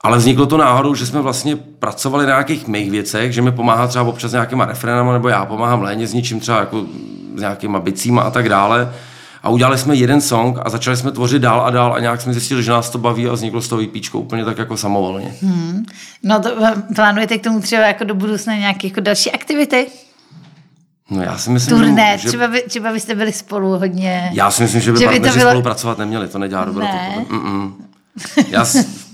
Ale 0.01 0.19
vzniklo 0.19 0.47
to 0.47 0.57
náhodou, 0.57 0.95
že 0.95 1.07
jsme 1.07 1.21
vlastně 1.21 1.57
pracovali 1.57 2.25
na 2.27 2.31
nějakých 2.31 2.67
mých 2.67 2.91
věcech, 2.91 3.33
že 3.33 3.43
mi 3.43 3.53
pomáhá 3.53 3.87
třeba 3.87 4.05
občas 4.05 4.33
nějakýma 4.33 4.65
refrénama, 4.65 5.13
nebo 5.13 5.29
já 5.29 5.45
pomáhám 5.45 5.83
Léně 5.83 6.07
s 6.07 6.15
něčím 6.15 6.41
třeba 6.41 6.61
jako 6.61 6.85
s 7.37 7.41
nějakýma 7.41 7.81
bicíma 7.81 8.23
a 8.23 8.31
tak 8.31 8.49
dále. 8.49 8.93
A 9.43 9.49
udělali 9.49 9.79
jsme 9.79 9.95
jeden 9.95 10.21
song 10.21 10.59
a 10.65 10.71
začali 10.71 10.97
jsme 10.97 11.13
tvořit 11.13 11.43
dál 11.43 11.61
a 11.61 11.71
dál 11.71 11.95
a 11.95 12.01
nějak 12.01 12.21
jsme 12.21 12.33
zjistili, 12.33 12.63
že 12.63 12.71
nás 12.71 12.91
to 12.91 12.99
baví 12.99 13.29
a 13.29 13.33
vzniklo 13.33 13.61
z 13.63 13.69
toho 13.69 13.83
EPčko 13.83 14.19
úplně 14.21 14.45
tak 14.45 14.59
jako 14.59 14.77
samovolně. 14.77 15.35
Hmm. 15.43 15.85
No 16.23 16.41
to 16.41 16.65
eh, 16.65 16.95
plánujete 16.95 17.39
k 17.39 17.45
tomu 17.45 17.61
třeba 17.61 17.83
jako 17.87 18.05
do 18.05 18.15
budoucna 18.15 18.57
nějaké 18.57 18.87
jako 18.87 19.01
další 19.01 19.33
aktivity? 19.33 19.87
No 21.11 21.23
já 21.23 21.39
si 21.39 21.51
myslím, 21.51 21.79
Turné, 21.79 22.19
že, 22.19 22.29
třeba, 22.29 22.49
by, 22.49 22.63
třeba 22.69 22.93
byste 22.93 23.15
byli 23.15 23.33
spolu 23.33 23.79
hodně... 23.79 24.31
já 24.33 24.51
si 24.51 24.63
myslím, 24.63 24.81
že 24.81 24.93
by, 24.93 24.99
Že 24.99 25.09
by 25.09 25.21
to 25.21 25.29
bylo- 25.29 25.51
spolupracovat 25.51 25.99
neměli, 25.99 26.29
to 26.29 26.39
nedělá 26.39 26.65
dobrotu. 26.65 26.93
Ne. 26.93 27.25
Mm-mm. 27.31 27.73
Já, 28.49 28.67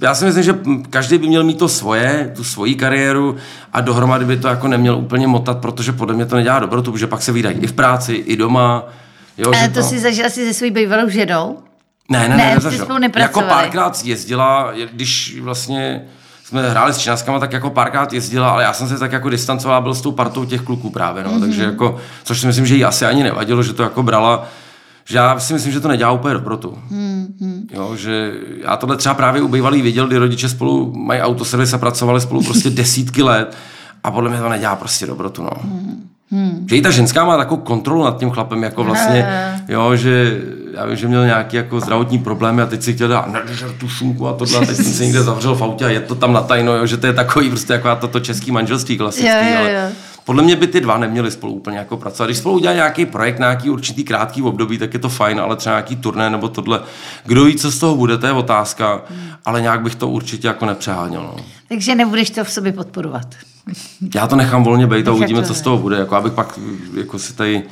já 0.02 0.14
si 0.14 0.24
myslím, 0.24 0.42
že 0.42 0.58
každý 0.90 1.18
by 1.18 1.26
měl 1.28 1.44
mít 1.44 1.58
to 1.58 1.68
svoje, 1.68 2.32
tu 2.36 2.44
svoji 2.44 2.74
kariéru 2.74 3.36
a 3.72 3.80
dohromady 3.80 4.24
by 4.24 4.36
to 4.36 4.48
jako 4.48 4.68
neměl 4.68 4.96
úplně 4.96 5.26
motat, 5.26 5.58
protože 5.58 5.92
podle 5.92 6.14
mě 6.14 6.26
to 6.26 6.36
nedělá 6.36 6.58
dobrotu, 6.58 6.92
protože 6.92 7.06
pak 7.06 7.22
se 7.22 7.32
vydají 7.32 7.56
i 7.58 7.66
v 7.66 7.72
práci, 7.72 8.12
i 8.14 8.36
doma. 8.36 8.84
Jo, 9.38 9.46
Ale 9.46 9.58
že 9.62 9.68
to 9.68 9.82
si 9.82 9.98
zažila 9.98 10.28
si 10.28 10.46
se 10.46 10.54
svojí 10.54 10.70
bývalou 10.70 11.08
ženou? 11.08 11.58
Ne, 12.10 12.28
ne, 12.28 12.36
Ne, 12.36 12.54
ne, 12.54 12.60
jste 12.60 12.78
spolu. 12.78 12.98
Jako 13.16 13.40
párkrát 13.40 14.04
jezdila, 14.04 14.72
když 14.92 15.38
vlastně 15.40 16.04
jsme 16.44 16.70
hráli 16.70 16.94
s 16.94 16.98
činaskama, 16.98 17.38
tak 17.38 17.52
jako 17.52 17.70
párkrát 17.70 18.12
jezdila, 18.12 18.50
ale 18.50 18.62
já 18.62 18.72
jsem 18.72 18.88
se 18.88 18.98
tak 18.98 19.12
jako 19.12 19.30
distancoval, 19.30 19.82
byl 19.82 19.94
s 19.94 20.00
tou 20.00 20.12
partou 20.12 20.44
těch 20.44 20.60
kluků 20.60 20.90
právě, 20.90 21.24
no, 21.24 21.30
mm-hmm. 21.30 21.40
takže 21.40 21.62
jako, 21.62 21.96
což 22.24 22.40
si 22.40 22.46
myslím, 22.46 22.66
že 22.66 22.74
jí 22.74 22.84
asi 22.84 23.06
ani 23.06 23.22
nevadilo, 23.22 23.62
že 23.62 23.72
to 23.72 23.82
jako 23.82 24.02
brala, 24.02 24.48
že 25.04 25.16
já 25.18 25.40
si 25.40 25.52
myslím, 25.52 25.72
že 25.72 25.80
to 25.80 25.88
nedělá 25.88 26.10
úplně 26.10 26.34
dobrotu. 26.34 26.78
Mm-hmm. 26.92 27.66
Jo, 27.72 27.96
že 27.96 28.32
já 28.62 28.76
tohle 28.76 28.96
třeba 28.96 29.14
právě 29.14 29.42
u 29.42 29.48
bývalých 29.48 29.82
viděl, 29.82 30.06
kdy 30.06 30.16
rodiče 30.16 30.48
spolu 30.48 30.92
mají 30.96 31.20
autoservis 31.20 31.72
a 31.72 31.78
pracovali 31.78 32.20
spolu 32.20 32.42
prostě 32.42 32.70
desítky 32.80 33.22
let 33.22 33.56
a 34.04 34.10
podle 34.10 34.30
mě 34.30 34.38
to 34.38 34.48
nedělá 34.48 34.76
prostě 34.76 35.06
dobrotu, 35.06 35.42
no. 35.42 35.50
Hmm. 36.30 36.66
Že 36.70 36.76
i 36.76 36.82
ta 36.82 36.90
ženská 36.90 37.24
má 37.24 37.36
takovou 37.36 37.60
kontrolu 37.62 38.04
nad 38.04 38.18
tím 38.18 38.30
chlapem, 38.30 38.62
jako 38.62 38.84
vlastně, 38.84 39.26
jo, 39.68 39.96
že 39.96 40.40
já 40.74 40.86
vím, 40.86 40.96
že 40.96 41.08
měl 41.08 41.26
nějaký 41.26 41.56
jako 41.56 41.80
zdravotní 41.80 42.18
problémy 42.18 42.62
a 42.62 42.66
teď 42.66 42.82
si 42.82 42.94
chtěl 42.94 43.08
dát 43.08 43.32
nedržel 43.32 43.72
tu 43.80 43.88
šunku 43.88 44.28
a 44.28 44.32
tohle, 44.32 44.58
a 44.58 44.66
teď 44.66 44.76
jsem 44.76 44.84
se 44.84 45.04
někde 45.04 45.22
zavřel 45.22 45.54
v 45.54 45.62
autě 45.62 45.84
a 45.84 45.88
je 45.88 46.00
to 46.00 46.14
tam 46.14 46.32
na 46.32 46.40
tajno, 46.40 46.76
jo, 46.76 46.86
že 46.86 46.96
to 46.96 47.06
je 47.06 47.12
takový 47.12 47.48
prostě 47.48 47.72
jako 47.72 47.96
toto 48.00 48.20
český 48.20 48.50
manželství 48.50 48.98
klasický, 48.98 49.28
Jo, 49.28 49.52
jo, 49.52 49.58
ale 49.58 49.72
jo. 49.72 49.88
Podle 50.26 50.42
mě 50.42 50.56
by 50.56 50.66
ty 50.66 50.80
dva 50.80 50.98
neměli 50.98 51.30
spolu 51.30 51.52
úplně 51.52 51.78
jako 51.78 51.96
pracovat. 51.96 52.26
Když 52.26 52.38
spolu 52.38 52.54
udělají 52.54 52.76
nějaký 52.76 53.06
projekt 53.06 53.38
nějaký 53.38 53.70
určitý 53.70 54.04
krátký 54.04 54.42
období, 54.42 54.78
tak 54.78 54.94
je 54.94 55.00
to 55.00 55.08
fajn, 55.08 55.40
ale 55.40 55.56
třeba 55.56 55.74
nějaký 55.74 55.96
turné 55.96 56.30
nebo 56.30 56.48
tohle. 56.48 56.80
Kdo 57.24 57.44
ví, 57.44 57.56
co 57.56 57.70
z 57.70 57.78
toho 57.78 57.96
bude, 57.96 58.18
to 58.18 58.26
je 58.26 58.32
otázka, 58.32 59.02
ale 59.44 59.60
nějak 59.60 59.82
bych 59.82 59.94
to 59.94 60.08
určitě 60.08 60.48
jako 60.48 60.66
nepřeháněl. 60.66 61.22
No. 61.22 61.36
Takže 61.68 61.94
nebudeš 61.94 62.30
to 62.30 62.44
v 62.44 62.50
sobě 62.50 62.72
podporovat. 62.72 63.26
Já 64.14 64.26
to 64.26 64.36
nechám 64.36 64.64
volně 64.64 64.86
být 64.86 65.08
a 65.08 65.12
uvidíme, 65.12 65.42
co 65.42 65.54
z 65.54 65.60
toho 65.60 65.78
bude. 65.78 65.96
Jako 65.96 66.16
abych 66.16 66.32
pak 66.32 66.58
jako 66.94 67.18
si 67.18 67.32
tady 67.32 67.62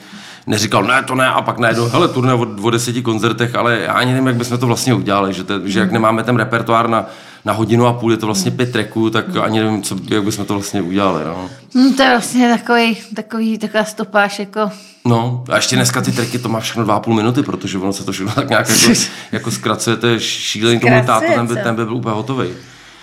neříkal, 0.46 0.82
ne, 0.82 1.02
to 1.02 1.14
ne, 1.14 1.28
a 1.28 1.42
pak 1.42 1.58
najednou, 1.58 1.88
hele, 1.88 2.08
turné 2.08 2.34
o, 2.34 2.46
o 2.62 2.70
deseti 2.70 3.02
koncertech, 3.02 3.54
ale 3.54 3.80
já 3.80 3.92
ani 3.92 4.12
nevím, 4.12 4.26
jak 4.26 4.36
bychom 4.36 4.58
to 4.58 4.66
vlastně 4.66 4.94
udělali, 4.94 5.34
že, 5.34 5.44
te, 5.44 5.54
že 5.64 5.80
jak 5.80 5.92
nemáme 5.92 6.22
ten 6.22 6.36
repertoár 6.36 6.88
na, 6.88 7.06
na 7.44 7.52
hodinu 7.52 7.86
a 7.86 7.92
půl, 7.92 8.10
je 8.10 8.16
to 8.16 8.26
vlastně 8.26 8.50
pět 8.50 8.72
tracků, 8.72 9.10
tak 9.10 9.36
ani 9.36 9.60
nevím, 9.60 9.82
co, 9.82 9.96
jak 10.10 10.24
bychom 10.24 10.44
to 10.44 10.54
vlastně 10.54 10.82
udělali. 10.82 11.24
No. 11.24 11.50
Hm, 11.74 11.94
to 11.94 12.02
je 12.02 12.10
vlastně 12.10 12.48
takový, 12.48 12.96
takový, 13.14 13.58
taková 13.58 13.84
stopáž 13.84 14.38
jako... 14.38 14.70
No, 15.06 15.44
a 15.50 15.56
ještě 15.56 15.76
dneska 15.76 16.00
ty 16.00 16.12
tracky 16.12 16.38
to 16.38 16.48
má 16.48 16.60
všechno 16.60 16.84
dva 16.84 16.94
a 16.94 17.00
půl 17.00 17.14
minuty, 17.14 17.42
protože 17.42 17.78
ono 17.78 17.92
se 17.92 18.04
to 18.04 18.12
všechno 18.12 18.32
tak 18.34 18.48
nějak 18.48 18.68
jako, 18.68 19.00
jako 19.32 19.50
zkracuje, 19.50 19.96
to 19.96 20.06
je 20.06 20.20
šílený, 20.20 20.80
to 20.80 20.86
můj 20.86 21.00
táta, 21.00 21.16
Zkracuje, 21.16 21.36
ten 21.36 21.46
by, 21.46 21.62
ten 21.62 21.76
by 21.76 21.84
byl 21.84 21.94
úplně 21.94 22.14
hotový. 22.14 22.48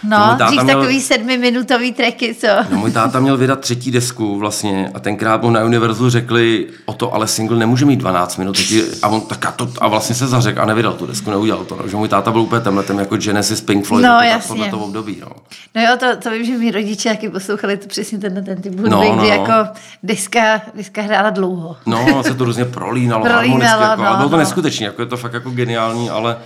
No, 0.03 0.37
dřív 0.47 0.63
takový 0.67 1.01
sedmiminutový 1.01 1.91
tracky, 1.93 2.35
co? 2.35 2.47
No, 2.69 2.77
můj 2.77 2.91
táta 2.91 3.19
měl 3.19 3.37
vydat 3.37 3.59
třetí 3.59 3.91
desku 3.91 4.39
vlastně 4.39 4.91
a 4.93 4.99
tenkrát 4.99 5.41
mu 5.43 5.49
na 5.49 5.63
Univerzu 5.63 6.09
řekli, 6.09 6.67
o 6.85 6.93
to 6.93 7.13
ale 7.13 7.27
single 7.27 7.57
nemůže 7.57 7.85
mít 7.85 7.95
12 7.95 8.37
minut. 8.37 8.57
A 9.03 9.07
on 9.07 9.21
tak 9.21 9.45
a, 9.45 9.51
to, 9.51 9.69
a 9.81 9.87
vlastně 9.87 10.15
se 10.15 10.27
zařekl 10.27 10.61
a 10.61 10.65
nevydal 10.65 10.93
tu 10.93 11.05
desku, 11.05 11.29
neudělal 11.31 11.65
to. 11.65 11.75
No. 11.81 11.87
Že 11.87 11.95
můj 11.95 12.07
táta 12.07 12.31
byl 12.31 12.41
úplně 12.41 12.61
temletem 12.61 12.99
jako 12.99 13.17
Genesis 13.17 13.61
Pink 13.61 13.85
Floyd. 13.85 14.05
No, 14.05 14.17
tak 14.17 14.27
jasně. 14.27 14.69
Toho 14.69 14.85
období, 14.85 15.17
no. 15.21 15.27
No 15.75 15.81
jo, 15.81 15.97
to, 15.99 16.05
to 16.23 16.29
vím, 16.29 16.45
že 16.45 16.57
mi 16.57 16.71
rodiče 16.71 17.09
taky 17.09 17.29
poslouchali 17.29 17.77
to 17.77 17.87
přesně 17.87 18.17
ten, 18.17 18.43
ten 18.45 18.61
typ 18.61 18.73
hudby, 18.73 18.89
No, 18.89 19.03
no, 19.03 19.15
no, 19.15 19.21
kdy 19.21 19.29
no. 19.29 19.35
jako 19.35 19.69
diska, 20.03 20.61
diska 20.75 21.01
hrála 21.01 21.29
dlouho. 21.29 21.77
No, 21.85 22.23
se 22.23 22.33
to 22.33 22.45
různě 22.45 22.65
prolínalo, 22.65 23.23
Prolínalo, 23.25 23.83
jako, 23.83 24.01
ale 24.03 24.11
no, 24.11 24.17
bylo 24.17 24.29
to 24.29 24.35
no. 24.35 24.39
neskutečné, 24.39 24.85
jako 24.85 25.01
je 25.01 25.05
to 25.05 25.17
fakt 25.17 25.33
jako 25.33 25.49
geniální, 25.49 26.09
ale 26.09 26.37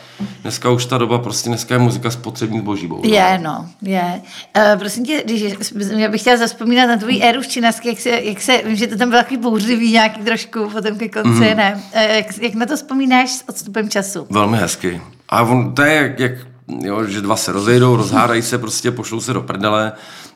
dneska 0.42 0.70
už 0.70 0.86
ta 0.86 0.98
doba, 0.98 1.18
prostě 1.20 1.50
dneska 1.50 1.76
je 1.76 1.80
muzika 1.80 2.12
spotřební 2.12 2.60
zboží. 2.60 2.88
bohužel. 2.88 3.14
Je, 3.14 3.40
no, 3.46 3.70
je. 3.82 4.22
Uh, 4.58 4.80
prosím 4.80 5.06
tě, 5.06 5.24
když, 5.26 5.42
já 5.98 6.10
bych 6.10 6.22
chtěla 6.22 6.38
zaspomínat 6.38 6.88
na 6.90 6.98
tvůj 6.98 7.20
éru 7.24 7.42
v 7.42 7.48
Činasky, 7.48 7.88
jak 7.90 8.00
se, 8.00 8.10
jak 8.10 8.42
se, 8.42 8.62
vím, 8.66 8.76
že 8.76 8.88
to 8.88 8.98
tam 8.98 9.10
bylo 9.10 9.22
takový 9.22 9.38
bouřlivý 9.38 9.92
nějaký 9.92 10.22
trošku, 10.22 10.70
potom 10.70 10.98
ke 10.98 11.10
konci, 11.10 11.30
Mhm. 11.30 11.50
mm. 11.50 11.58
ne. 11.58 11.82
Uh, 11.96 12.02
jak, 12.02 12.38
jak, 12.42 12.54
na 12.54 12.66
to 12.66 12.76
vzpomínáš 12.76 13.30
s 13.32 13.44
odstupem 13.50 13.90
času? 13.90 14.28
Velmi 14.30 14.58
hezky. 14.58 15.02
A 15.30 15.42
on, 15.42 15.76
to 15.76 15.82
je 15.82 15.94
jak, 15.96 16.20
jak 16.20 16.32
jo, 16.84 17.04
že 17.06 17.22
dva 17.22 17.36
se 17.36 17.52
rozejdou, 17.52 17.96
rozhádají 17.96 18.42
se, 18.42 18.58
prostě 18.58 18.92
pošlou 18.92 19.22
se 19.22 19.34
do 19.34 19.42
prdele 19.42 19.92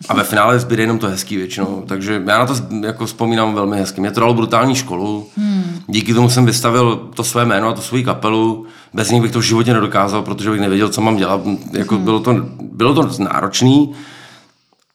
a 0.10 0.14
ve 0.14 0.24
finále 0.24 0.60
zbyde 0.60 0.84
jenom 0.84 1.00
to 1.00 1.08
hezký 1.08 1.38
většinou. 1.38 1.84
Takže 1.88 2.22
já 2.28 2.40
na 2.40 2.46
to 2.46 2.54
jako 2.86 3.06
vzpomínám 3.06 3.54
velmi 3.54 3.78
hezky. 3.78 4.02
Mě 4.02 4.12
to 4.12 4.20
dalo 4.20 4.34
brutální 4.34 4.76
školu, 4.76 5.28
hmm. 5.38 5.82
díky 5.88 6.14
tomu 6.14 6.30
jsem 6.30 6.46
vystavil 6.46 6.96
to 7.16 7.24
své 7.24 7.46
jméno 7.46 7.70
a 7.70 7.74
tu 7.74 7.82
svoji 7.82 8.04
kapelu. 8.04 8.66
Bez 8.94 9.12
nich 9.12 9.22
bych 9.22 9.32
to 9.32 9.40
v 9.40 9.44
životě 9.44 9.74
nedokázal, 9.74 10.22
protože 10.22 10.52
bych 10.52 10.62
nevěděl, 10.62 10.90
co 10.90 11.02
mám 11.02 11.16
dělat. 11.16 11.42
Jako 11.72 11.96
hmm. 11.96 12.04
bylo, 12.04 12.20
to, 12.20 12.36
bylo 12.62 12.94
to 12.94 13.24
náročný, 13.24 13.94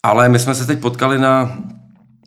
ale 0.02 0.28
my 0.28 0.38
jsme 0.38 0.54
se 0.54 0.66
teď 0.66 0.80
potkali 0.80 1.18
na 1.18 1.56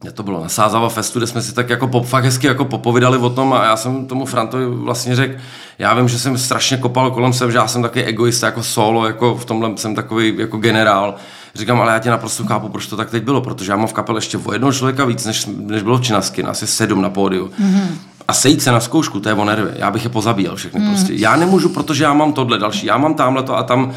kde 0.02 0.12
to 0.12 0.24
bylo, 0.24 0.44
na 0.44 0.50
Sázava 0.50 0.90
Festu, 0.90 1.20
kde 1.20 1.28
jsme 1.28 1.42
si 1.42 1.54
tak 1.54 1.70
jako 1.70 1.88
pop, 1.88 2.06
fakt 2.06 2.24
hezky 2.24 2.48
jako 2.48 2.66
popovídali 2.66 3.18
o 3.18 3.30
tom 3.30 3.54
a 3.54 3.66
já 3.66 3.78
jsem 3.78 4.06
tomu 4.06 4.26
Frantovi 4.26 4.66
vlastně 4.68 5.16
řekl, 5.16 5.34
já 5.80 5.94
vím, 5.94 6.08
že 6.08 6.20
jsem 6.20 6.38
strašně 6.38 6.78
kopal 6.78 7.12
kolem 7.12 7.34
sebe, 7.34 7.52
že 7.52 7.58
já 7.58 7.68
jsem 7.68 7.82
takový 7.82 8.04
egoista 8.04 8.48
jako 8.48 8.64
solo, 8.64 9.08
jako 9.08 9.36
v 9.36 9.46
tomhle 9.46 9.78
jsem 9.78 9.96
takový 9.96 10.34
jako 10.38 10.58
generál. 10.58 11.16
Říkám, 11.56 11.82
ale 11.82 11.94
já 11.94 12.00
tě 12.00 12.10
naprosto 12.10 12.46
chápu, 12.46 12.70
proč 12.70 12.88
to 12.88 12.98
tak 12.98 13.10
teď 13.10 13.24
bylo, 13.24 13.42
protože 13.42 13.72
já 13.72 13.76
mám 13.76 13.88
v 13.88 13.94
kapele 13.94 14.18
ještě 14.18 14.38
o 14.38 14.54
jednoho 14.54 14.74
člověka 14.74 15.06
víc, 15.06 15.26
než, 15.26 15.46
než 15.58 15.84
bylo 15.84 15.98
v 15.98 16.02
Činasky, 16.02 16.42
je 16.42 16.68
sedm 16.68 17.02
na 17.02 17.10
pódiu. 17.10 17.52
Mm-hmm. 17.62 17.88
A 18.28 18.34
sejít 18.34 18.62
se 18.62 18.72
na 18.72 18.80
zkoušku, 18.80 19.20
to 19.20 19.30
je 19.30 19.36
o 19.36 19.46
nervy. 19.46 19.72
Já 19.76 19.92
bych 19.92 20.04
je 20.04 20.10
pozabíjel 20.10 20.56
všechny 20.56 20.80
mm. 20.80 20.88
prostě. 20.88 21.14
Já 21.14 21.36
nemůžu, 21.36 21.70
protože 21.70 22.04
já 22.04 22.14
mám 22.14 22.34
tohle 22.34 22.58
další, 22.58 22.86
já 22.86 22.98
mám 22.98 23.14
tamhle 23.14 23.44
to 23.44 23.58
a 23.58 23.64
tam 23.64 23.94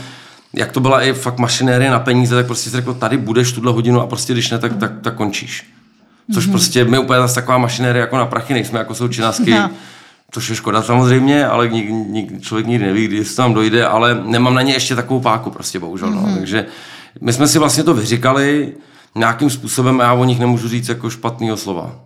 jak 0.52 0.72
to 0.72 0.80
byla 0.80 1.02
i 1.02 1.12
fakt 1.12 1.38
mašinérie 1.38 1.90
na 1.90 2.00
peníze, 2.00 2.34
tak 2.34 2.46
prostě 2.46 2.70
si 2.70 2.76
řekl, 2.76 2.94
tady 2.94 3.16
budeš 3.16 3.52
tuhle 3.52 3.72
hodinu 3.72 4.00
a 4.00 4.06
prostě 4.06 4.32
když 4.32 4.50
ne, 4.50 4.58
tak, 4.58 4.76
tak, 4.76 4.92
tak 5.00 5.14
končíš. 5.14 5.70
Což 6.34 6.46
mm-hmm. 6.46 6.50
prostě 6.50 6.84
my 6.84 6.98
úplně 6.98 7.20
zase 7.20 7.34
taková 7.34 7.58
mašinérie 7.58 8.00
jako 8.00 8.16
na 8.16 8.26
prachy 8.26 8.54
nejsme, 8.54 8.78
jako 8.78 8.94
jsou 8.94 9.08
činasky. 9.08 9.50
No. 9.50 9.70
Což 10.30 10.50
je 10.50 10.56
škoda 10.56 10.82
samozřejmě, 10.82 11.46
ale 11.46 11.68
nik, 11.68 11.90
nik, 11.90 12.42
člověk 12.42 12.66
nikdy 12.66 12.86
neví, 12.86 13.06
kdy 13.06 13.24
se 13.24 13.36
tam 13.36 13.54
dojde, 13.54 13.86
ale 13.86 14.22
nemám 14.24 14.54
na 14.54 14.62
ně 14.62 14.72
ještě 14.72 14.96
takovou 14.96 15.20
páku 15.20 15.50
prostě 15.50 15.78
bohužel. 15.78 16.10
Mm-hmm. 16.10 16.26
No. 16.26 16.36
Takže 16.36 16.66
my 17.20 17.32
jsme 17.32 17.48
si 17.48 17.58
vlastně 17.58 17.84
to 17.84 17.94
vyříkali 17.94 18.72
nějakým 19.14 19.50
způsobem 19.50 20.00
a 20.00 20.04
já 20.04 20.12
o 20.12 20.24
nich 20.24 20.40
nemůžu 20.40 20.68
říct 20.68 20.88
jako 20.88 21.10
špatného 21.10 21.56
slova. 21.56 21.96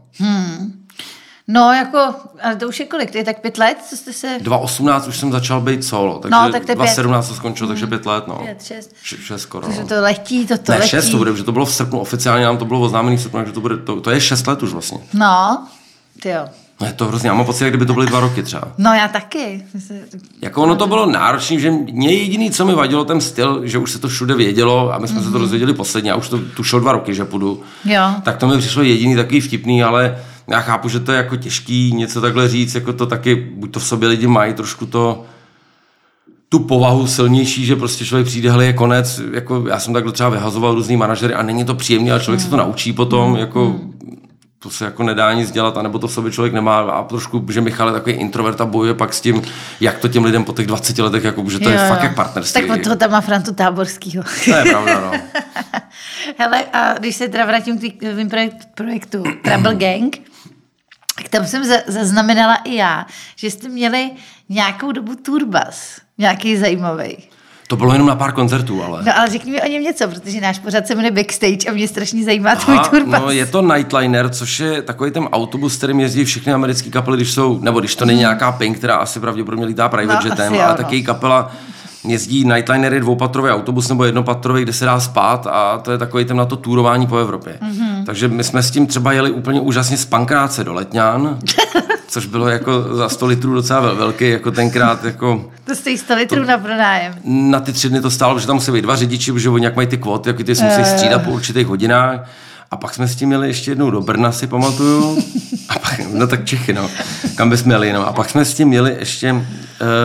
No, 1.48 1.72
jako, 1.72 1.98
ale 2.42 2.56
to 2.56 2.68
už 2.68 2.80
je 2.80 2.86
kolik, 2.86 3.10
to 3.10 3.18
je 3.18 3.24
tak 3.24 3.40
pět 3.40 3.58
let, 3.58 3.78
co 3.90 3.96
jste 3.96 4.12
se... 4.12 4.36
2018 4.40 5.06
už 5.08 5.16
jsem 5.18 5.32
začal 5.32 5.60
být 5.60 5.84
solo, 5.84 6.18
takže 6.18 6.30
No, 6.30 6.42
tak 6.42 6.50
to 6.50 6.56
je 6.56 6.60
pět. 6.60 6.74
2017 6.76 7.28
to 7.28 7.34
skončilo, 7.34 7.68
takže 7.68 7.86
pět 7.86 8.06
let, 8.06 8.26
no. 8.26 8.34
Pět, 8.44 8.62
šest. 8.62 8.94
Š- 9.02 9.16
šest 9.24 9.42
skoro. 9.42 9.66
Takže 9.66 9.80
No. 9.82 9.88
to 9.88 9.94
letí, 10.00 10.46
to 10.46 10.58
to 10.58 10.72
Ne, 10.72 10.78
letí. 10.78 10.88
šest 10.90 11.10
to 11.10 11.16
bude, 11.16 11.36
že 11.36 11.44
to 11.44 11.52
bylo 11.52 11.66
v 11.66 11.74
srpnu, 11.74 11.98
oficiálně 11.98 12.44
nám 12.44 12.56
to 12.58 12.64
bylo 12.64 12.80
oznámený 12.80 13.16
v 13.16 13.20
srpnu, 13.20 13.38
takže 13.40 13.52
to, 13.52 13.60
bude, 13.60 13.76
to, 13.76 14.00
to 14.00 14.10
je 14.10 14.20
šest 14.20 14.46
let 14.46 14.62
už 14.62 14.72
vlastně. 14.72 14.98
No, 15.14 15.66
ty 16.22 16.28
jo. 16.28 16.44
No 16.80 16.86
je 16.86 16.92
to 16.92 17.06
hrozně, 17.06 17.28
já 17.28 17.34
mám 17.34 17.46
pocit, 17.46 17.64
jak 17.64 17.70
kdyby 17.72 17.86
to 17.86 17.94
byly 17.94 18.06
dva 18.06 18.20
roky 18.20 18.42
třeba. 18.42 18.68
No 18.78 18.94
já 18.94 19.08
taky. 19.08 19.64
Jako 20.42 20.62
ono 20.62 20.76
to 20.76 20.86
bylo 20.86 21.06
náročné, 21.06 21.58
že 21.58 21.70
mě 21.70 22.12
jediný, 22.14 22.50
co 22.50 22.64
mi 22.64 22.74
vadilo, 22.74 23.04
ten 23.04 23.20
styl, 23.20 23.60
že 23.66 23.78
už 23.78 23.90
se 23.90 23.98
to 23.98 24.08
všude 24.08 24.34
vědělo 24.34 24.94
a 24.94 24.98
my 24.98 25.08
jsme 25.08 25.20
mm-hmm. 25.20 25.24
se 25.24 25.30
to 25.30 25.38
dozvěděli 25.38 25.74
posledně, 25.74 26.10
já 26.10 26.16
už 26.16 26.28
to 26.28 26.38
tušil 26.38 26.80
dva 26.80 26.92
roky, 26.92 27.14
že 27.14 27.24
půjdu. 27.24 27.62
Jo. 27.84 28.02
Tak 28.22 28.36
to 28.36 28.46
mi 28.48 28.58
přišlo 28.58 28.82
jediný 28.82 29.16
takový 29.16 29.40
vtipný, 29.40 29.82
ale 29.82 30.18
já 30.46 30.60
chápu, 30.60 30.88
že 30.88 31.00
to 31.00 31.12
je 31.12 31.16
jako 31.16 31.36
těžký 31.36 31.92
něco 31.92 32.20
takhle 32.20 32.48
říct, 32.48 32.74
jako 32.74 32.92
to 32.92 33.06
taky, 33.06 33.34
buď 33.34 33.72
to 33.72 33.80
v 33.80 33.84
sobě 33.84 34.08
lidi 34.08 34.26
mají 34.26 34.54
trošku 34.54 34.86
to, 34.86 35.24
tu 36.48 36.58
povahu 36.58 37.06
silnější, 37.06 37.66
že 37.66 37.76
prostě 37.76 38.04
člověk 38.04 38.26
přijde, 38.26 38.50
hele, 38.50 38.64
je 38.64 38.72
konec, 38.72 39.20
jako 39.32 39.64
já 39.68 39.80
jsem 39.80 39.94
takhle 39.94 40.12
třeba 40.12 40.28
vyhazoval 40.28 40.74
různý 40.74 40.96
manažery 40.96 41.34
a 41.34 41.42
není 41.42 41.64
to 41.64 41.74
příjemné, 41.74 42.10
ale 42.10 42.20
člověk 42.20 42.40
se 42.40 42.50
to 42.50 42.56
naučí 42.56 42.92
potom, 42.92 43.36
jako 43.36 43.80
to 44.64 44.70
se 44.70 44.84
jako 44.84 45.02
nedá 45.02 45.32
nic 45.32 45.50
dělat, 45.50 45.76
anebo 45.76 45.98
to 45.98 46.08
v 46.08 46.12
sobě 46.12 46.32
člověk 46.32 46.54
nemá 46.54 46.80
a 46.80 47.02
trošku, 47.02 47.46
že 47.50 47.60
Michal 47.60 47.88
je 47.88 47.92
takový 47.92 48.14
introvert 48.14 48.60
a 48.60 48.66
bojuje 48.66 48.94
pak 48.94 49.14
s 49.14 49.20
tím, 49.20 49.42
jak 49.80 49.98
to 49.98 50.08
těm 50.08 50.24
lidem 50.24 50.44
po 50.44 50.52
těch 50.52 50.66
20 50.66 50.98
letech, 50.98 51.24
jako, 51.24 51.50
že 51.50 51.58
to 51.58 51.70
je 51.70 51.78
fakt 51.78 52.02
jak 52.02 52.14
partnerství. 52.14 52.62
Tak 52.62 52.78
od 52.78 52.82
toho 52.82 52.96
tam 52.96 53.10
má 53.10 53.20
Frantu 53.20 53.54
Táborskýho. 53.54 54.24
To 54.44 54.50
je 54.50 54.64
pravda, 54.64 55.00
no. 55.00 55.20
Hele, 56.38 56.64
a 56.72 56.98
když 56.98 57.16
se 57.16 57.28
teda 57.28 57.44
vrátím 57.44 57.78
k 57.78 58.12
tvým 58.12 58.28
projekt, 58.28 58.68
projektu 58.74 59.22
Trouble 59.42 59.74
Gang, 59.84 60.16
tak 61.16 61.28
tam 61.28 61.46
jsem 61.46 61.64
za- 61.64 61.82
zaznamenala 61.86 62.54
i 62.54 62.74
já, 62.74 63.06
že 63.36 63.50
jste 63.50 63.68
měli 63.68 64.10
nějakou 64.48 64.92
dobu 64.92 65.14
turbas, 65.16 66.00
nějaký 66.18 66.56
zajímavý. 66.56 67.16
To 67.68 67.76
bylo 67.76 67.92
jenom 67.92 68.08
na 68.08 68.14
pár 68.16 68.32
koncertů, 68.32 68.82
ale... 68.82 69.02
No 69.04 69.18
ale 69.18 69.30
řekni 69.30 69.52
mi 69.52 69.62
o 69.62 69.66
něm 69.68 69.82
něco, 69.82 70.08
protože 70.08 70.40
náš 70.40 70.58
pořad 70.58 70.86
se 70.86 70.94
jmenuje 70.94 71.10
Backstage 71.12 71.70
a 71.70 71.72
mě 71.72 71.88
strašně 71.88 72.24
zajímá 72.24 72.54
tvůj 72.56 72.74
Aha, 72.76 72.88
turbas. 72.88 73.20
no 73.22 73.30
je 73.30 73.46
to 73.46 73.62
Nightliner, 73.62 74.28
což 74.30 74.60
je 74.60 74.82
takový 74.82 75.10
ten 75.10 75.24
autobus, 75.24 75.76
kterým 75.76 76.00
jezdí 76.00 76.24
všechny 76.24 76.52
americké 76.52 76.90
kapely, 76.90 77.16
když 77.16 77.32
jsou, 77.32 77.58
nebo 77.60 77.80
když 77.80 77.96
to 77.96 78.04
není 78.04 78.18
nějaká 78.18 78.52
Pink, 78.52 78.78
která 78.78 78.96
asi 78.96 79.20
pravděpodobně 79.20 79.66
lítá 79.66 79.88
private 79.88 80.24
No, 80.28 80.30
jetem, 80.30 80.60
ale 80.60 80.74
taky 80.74 80.98
no. 81.00 81.06
kapela 81.06 81.52
jezdí 82.04 82.44
Nightliner 82.44 82.94
je 82.94 83.00
dvoupatrový 83.00 83.50
autobus 83.50 83.88
nebo 83.88 84.04
jednopatrový, 84.04 84.62
kde 84.62 84.72
se 84.72 84.84
dá 84.84 85.00
spát 85.00 85.46
a 85.50 85.78
to 85.78 85.92
je 85.92 85.98
takový 85.98 86.24
ten 86.24 86.36
na 86.36 86.44
to 86.44 86.56
túrování 86.56 87.06
po 87.06 87.16
Evropě. 87.18 87.58
Mm-hmm. 87.62 88.04
Takže 88.06 88.28
my 88.28 88.44
jsme 88.44 88.62
s 88.62 88.70
tím 88.70 88.86
třeba 88.86 89.12
jeli 89.12 89.30
úplně 89.30 89.60
úžasně 89.60 89.96
z 89.96 90.04
Pankráce 90.04 90.64
do 90.64 90.72
Letňán, 90.72 91.38
což 92.08 92.26
bylo 92.26 92.48
jako 92.48 92.82
za 92.96 93.08
100 93.08 93.26
litrů 93.26 93.54
docela 93.54 93.82
vel- 93.82 93.96
velký, 93.96 94.30
jako 94.30 94.50
tenkrát 94.50 95.04
jako 95.04 95.44
To 95.64 95.74
stojí 95.74 95.98
100 95.98 96.14
litrů 96.14 96.44
na 96.44 96.58
pronájem. 96.58 97.14
na 97.24 97.60
ty 97.60 97.72
tři 97.72 97.88
dny 97.88 98.00
to 98.00 98.10
stálo, 98.10 98.38
že 98.38 98.46
tam 98.46 98.56
musí 98.56 98.72
být 98.72 98.82
dva 98.82 98.96
řidiči, 98.96 99.32
protože 99.32 99.50
oni 99.50 99.64
jak 99.64 99.76
mají 99.76 99.88
ty 99.88 99.96
kvóty, 99.98 100.28
jak 100.30 100.36
ty 100.42 100.54
se 100.54 100.64
musí 100.64 100.84
střídat 100.84 101.22
po 101.24 101.30
určitých 101.30 101.66
hodinách. 101.66 102.20
A 102.74 102.76
pak 102.76 102.94
jsme 102.94 103.08
s 103.08 103.16
tím 103.16 103.28
měli 103.28 103.48
ještě 103.48 103.70
jednou 103.70 103.90
do 103.90 104.00
Brna, 104.00 104.32
si 104.32 104.46
pamatuju. 104.46 105.18
A 105.68 105.78
pak, 105.78 106.00
no 106.12 106.26
tak 106.26 106.44
Čechy, 106.44 106.72
no. 106.72 106.90
Kam 107.34 107.50
bychom 107.50 107.66
měli, 107.66 107.92
no. 107.92 108.08
A 108.08 108.12
pak 108.12 108.30
jsme 108.30 108.44
s 108.44 108.54
tím 108.54 108.68
měli 108.68 108.96
ještě 108.98 109.32
uh, 109.32 109.40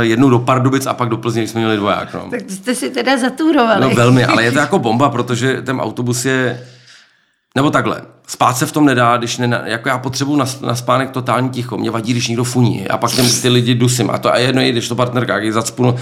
jednou 0.01 0.29
do 0.29 0.39
Pardubic 0.39 0.86
a 0.86 0.93
pak 0.93 1.10
do 1.10 1.17
Plzně, 1.17 1.47
jsme 1.47 1.62
měli 1.62 1.77
dvoják, 1.77 2.13
no. 2.13 2.27
Tak 2.32 2.39
jste 2.49 2.75
si 2.75 2.89
teda 2.89 3.17
zatúrovali. 3.17 3.82
No 3.82 3.89
velmi, 3.89 4.25
ale 4.25 4.43
je 4.43 4.51
to 4.51 4.60
jako 4.65 4.79
bomba, 4.79 5.10
protože 5.10 5.62
ten 5.62 5.79
autobus 5.82 6.25
je... 6.25 6.62
Nebo 7.55 7.69
takhle, 7.69 8.01
spát 8.27 8.58
se 8.58 8.65
v 8.65 8.71
tom 8.71 8.86
nedá, 8.86 9.17
když 9.17 9.38
ne, 9.38 9.62
jako 9.65 9.89
já 9.89 9.97
potřebuji 9.97 10.36
na, 10.36 10.45
na 10.62 10.75
spánek 10.75 11.12
totální 11.12 11.49
ticho, 11.49 11.77
mě 11.77 11.91
vadí, 11.91 12.12
když 12.12 12.27
někdo 12.27 12.43
funí 12.43 12.88
a 12.88 12.97
pak 12.97 13.12
těm, 13.12 13.25
ty 13.41 13.49
lidi 13.49 13.75
dusím 13.75 14.10
a 14.10 14.17
to 14.17 14.34
a 14.34 14.38
je 14.38 14.45
jedno, 14.45 14.62
i 14.62 14.71
když 14.71 14.88
to 14.88 14.95
partnerka, 14.95 15.34
jak 15.34 15.43
je 15.43 15.53
zacpu, 15.53 15.84
no, 15.84 15.95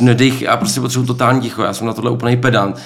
nedej, 0.00 0.32
já 0.40 0.56
prostě 0.56 0.80
potřebuji 0.80 1.06
totální 1.06 1.40
ticho, 1.40 1.62
já 1.62 1.72
jsem 1.72 1.86
na 1.86 1.92
tohle 1.92 2.10
úplný 2.10 2.36
pedant. 2.36 2.80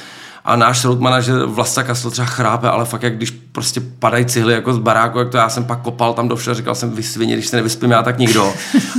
A 0.46 0.56
náš 0.56 0.84
road 0.84 1.00
manažer 1.00 1.44
Vlasta 1.46 1.82
Kasl 1.82 2.10
třeba 2.10 2.26
chrápe, 2.26 2.68
ale 2.68 2.84
fakt 2.84 3.02
jak 3.02 3.16
když 3.16 3.30
prostě 3.30 3.80
padají 3.98 4.24
cihly 4.26 4.54
jako 4.54 4.72
z 4.72 4.78
baráku, 4.78 5.18
jak 5.18 5.28
to 5.30 5.36
já 5.36 5.48
jsem 5.48 5.64
pak 5.64 5.80
kopal 5.82 6.14
tam 6.14 6.28
do 6.28 6.36
všeho, 6.36 6.54
říkal 6.54 6.74
jsem 6.74 6.90
vy 6.90 7.02
svině, 7.02 7.34
když 7.34 7.46
se 7.46 7.56
nevyspím 7.56 7.90
já, 7.90 8.02
tak 8.02 8.18
nikdo. 8.18 8.52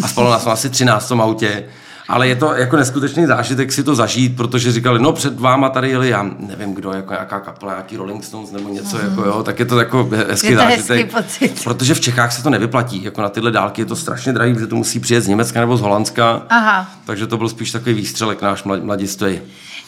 A 0.03 0.07
spalo 0.07 0.31
nás 0.31 0.47
asi 0.47 0.69
13 0.69 1.10
v 1.10 1.21
autě. 1.21 1.63
Ale 2.10 2.27
je 2.27 2.36
to 2.36 2.53
jako 2.53 2.75
neskutečný 2.77 3.25
zážitek 3.25 3.71
si 3.71 3.83
to 3.83 3.95
zažít, 3.95 4.38
protože 4.38 4.71
říkali, 4.71 4.99
no 4.99 5.12
před 5.13 5.39
váma 5.39 5.69
tady 5.69 5.89
jeli, 5.89 6.10
já 6.10 6.25
nevím 6.39 6.73
kdo, 6.73 6.91
jako 6.91 7.13
nějaká 7.13 7.39
kapela, 7.39 7.71
nějaký 7.71 7.97
Rolling 7.97 8.23
Stones 8.23 8.51
nebo 8.51 8.69
něco, 8.69 8.97
jako 8.99 9.21
jo, 9.21 9.43
tak 9.43 9.60
je 9.60 9.65
to 9.65 9.79
jako 9.79 10.10
hezký 10.29 10.47
Je 10.47 10.55
to 10.57 10.62
zážitek. 10.63 10.97
hezký 10.97 11.15
pocit. 11.15 11.63
Protože 11.63 11.93
v 11.93 11.99
Čechách 11.99 12.31
se 12.33 12.43
to 12.43 12.49
nevyplatí, 12.49 13.03
jako 13.03 13.21
na 13.21 13.29
tyhle 13.29 13.51
dálky 13.51 13.81
je 13.81 13.86
to 13.86 13.95
strašně 13.95 14.33
drahý, 14.33 14.53
protože 14.53 14.67
to 14.67 14.75
musí 14.75 14.99
přijet 14.99 15.23
z 15.23 15.27
Německa 15.27 15.60
nebo 15.60 15.77
z 15.77 15.81
Holandska. 15.81 16.41
Aha. 16.49 16.89
Takže 17.05 17.27
to 17.27 17.38
byl 17.38 17.49
spíš 17.49 17.71
takový 17.71 17.95
výstřelek 17.95 18.41
náš 18.41 18.63
mlad- 18.63 18.83
mladistvý. 18.83 19.39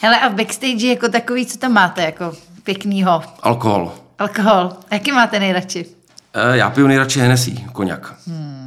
Hele, 0.02 0.20
a 0.20 0.28
v 0.28 0.34
backstage 0.34 0.86
jako 0.86 1.08
takový, 1.08 1.46
co 1.46 1.58
tam 1.58 1.72
máte, 1.72 2.02
jako 2.02 2.32
pěknýho? 2.64 3.22
Alkohol. 3.42 3.92
Alkohol. 4.18 4.72
Jaký 4.92 5.12
máte 5.12 5.40
nejradši? 5.40 5.86
E, 6.34 6.56
Já 6.56 6.70
piju 6.70 6.86
nejradši 6.86 7.20
Hennessy, 7.20 7.54
koněk. 7.72 8.12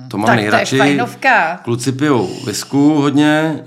To 0.08 0.18
mám 0.18 0.26
Tak 0.26 0.36
to 0.36 0.40
je 0.40 0.42
nejradši. 0.52 0.78
fajnovka. 0.78 1.58
Kluci 1.64 1.92
pijou 1.92 2.30
visku 2.46 3.02
hodně 3.02 3.60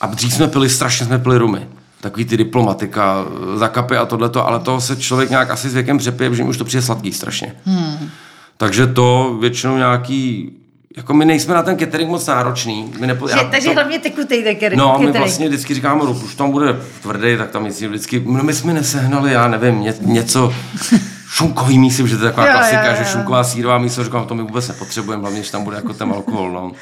a 0.00 0.06
dřív 0.06 0.34
jsme 0.34 0.48
pili, 0.48 0.68
strašně 0.70 1.06
jsme 1.06 1.18
pili 1.18 1.38
rumy. 1.38 1.68
Takový 2.00 2.24
ty 2.24 2.36
diplomatika, 2.36 3.24
zakapy 3.56 3.96
a 3.96 4.06
tohleto, 4.06 4.46
ale 4.46 4.60
toho 4.60 4.80
se 4.80 4.96
člověk 4.96 5.30
nějak 5.30 5.50
asi 5.50 5.68
s 5.70 5.74
věkem 5.74 5.98
přepije, 5.98 6.30
protože 6.30 6.42
mi 6.42 6.48
už 6.48 6.56
to 6.56 6.64
přijde 6.64 6.82
sladký 6.82 7.12
strašně. 7.12 7.54
Hmm. 7.64 8.10
Takže 8.56 8.86
to 8.86 9.36
většinou 9.40 9.76
nějaký, 9.76 10.50
jako 10.96 11.14
my 11.14 11.24
nejsme 11.24 11.54
na 11.54 11.62
ten 11.62 11.78
catering 11.78 12.10
moc 12.10 12.26
náročný. 12.26 12.92
My 13.00 13.06
nepo, 13.06 13.28
Že, 13.28 13.34
takže 13.50 13.68
to, 13.68 13.74
hlavně 13.74 13.98
tekutej 13.98 14.44
taky. 14.44 14.76
No, 14.76 14.86
my 14.86 14.92
catering. 14.92 15.16
vlastně 15.16 15.48
vždycky 15.48 15.74
říkáme, 15.74 16.04
no, 16.04 16.10
už 16.12 16.34
tam 16.34 16.50
bude 16.50 16.80
tvrdý, 17.02 17.36
tak 17.36 17.50
tam 17.50 17.62
myslím 17.62 17.90
vždycky, 17.90 18.22
no 18.26 18.42
my 18.44 18.52
jsme 18.54 18.72
nesehnali, 18.72 19.32
já 19.32 19.48
nevím, 19.48 19.80
ně, 19.80 19.94
něco, 20.00 20.54
šunkový 21.28 21.78
mísím, 21.78 22.08
že 22.08 22.16
to 22.16 22.24
je 22.24 22.30
taková 22.30 22.46
Jo, 22.46 22.52
jo, 22.52 22.58
klasika, 22.58 22.90
jo. 22.90 22.96
že 22.98 23.04
šunková 23.04 23.44
sírová 23.44 23.78
místo, 23.78 24.04
říkám, 24.04 24.26
to 24.26 24.34
my 24.34 24.42
vůbec 24.42 24.68
nepotřebujeme, 24.68 25.20
hlavně, 25.22 25.42
že 25.42 25.52
tam 25.52 25.64
bude 25.64 25.76
jako 25.76 25.94
ten 25.94 26.10
alkohol, 26.12 26.52
no. 26.52 26.72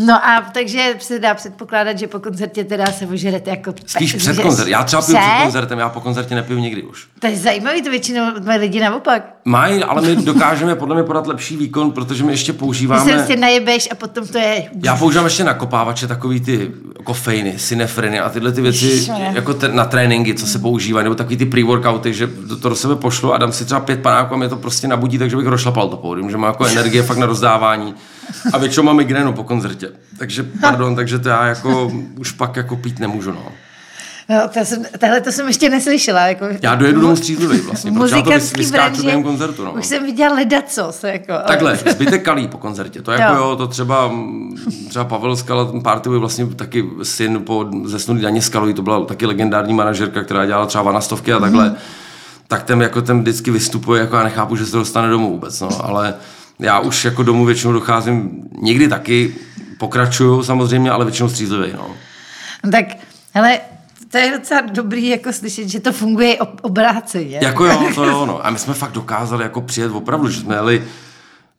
No 0.00 0.14
a 0.26 0.40
takže 0.54 0.94
se 0.98 1.18
dá 1.18 1.34
předpokládat, 1.34 1.98
že 1.98 2.06
po 2.06 2.18
koncertě 2.20 2.64
teda 2.64 2.86
se 2.86 3.06
ožerete 3.06 3.50
jako... 3.50 3.74
Spíš 3.86 4.14
před 4.14 4.36
koncertem. 4.40 4.72
Já 4.72 4.82
třeba 4.84 5.02
piju 5.02 5.18
Před? 5.18 5.42
koncertem, 5.42 5.78
já 5.78 5.88
po 5.88 6.00
koncertě 6.00 6.34
nepiju 6.34 6.58
nikdy 6.58 6.82
už. 6.82 7.06
To 7.18 7.26
je 7.26 7.36
zajímavý, 7.36 7.82
to 7.82 7.90
většinou 7.90 8.26
mají 8.44 8.58
lidi 8.60 8.80
naopak. 8.80 9.22
Mají, 9.48 9.84
ale 9.84 10.02
my 10.02 10.16
dokážeme 10.16 10.74
podle 10.74 10.94
mě 10.94 11.04
podat 11.04 11.26
lepší 11.26 11.56
výkon, 11.56 11.90
protože 11.90 12.24
my 12.24 12.32
ještě 12.32 12.52
Ty 12.52 12.56
se 12.56 12.58
používáme... 12.58 13.26
najebeš 13.36 13.88
a 13.92 13.94
potom 13.94 14.26
to 14.26 14.38
je... 14.38 14.70
Já 14.82 14.96
používám 14.96 15.24
ještě 15.26 15.44
nakopávače, 15.44 16.06
takový 16.06 16.40
ty 16.40 16.70
kofeiny, 17.04 17.54
synefriny 17.56 18.20
a 18.20 18.28
tyhle 18.28 18.52
ty 18.52 18.60
věci 18.60 18.84
Ježišmarja. 18.84 19.32
jako 19.32 19.54
te, 19.54 19.68
na 19.68 19.84
tréninky, 19.84 20.34
co 20.34 20.46
se 20.46 20.58
používají, 20.58 21.04
nebo 21.04 21.14
takový 21.14 21.36
ty 21.36 21.44
pre-workouty, 21.44 22.12
že 22.12 22.26
to, 22.48 22.56
to 22.56 22.68
do 22.68 22.76
sebe 22.76 22.96
pošlu 22.96 23.34
a 23.34 23.38
dám 23.38 23.52
si 23.52 23.64
třeba 23.64 23.80
pět 23.80 24.02
panáků 24.02 24.34
a 24.34 24.36
mě 24.36 24.48
to 24.48 24.56
prostě 24.56 24.88
nabudí, 24.88 25.18
takže 25.18 25.36
bych 25.36 25.46
rozšlapal 25.46 25.88
to 25.88 25.96
pódium, 25.96 26.30
že 26.30 26.36
mám 26.36 26.50
jako 26.50 26.66
energie 26.66 27.02
fakt 27.02 27.18
na 27.18 27.26
rozdávání. 27.26 27.94
A 28.52 28.58
většinou 28.58 28.84
mám 28.84 28.96
migrénu 28.96 29.32
po 29.32 29.44
koncertě. 29.44 29.88
Takže, 30.18 30.42
pardon, 30.60 30.96
takže 30.96 31.18
to 31.18 31.28
já 31.28 31.46
jako 31.46 31.92
už 32.18 32.32
pak 32.32 32.56
jako 32.56 32.76
pít 32.76 32.98
nemůžu, 32.98 33.32
no. 33.32 33.52
No, 34.30 34.48
to 34.48 34.64
jsem, 34.64 34.84
tahle 34.98 35.20
to 35.20 35.32
jsem 35.32 35.46
ještě 35.46 35.70
neslyšela. 35.70 36.20
Jako, 36.26 36.44
Já 36.62 36.74
dojedu 36.74 37.00
domů 37.00 37.16
střízlivý 37.16 37.60
vlastně, 37.60 37.92
protože 37.92 38.16
já 38.16 38.22
to 38.22 38.30
vys- 38.30 38.56
vyskáču 38.56 39.02
během 39.02 39.22
koncertu, 39.22 39.64
no. 39.64 39.72
Už 39.72 39.86
jsem 39.86 40.04
viděla 40.04 40.34
ledacos. 40.34 41.04
Jako, 41.04 41.32
ale- 41.32 41.44
Takhle, 41.46 41.76
zbytek 41.76 42.24
kalí 42.24 42.48
po 42.48 42.58
koncertě. 42.58 43.02
To 43.02 43.12
jako 43.12 43.34
Jo. 43.34 43.38
jo, 43.50 43.56
to 43.56 43.66
třeba, 43.66 44.12
třeba 44.88 45.04
Pavel 45.04 45.36
Skala, 45.36 45.64
ten 45.64 45.80
party 45.82 46.08
byl 46.08 46.20
vlastně 46.20 46.46
taky 46.46 46.84
syn 47.02 47.42
po 47.44 47.66
zesnulý 47.84 48.20
Daně 48.22 48.42
Skalový, 48.42 48.74
to 48.74 48.82
byla 48.82 49.04
taky 49.04 49.26
legendární 49.26 49.74
manažerka, 49.74 50.22
která 50.24 50.46
dělala 50.46 50.66
třeba 50.66 50.82
vanastovky 50.84 51.32
a 51.32 51.38
takhle. 51.40 51.74
Tak 52.48 52.62
ten 52.62 52.82
jako 52.82 53.02
ten 53.02 53.20
vždycky 53.20 53.50
vystupuje, 53.50 54.00
jako 54.00 54.16
já 54.16 54.22
nechápu, 54.22 54.56
že 54.56 54.66
se 54.66 54.76
dostane 54.76 55.08
domů 55.08 55.30
vůbec, 55.30 55.60
no, 55.60 55.84
ale 55.84 56.14
já 56.58 56.80
už 56.80 57.04
jako 57.04 57.22
domů 57.22 57.44
většinou 57.44 57.72
docházím, 57.72 58.30
někdy 58.62 58.88
taky 58.88 59.34
pokračuju 59.78 60.42
samozřejmě, 60.42 60.90
ale 60.90 61.04
většinou 61.04 61.28
střízlivý, 61.28 61.72
no. 61.76 61.86
No, 62.64 62.70
tak, 62.70 62.84
hele, 63.34 63.60
to 64.10 64.18
je 64.18 64.38
docela 64.38 64.60
dobrý 64.60 65.08
jako 65.08 65.32
slyšet, 65.32 65.68
že 65.68 65.80
to 65.80 65.92
funguje 65.92 66.38
ob- 66.38 66.60
obráceně. 66.62 67.38
Jako 67.42 67.64
jo, 67.64 67.90
to 67.94 68.04
jo, 68.04 68.26
no. 68.26 68.46
A 68.46 68.50
my 68.50 68.58
jsme 68.58 68.74
fakt 68.74 68.92
dokázali 68.92 69.42
jako 69.42 69.60
přijet 69.60 69.92
opravdu, 69.92 70.28
že 70.28 70.40
jsme 70.40 70.54
jeli 70.54 70.84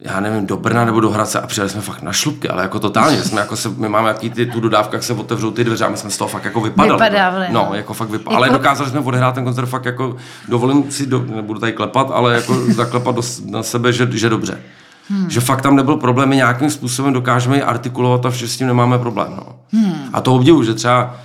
já 0.02 0.20
nevím, 0.20 0.46
do 0.46 0.58
Brna 0.58 0.86
nebo 0.86 1.00
do 1.00 1.10
Hradce 1.10 1.40
a 1.40 1.48
přijeli 1.48 1.70
jsme 1.70 1.82
fakt 1.82 2.02
na 2.02 2.14
šlupky, 2.14 2.50
ale 2.50 2.62
jako 2.64 2.80
totálně, 2.80 3.18
že 3.18 3.24
jsme 3.24 3.42
jako 3.42 3.56
se, 3.56 3.70
my 3.70 3.90
máme 3.90 4.08
jaký 4.08 4.30
ty, 4.30 4.46
tu 4.46 4.60
dodávku, 4.60 4.96
jak 4.96 5.04
se 5.04 5.14
otevřou 5.14 5.52
ty 5.52 5.64
dveře 5.64 5.86
a 5.86 5.90
my 5.90 5.98
jsme 5.98 6.10
z 6.10 6.18
toho 6.18 6.28
fakt 6.28 6.46
jako 6.46 6.62
vypadali. 6.62 6.94
Vypadávali, 6.94 7.46
no. 7.52 7.60
no. 7.64 7.68
no, 7.70 7.76
jako 7.76 7.94
fakt 7.94 8.10
vypadali. 8.10 8.34
Jako- 8.44 8.54
Ale 8.54 8.60
dokázali 8.60 8.90
jsme 8.90 9.00
odehrát 9.00 9.36
ten 9.36 9.44
koncert 9.44 9.66
fakt 9.66 9.86
jako, 9.86 10.16
dovolím 10.48 10.92
si, 10.92 11.06
do, 11.06 11.26
nebudu 11.36 11.60
tady 11.60 11.74
klepat, 11.74 12.12
ale 12.14 12.36
jako 12.36 12.56
zaklepat 12.74 13.16
do, 13.16 13.22
na 13.46 13.64
sebe, 13.64 13.94
že, 13.94 14.10
že 14.12 14.30
dobře. 14.30 14.62
Hmm. 15.10 15.30
Že 15.30 15.42
fakt 15.42 15.62
tam 15.62 15.76
nebyl 15.76 15.96
problém, 15.96 16.30
my 16.30 16.36
nějakým 16.36 16.70
způsobem 16.70 17.14
dokážeme 17.14 17.56
ji 17.56 17.64
artikulovat 17.64 18.26
a 18.26 18.30
vše 18.30 18.48
s 18.48 18.58
tím 18.58 18.68
nemáme 18.68 19.00
problém. 19.00 19.34
No. 19.38 19.56
Hmm. 19.72 19.94
A 20.14 20.22
to 20.22 20.36
obdivu, 20.36 20.64
že 20.64 20.74
třeba 20.74 21.16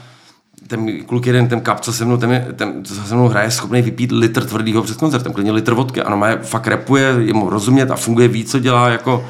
ten 0.66 1.04
kluk 1.04 1.26
jeden, 1.26 1.48
ten 1.48 1.60
kap, 1.60 1.80
co 1.80 1.92
se 1.92 2.04
mnou, 2.04 2.16
ten, 2.16 2.32
je- 2.32 2.46
ten, 2.56 2.84
co 2.84 2.94
se 2.94 3.14
mnou 3.14 3.28
hraje, 3.28 3.46
je 3.46 3.50
schopný 3.50 3.82
vypít 3.82 4.12
litr 4.12 4.44
tvrdýho 4.44 4.82
před 4.82 4.96
koncertem, 4.96 5.32
klidně 5.32 5.52
litr 5.52 5.74
vodky. 5.74 6.02
Ano, 6.02 6.16
má 6.16 6.28
fakt 6.42 6.66
repuje, 6.66 7.14
je 7.18 7.32
mu 7.34 7.50
rozumět 7.50 7.90
a 7.90 7.96
funguje, 7.96 8.28
ví, 8.28 8.44
co 8.44 8.58
dělá, 8.58 8.88
jako 8.88 9.26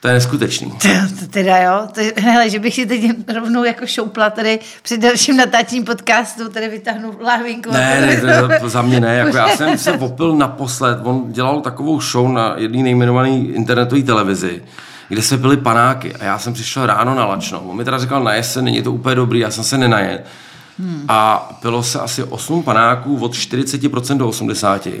to 0.00 0.08
je 0.08 0.14
neskutečný. 0.14 0.72
To, 0.82 0.88
to 1.20 1.26
teda 1.30 1.56
jo, 1.58 1.88
to, 1.94 2.00
hele, 2.22 2.50
že 2.50 2.58
bych 2.58 2.74
si 2.74 2.86
teď 2.86 3.10
rovnou 3.34 3.64
jako 3.64 3.86
šoupla 3.86 4.30
tady 4.30 4.58
při 4.82 4.98
dalším 4.98 5.36
natáčení 5.36 5.84
podcastu, 5.84 6.48
tady 6.48 6.68
vytáhnu 6.68 7.12
láhvinku. 7.20 7.72
Ne, 7.72 8.20
ne, 8.22 8.40
to, 8.40 8.48
to 8.60 8.68
za 8.68 8.82
mě 8.82 9.00
ne. 9.00 9.14
Jako 9.16 9.36
já 9.36 9.48
jsem 9.56 9.78
se 9.78 9.92
opil 9.92 10.36
naposled. 10.36 10.98
On 11.02 11.32
dělal 11.32 11.60
takovou 11.60 12.00
show 12.00 12.28
na 12.32 12.54
jedné 12.56 12.82
nejmenované 12.82 13.28
internetové 13.30 14.02
televizi, 14.02 14.62
kde 15.08 15.22
se 15.22 15.38
pili 15.38 15.56
panáky. 15.56 16.14
A 16.14 16.24
já 16.24 16.38
jsem 16.38 16.52
přišel 16.52 16.86
ráno 16.86 17.14
na 17.14 17.26
lačnou. 17.26 17.58
On 17.58 17.76
mi 17.76 17.84
teda 17.84 17.98
říkal, 17.98 18.24
naje 18.24 18.42
se, 18.42 18.62
není 18.62 18.82
to 18.82 18.92
úplně 18.92 19.14
dobrý, 19.14 19.38
já 19.38 19.50
jsem 19.50 19.64
se 19.64 19.78
nenajet. 19.78 20.26
Hmm. 20.78 21.04
A 21.08 21.50
pilo 21.62 21.82
se 21.82 22.00
asi 22.00 22.24
8 22.24 22.62
panáků 22.62 23.16
od 23.16 23.32
40% 23.32 24.16
do 24.16 24.28
80%. 24.28 24.92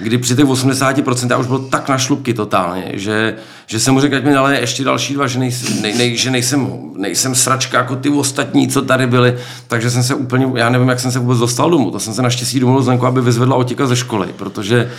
kdy 0.00 0.18
při 0.18 0.36
těch 0.36 0.44
80% 0.44 1.30
já 1.30 1.36
už 1.36 1.46
byl 1.46 1.58
tak 1.58 1.88
na 1.88 1.98
šlubky 1.98 2.34
totálně, 2.34 2.90
že, 2.94 3.34
že 3.66 3.80
jsem 3.80 3.94
mu 3.94 4.00
řekl, 4.00 4.16
ať 4.16 4.24
mi 4.24 4.32
dali 4.32 4.56
ještě 4.56 4.84
další 4.84 5.14
dva, 5.14 5.26
že, 5.26 5.38
nejsem, 5.38 5.82
nej, 5.82 5.94
nej, 5.94 6.16
že 6.16 6.30
nejsem, 6.30 6.90
nejsem 6.96 7.34
sračka 7.34 7.78
jako 7.78 7.96
ty 7.96 8.08
ostatní, 8.08 8.68
co 8.68 8.82
tady 8.82 9.06
byli, 9.06 9.38
takže 9.68 9.90
jsem 9.90 10.02
se 10.02 10.14
úplně, 10.14 10.48
já 10.54 10.70
nevím, 10.70 10.88
jak 10.88 11.00
jsem 11.00 11.12
se 11.12 11.18
vůbec 11.18 11.38
dostal 11.38 11.70
domů, 11.70 11.90
to 11.90 12.00
jsem 12.00 12.14
se 12.14 12.22
naštěstí 12.22 12.60
domluvil 12.60 12.82
Zlenku, 12.82 13.06
aby 13.06 13.20
vyzvedla 13.20 13.56
otěka 13.56 13.86
ze 13.86 13.96
školy, 13.96 14.28
protože. 14.36 14.90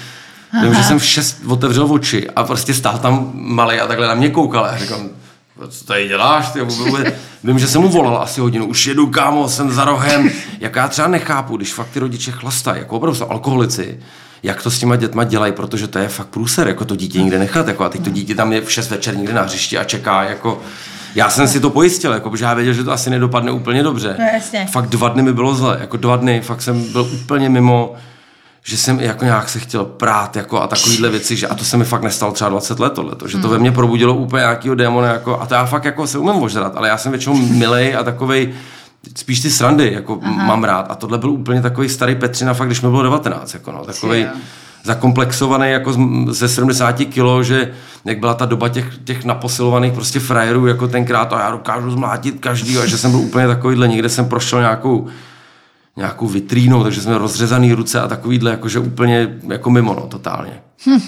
Vím, 0.63 0.73
že 0.73 0.83
jsem 0.83 0.99
v 0.99 1.05
šest 1.05 1.41
otevřel 1.47 1.87
oči 1.91 2.29
a 2.29 2.43
prostě 2.43 2.73
stál 2.73 2.97
tam 2.97 3.31
malý 3.33 3.79
a 3.79 3.87
takhle 3.87 4.07
na 4.07 4.15
mě 4.15 4.29
koukal 4.29 4.65
a 4.65 4.77
říkám, 4.77 5.09
co 5.69 5.85
tady 5.85 6.07
děláš? 6.07 6.51
Ty? 6.51 6.59
Vím, 7.43 7.59
že 7.59 7.67
jsem 7.67 7.81
mu 7.81 7.89
volal 7.89 8.17
asi 8.17 8.41
hodinu, 8.41 8.65
už 8.65 8.87
jedu, 8.87 9.07
kámo, 9.07 9.49
jsem 9.49 9.71
za 9.71 9.85
rohem. 9.85 10.29
Jak 10.59 10.75
já 10.75 10.87
třeba 10.87 11.07
nechápu, 11.07 11.57
když 11.57 11.73
fakt 11.73 11.89
ty 11.89 11.99
rodiče 11.99 12.31
chlastají, 12.31 12.79
jako 12.79 12.95
opravdu 12.95 13.15
jsou 13.15 13.29
alkoholici, 13.29 13.99
jak 14.43 14.63
to 14.63 14.71
s 14.71 14.79
těma 14.79 14.95
dětma 14.95 15.23
dělají, 15.23 15.53
protože 15.53 15.87
to 15.87 15.99
je 15.99 16.07
fakt 16.07 16.27
průser, 16.27 16.67
jako 16.67 16.85
to 16.85 16.95
dítě 16.95 17.21
nikde 17.21 17.39
nechat, 17.39 17.67
jako 17.67 17.83
a 17.83 17.89
teď 17.89 18.03
to 18.03 18.09
dítě 18.09 18.35
tam 18.35 18.53
je 18.53 18.61
v 18.61 18.71
6 18.71 18.89
večer 18.89 19.17
někde 19.17 19.33
na 19.33 19.41
hřišti 19.41 19.77
a 19.77 19.83
čeká, 19.83 20.23
jako 20.23 20.61
já 21.15 21.29
jsem 21.29 21.47
si 21.47 21.59
to 21.59 21.69
pojistil, 21.69 22.13
jako, 22.13 22.29
protože 22.29 22.45
já 22.45 22.53
věděl, 22.53 22.73
že 22.73 22.83
to 22.83 22.91
asi 22.91 23.09
nedopadne 23.09 23.51
úplně 23.51 23.83
dobře. 23.83 24.15
No, 24.19 24.25
jasně. 24.33 24.67
Fakt 24.71 24.89
dva 24.89 25.09
dny 25.09 25.21
mi 25.21 25.33
bylo 25.33 25.55
zle, 25.55 25.77
jako 25.79 25.97
dva 25.97 26.15
dny, 26.15 26.41
fakt 26.41 26.61
jsem 26.61 26.91
byl 26.91 27.09
úplně 27.13 27.49
mimo, 27.49 27.95
že 28.67 28.77
jsem 28.77 28.99
jako 28.99 29.25
nějak 29.25 29.49
se 29.49 29.59
chtěl 29.59 29.85
prát 29.85 30.35
jako 30.35 30.61
a 30.61 30.67
takovýhle 30.67 31.09
věci, 31.09 31.35
že 31.35 31.47
a 31.47 31.55
to 31.55 31.63
se 31.63 31.77
mi 31.77 31.85
fakt 31.85 32.01
nestalo 32.01 32.31
třeba 32.31 32.49
20 32.49 32.79
let 32.79 32.93
tohleto, 32.93 33.27
že 33.27 33.37
to 33.37 33.49
ve 33.49 33.59
mně 33.59 33.71
probudilo 33.71 34.15
úplně 34.15 34.41
nějakýho 34.41 34.75
démona 34.75 35.07
jako, 35.07 35.41
a 35.41 35.45
to 35.45 35.53
já 35.53 35.65
fakt 35.65 35.85
jako 35.85 36.07
se 36.07 36.17
umím 36.17 36.43
ožrat, 36.43 36.73
ale 36.75 36.87
já 36.87 36.97
jsem 36.97 37.11
většinou 37.11 37.35
milej 37.35 37.95
a 37.95 38.03
takovej, 38.03 38.53
spíš 39.15 39.39
ty 39.39 39.49
srandy, 39.49 39.93
jako 39.93 40.19
Aha. 40.23 40.45
mám 40.45 40.63
rád. 40.63 40.85
A 40.89 40.95
tohle 40.95 41.17
byl 41.17 41.29
úplně 41.29 41.61
takový 41.61 41.89
starý 41.89 42.15
Petřina, 42.15 42.53
fakt, 42.53 42.67
když 42.67 42.81
mi 42.81 42.89
bylo 42.89 43.03
19, 43.03 43.53
jako 43.53 43.71
no, 43.71 43.85
takový 43.85 44.25
zakomplexovaný 44.83 45.71
jako 45.71 45.93
ze 46.29 46.47
70 46.47 46.93
kilo, 46.93 47.43
že 47.43 47.71
jak 48.05 48.19
byla 48.19 48.33
ta 48.33 48.45
doba 48.45 48.69
těch, 48.69 48.97
těch 49.03 49.25
naposilovaných 49.25 49.93
prostě 49.93 50.19
frajerů, 50.19 50.67
jako 50.67 50.87
tenkrát, 50.87 51.33
a 51.33 51.39
já 51.39 51.51
dokážu 51.51 51.91
zmlátit 51.91 52.39
každý, 52.39 52.77
a 52.77 52.85
že 52.85 52.97
jsem 52.97 53.11
byl 53.11 53.19
úplně 53.19 53.47
takovýhle, 53.47 53.87
někde 53.87 54.09
jsem 54.09 54.25
prošel 54.25 54.59
nějakou 54.59 55.07
nějakou 55.97 56.27
vitrínou, 56.27 56.83
takže 56.83 57.01
jsme 57.01 57.17
rozřezaný 57.17 57.73
ruce 57.73 58.01
a 58.01 58.07
takovýhle, 58.07 58.51
jakože 58.51 58.79
úplně 58.79 59.39
jako 59.47 59.69
mimo, 59.69 59.93
no, 59.93 60.07
totálně. 60.07 60.61
Hm. 60.85 60.99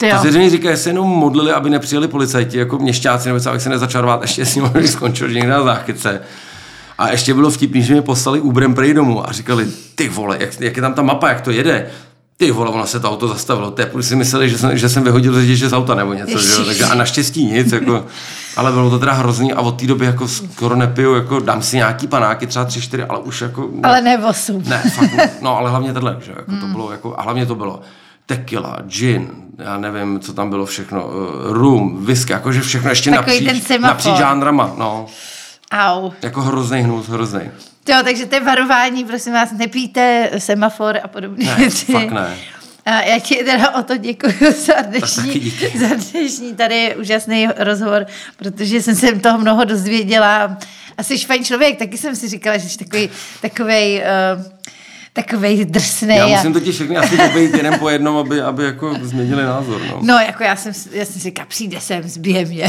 To 0.00 0.32
si 0.32 0.50
říká, 0.50 0.70
že 0.70 0.76
se 0.76 0.90
jenom 0.90 1.08
modlili, 1.08 1.52
aby 1.52 1.70
nepřijeli 1.70 2.08
policajti, 2.08 2.58
jako 2.58 2.78
měšťáci, 2.78 3.28
nebo 3.28 3.40
co, 3.40 3.50
abych 3.50 3.62
se 3.62 3.68
nezačal 3.68 4.02
rvát 4.02 4.22
ještě 4.22 4.46
s 4.46 4.54
ním, 4.54 4.70
skončil 4.86 5.28
že 5.28 5.34
někde 5.34 5.50
na 5.50 5.62
záchytce. 5.62 6.20
A 6.98 7.10
ještě 7.10 7.34
bylo 7.34 7.50
vtipný, 7.50 7.82
že 7.82 7.92
mě 7.92 8.02
poslali 8.02 8.40
Uberem 8.40 8.74
prej 8.74 8.94
domů 8.94 9.28
a 9.28 9.32
říkali, 9.32 9.68
ty 9.94 10.08
vole, 10.08 10.36
jak, 10.40 10.60
jak, 10.60 10.76
je 10.76 10.82
tam 10.82 10.94
ta 10.94 11.02
mapa, 11.02 11.28
jak 11.28 11.40
to 11.40 11.50
jede. 11.50 11.90
Ty 12.40 12.50
vole, 12.50 12.70
ono 12.70 12.86
se 12.86 13.00
to 13.00 13.10
auto 13.10 13.28
zastavilo. 13.28 13.70
Ty 13.70 13.86
si 14.00 14.16
mysleli, 14.16 14.50
že 14.50 14.58
jsem, 14.58 14.78
že 14.78 14.88
jsem 14.88 15.04
vyhodil 15.04 15.40
řidiče 15.40 15.68
z 15.68 15.72
auta 15.72 15.94
nebo 15.94 16.12
něco. 16.12 16.38
Že 16.38 16.52
jo? 16.52 16.64
Takže, 16.64 16.84
a 16.84 16.94
naštěstí 16.94 17.46
nic. 17.46 17.72
Jako, 17.72 18.06
ale 18.56 18.72
bylo 18.72 18.90
to 18.90 18.98
teda 18.98 19.12
hrozný 19.12 19.52
a 19.52 19.60
od 19.60 19.80
té 19.80 19.86
doby 19.86 20.06
jako 20.06 20.28
skoro 20.28 20.76
nepiju, 20.76 21.14
jako 21.14 21.40
dám 21.40 21.62
si 21.62 21.76
nějaký 21.76 22.06
panáky, 22.06 22.46
třeba 22.46 22.64
tři, 22.64 22.80
čtyři, 22.80 23.04
ale 23.04 23.18
už 23.18 23.40
jako... 23.40 23.68
Ne, 23.72 23.88
ale 23.88 24.00
ne 24.02 24.26
osm. 24.26 24.62
Ne, 24.66 24.82
fakt, 24.94 25.12
ne. 25.16 25.30
no 25.40 25.56
ale 25.56 25.70
hlavně 25.70 25.92
tohle, 25.92 26.16
že 26.20 26.32
jako 26.36 26.50
mm. 26.50 26.60
to 26.60 26.66
bylo 26.66 26.92
jako, 26.92 27.14
a 27.18 27.22
hlavně 27.22 27.46
to 27.46 27.54
bylo 27.54 27.80
tequila, 28.26 28.78
gin, 28.86 29.30
já 29.58 29.78
nevím, 29.78 30.20
co 30.20 30.32
tam 30.32 30.50
bylo 30.50 30.66
všechno, 30.66 31.06
uh, 31.06 31.12
rum, 31.52 32.04
whisky, 32.04 32.32
jakože 32.32 32.60
všechno 32.60 32.90
ještě 32.90 33.10
Takový 33.10 33.44
napříč, 33.46 33.78
napříč 33.80 34.16
žánrama, 34.16 34.74
no. 34.78 35.06
Au. 35.72 36.10
Jako 36.22 36.40
hrozný 36.42 36.80
hnus, 36.80 37.08
hrozný. 37.08 37.40
Jo, 37.88 37.96
takže 38.04 38.26
to 38.26 38.34
je 38.34 38.40
varování, 38.40 39.04
prosím 39.04 39.32
vás, 39.32 39.52
nepijte 39.52 40.30
semafor 40.38 41.00
a 41.02 41.08
podobně 41.08 41.46
ne, 41.58 41.70
fakt 41.70 42.10
ne. 42.10 42.36
A 42.84 43.02
já 43.02 43.18
ti 43.18 43.34
teda 43.34 43.74
o 43.74 43.82
to 43.82 43.96
děkuji 43.96 44.52
za 44.52 44.82
dnešní, 44.82 45.52
za 45.74 45.88
dnešní 46.10 46.54
tady 46.54 46.96
úžasný 46.96 47.48
rozhovor, 47.56 48.06
protože 48.36 48.82
jsem 48.82 48.94
se 48.94 49.12
toho 49.12 49.38
mnoho 49.38 49.64
dozvěděla. 49.64 50.58
A 50.98 51.02
jsi 51.02 51.18
fajn 51.18 51.44
člověk, 51.44 51.78
taky 51.78 51.98
jsem 51.98 52.16
si 52.16 52.28
říkala, 52.28 52.56
že 52.56 52.68
jsi 52.68 52.78
takový, 52.78 53.10
takovej, 53.40 54.02
uh, 54.36 54.42
takovej 55.22 55.64
drsný. 55.64 56.16
Já 56.16 56.26
musím 56.26 56.52
totiž 56.52 56.74
všechny 56.74 56.96
asi 56.96 57.16
pobejít 57.16 57.54
jeden 57.54 57.78
po 57.78 57.88
jednom, 57.88 58.16
aby, 58.16 58.42
aby 58.42 58.64
jako 58.64 58.94
změnili 59.02 59.42
názor. 59.42 59.80
No. 59.90 59.98
no, 60.02 60.14
jako 60.18 60.42
já 60.42 60.56
jsem, 60.56 60.72
já 60.92 61.04
jsem 61.04 61.14
si 61.14 61.18
říkal, 61.18 61.46
přijde 61.48 61.80
sem, 61.80 62.02
zbije 62.02 62.44
mě. 62.44 62.68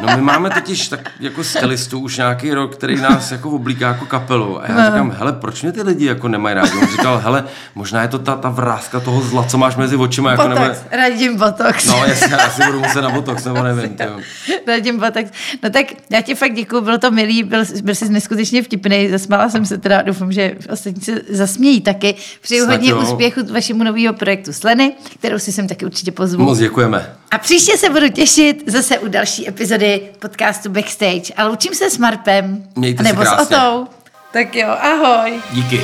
no 0.00 0.16
my 0.16 0.22
máme 0.22 0.50
totiž 0.50 0.88
tak 0.88 1.10
jako 1.20 1.44
stylistu 1.44 1.98
už 1.98 2.16
nějaký 2.16 2.54
rok, 2.54 2.76
který 2.76 2.96
nás 2.96 3.32
jako 3.32 3.50
oblíká 3.50 3.88
jako 3.88 4.06
kapelu. 4.06 4.62
A 4.62 4.66
já 4.68 4.74
no. 4.74 4.84
říkám, 4.84 5.14
hele, 5.18 5.32
proč 5.32 5.62
mě 5.62 5.72
ty 5.72 5.82
lidi 5.82 6.06
jako 6.06 6.28
nemají 6.28 6.54
rádi? 6.54 6.72
On 6.82 6.88
říkal, 6.88 7.18
hele, 7.18 7.44
možná 7.74 8.02
je 8.02 8.08
to 8.08 8.18
ta, 8.18 8.36
ta 8.36 8.48
vrázka 8.48 9.00
toho 9.00 9.20
zla, 9.20 9.44
co 9.44 9.58
máš 9.58 9.76
mezi 9.76 9.96
očima. 9.96 10.30
Jako 10.30 10.48
botox, 10.48 10.60
nebo... 10.60 11.02
radím 11.02 11.36
botox. 11.36 11.86
No, 11.86 12.04
jestli, 12.06 12.30
já 12.30 12.38
asi 12.38 12.62
budu 12.66 12.80
muset 12.80 13.02
na 13.02 13.10
botox, 13.10 13.44
nebo 13.44 13.62
nevím. 13.62 13.96
radím 14.66 14.98
botox. 14.98 15.30
No 15.62 15.70
tak 15.70 15.86
já 16.10 16.20
ti 16.20 16.34
fakt 16.34 16.54
děkuji, 16.54 16.80
bylo 16.80 16.98
to 16.98 17.10
milý, 17.10 17.42
byl, 17.42 17.64
byl 17.82 17.94
jsi 17.94 18.08
neskutečně 18.08 18.62
vtipný, 18.62 19.08
zasmála 19.10 19.48
jsem 19.48 19.66
se 19.66 19.78
teda, 19.78 20.02
doufám, 20.02 20.32
že 20.32 20.54
ostatní 20.72 21.02
se 21.02 21.20
zasmějí 21.28 21.80
taky. 21.92 22.14
Přeju 22.40 22.64
Snad 22.64 22.74
hodně 22.74 22.90
jo. 22.90 23.00
úspěchu 23.00 23.40
vašemu 23.52 23.84
novému 23.84 24.12
projektu 24.12 24.52
Sleny, 24.52 24.92
kterou 25.18 25.38
si 25.38 25.52
sem 25.52 25.68
taky 25.68 25.84
určitě 25.86 26.12
pozvu. 26.12 26.44
Moc 26.44 26.58
děkujeme. 26.58 27.16
A 27.30 27.38
příště 27.38 27.78
se 27.78 27.90
budu 27.90 28.08
těšit 28.08 28.62
zase 28.66 28.98
u 28.98 29.08
další 29.08 29.48
epizody 29.48 30.00
podcastu 30.18 30.70
Backstage. 30.70 31.34
A 31.36 31.46
loučím 31.46 31.74
se 31.74 31.90
s 31.90 31.98
Marpem. 31.98 32.62
Mějte 32.76 33.02
nebo 33.02 33.22
se 33.22 33.28
s 33.28 33.40
Otou. 33.42 33.86
Tak 34.32 34.54
jo, 34.54 34.68
ahoj. 34.68 35.40
Díky. 35.52 35.80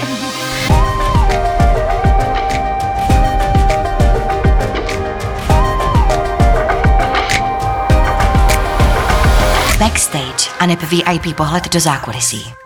Backstage 9.78 10.50
a 10.60 10.66
VIP 10.66 11.36
pohled 11.36 11.72
do 11.72 11.80
zákulisí. 11.80 12.65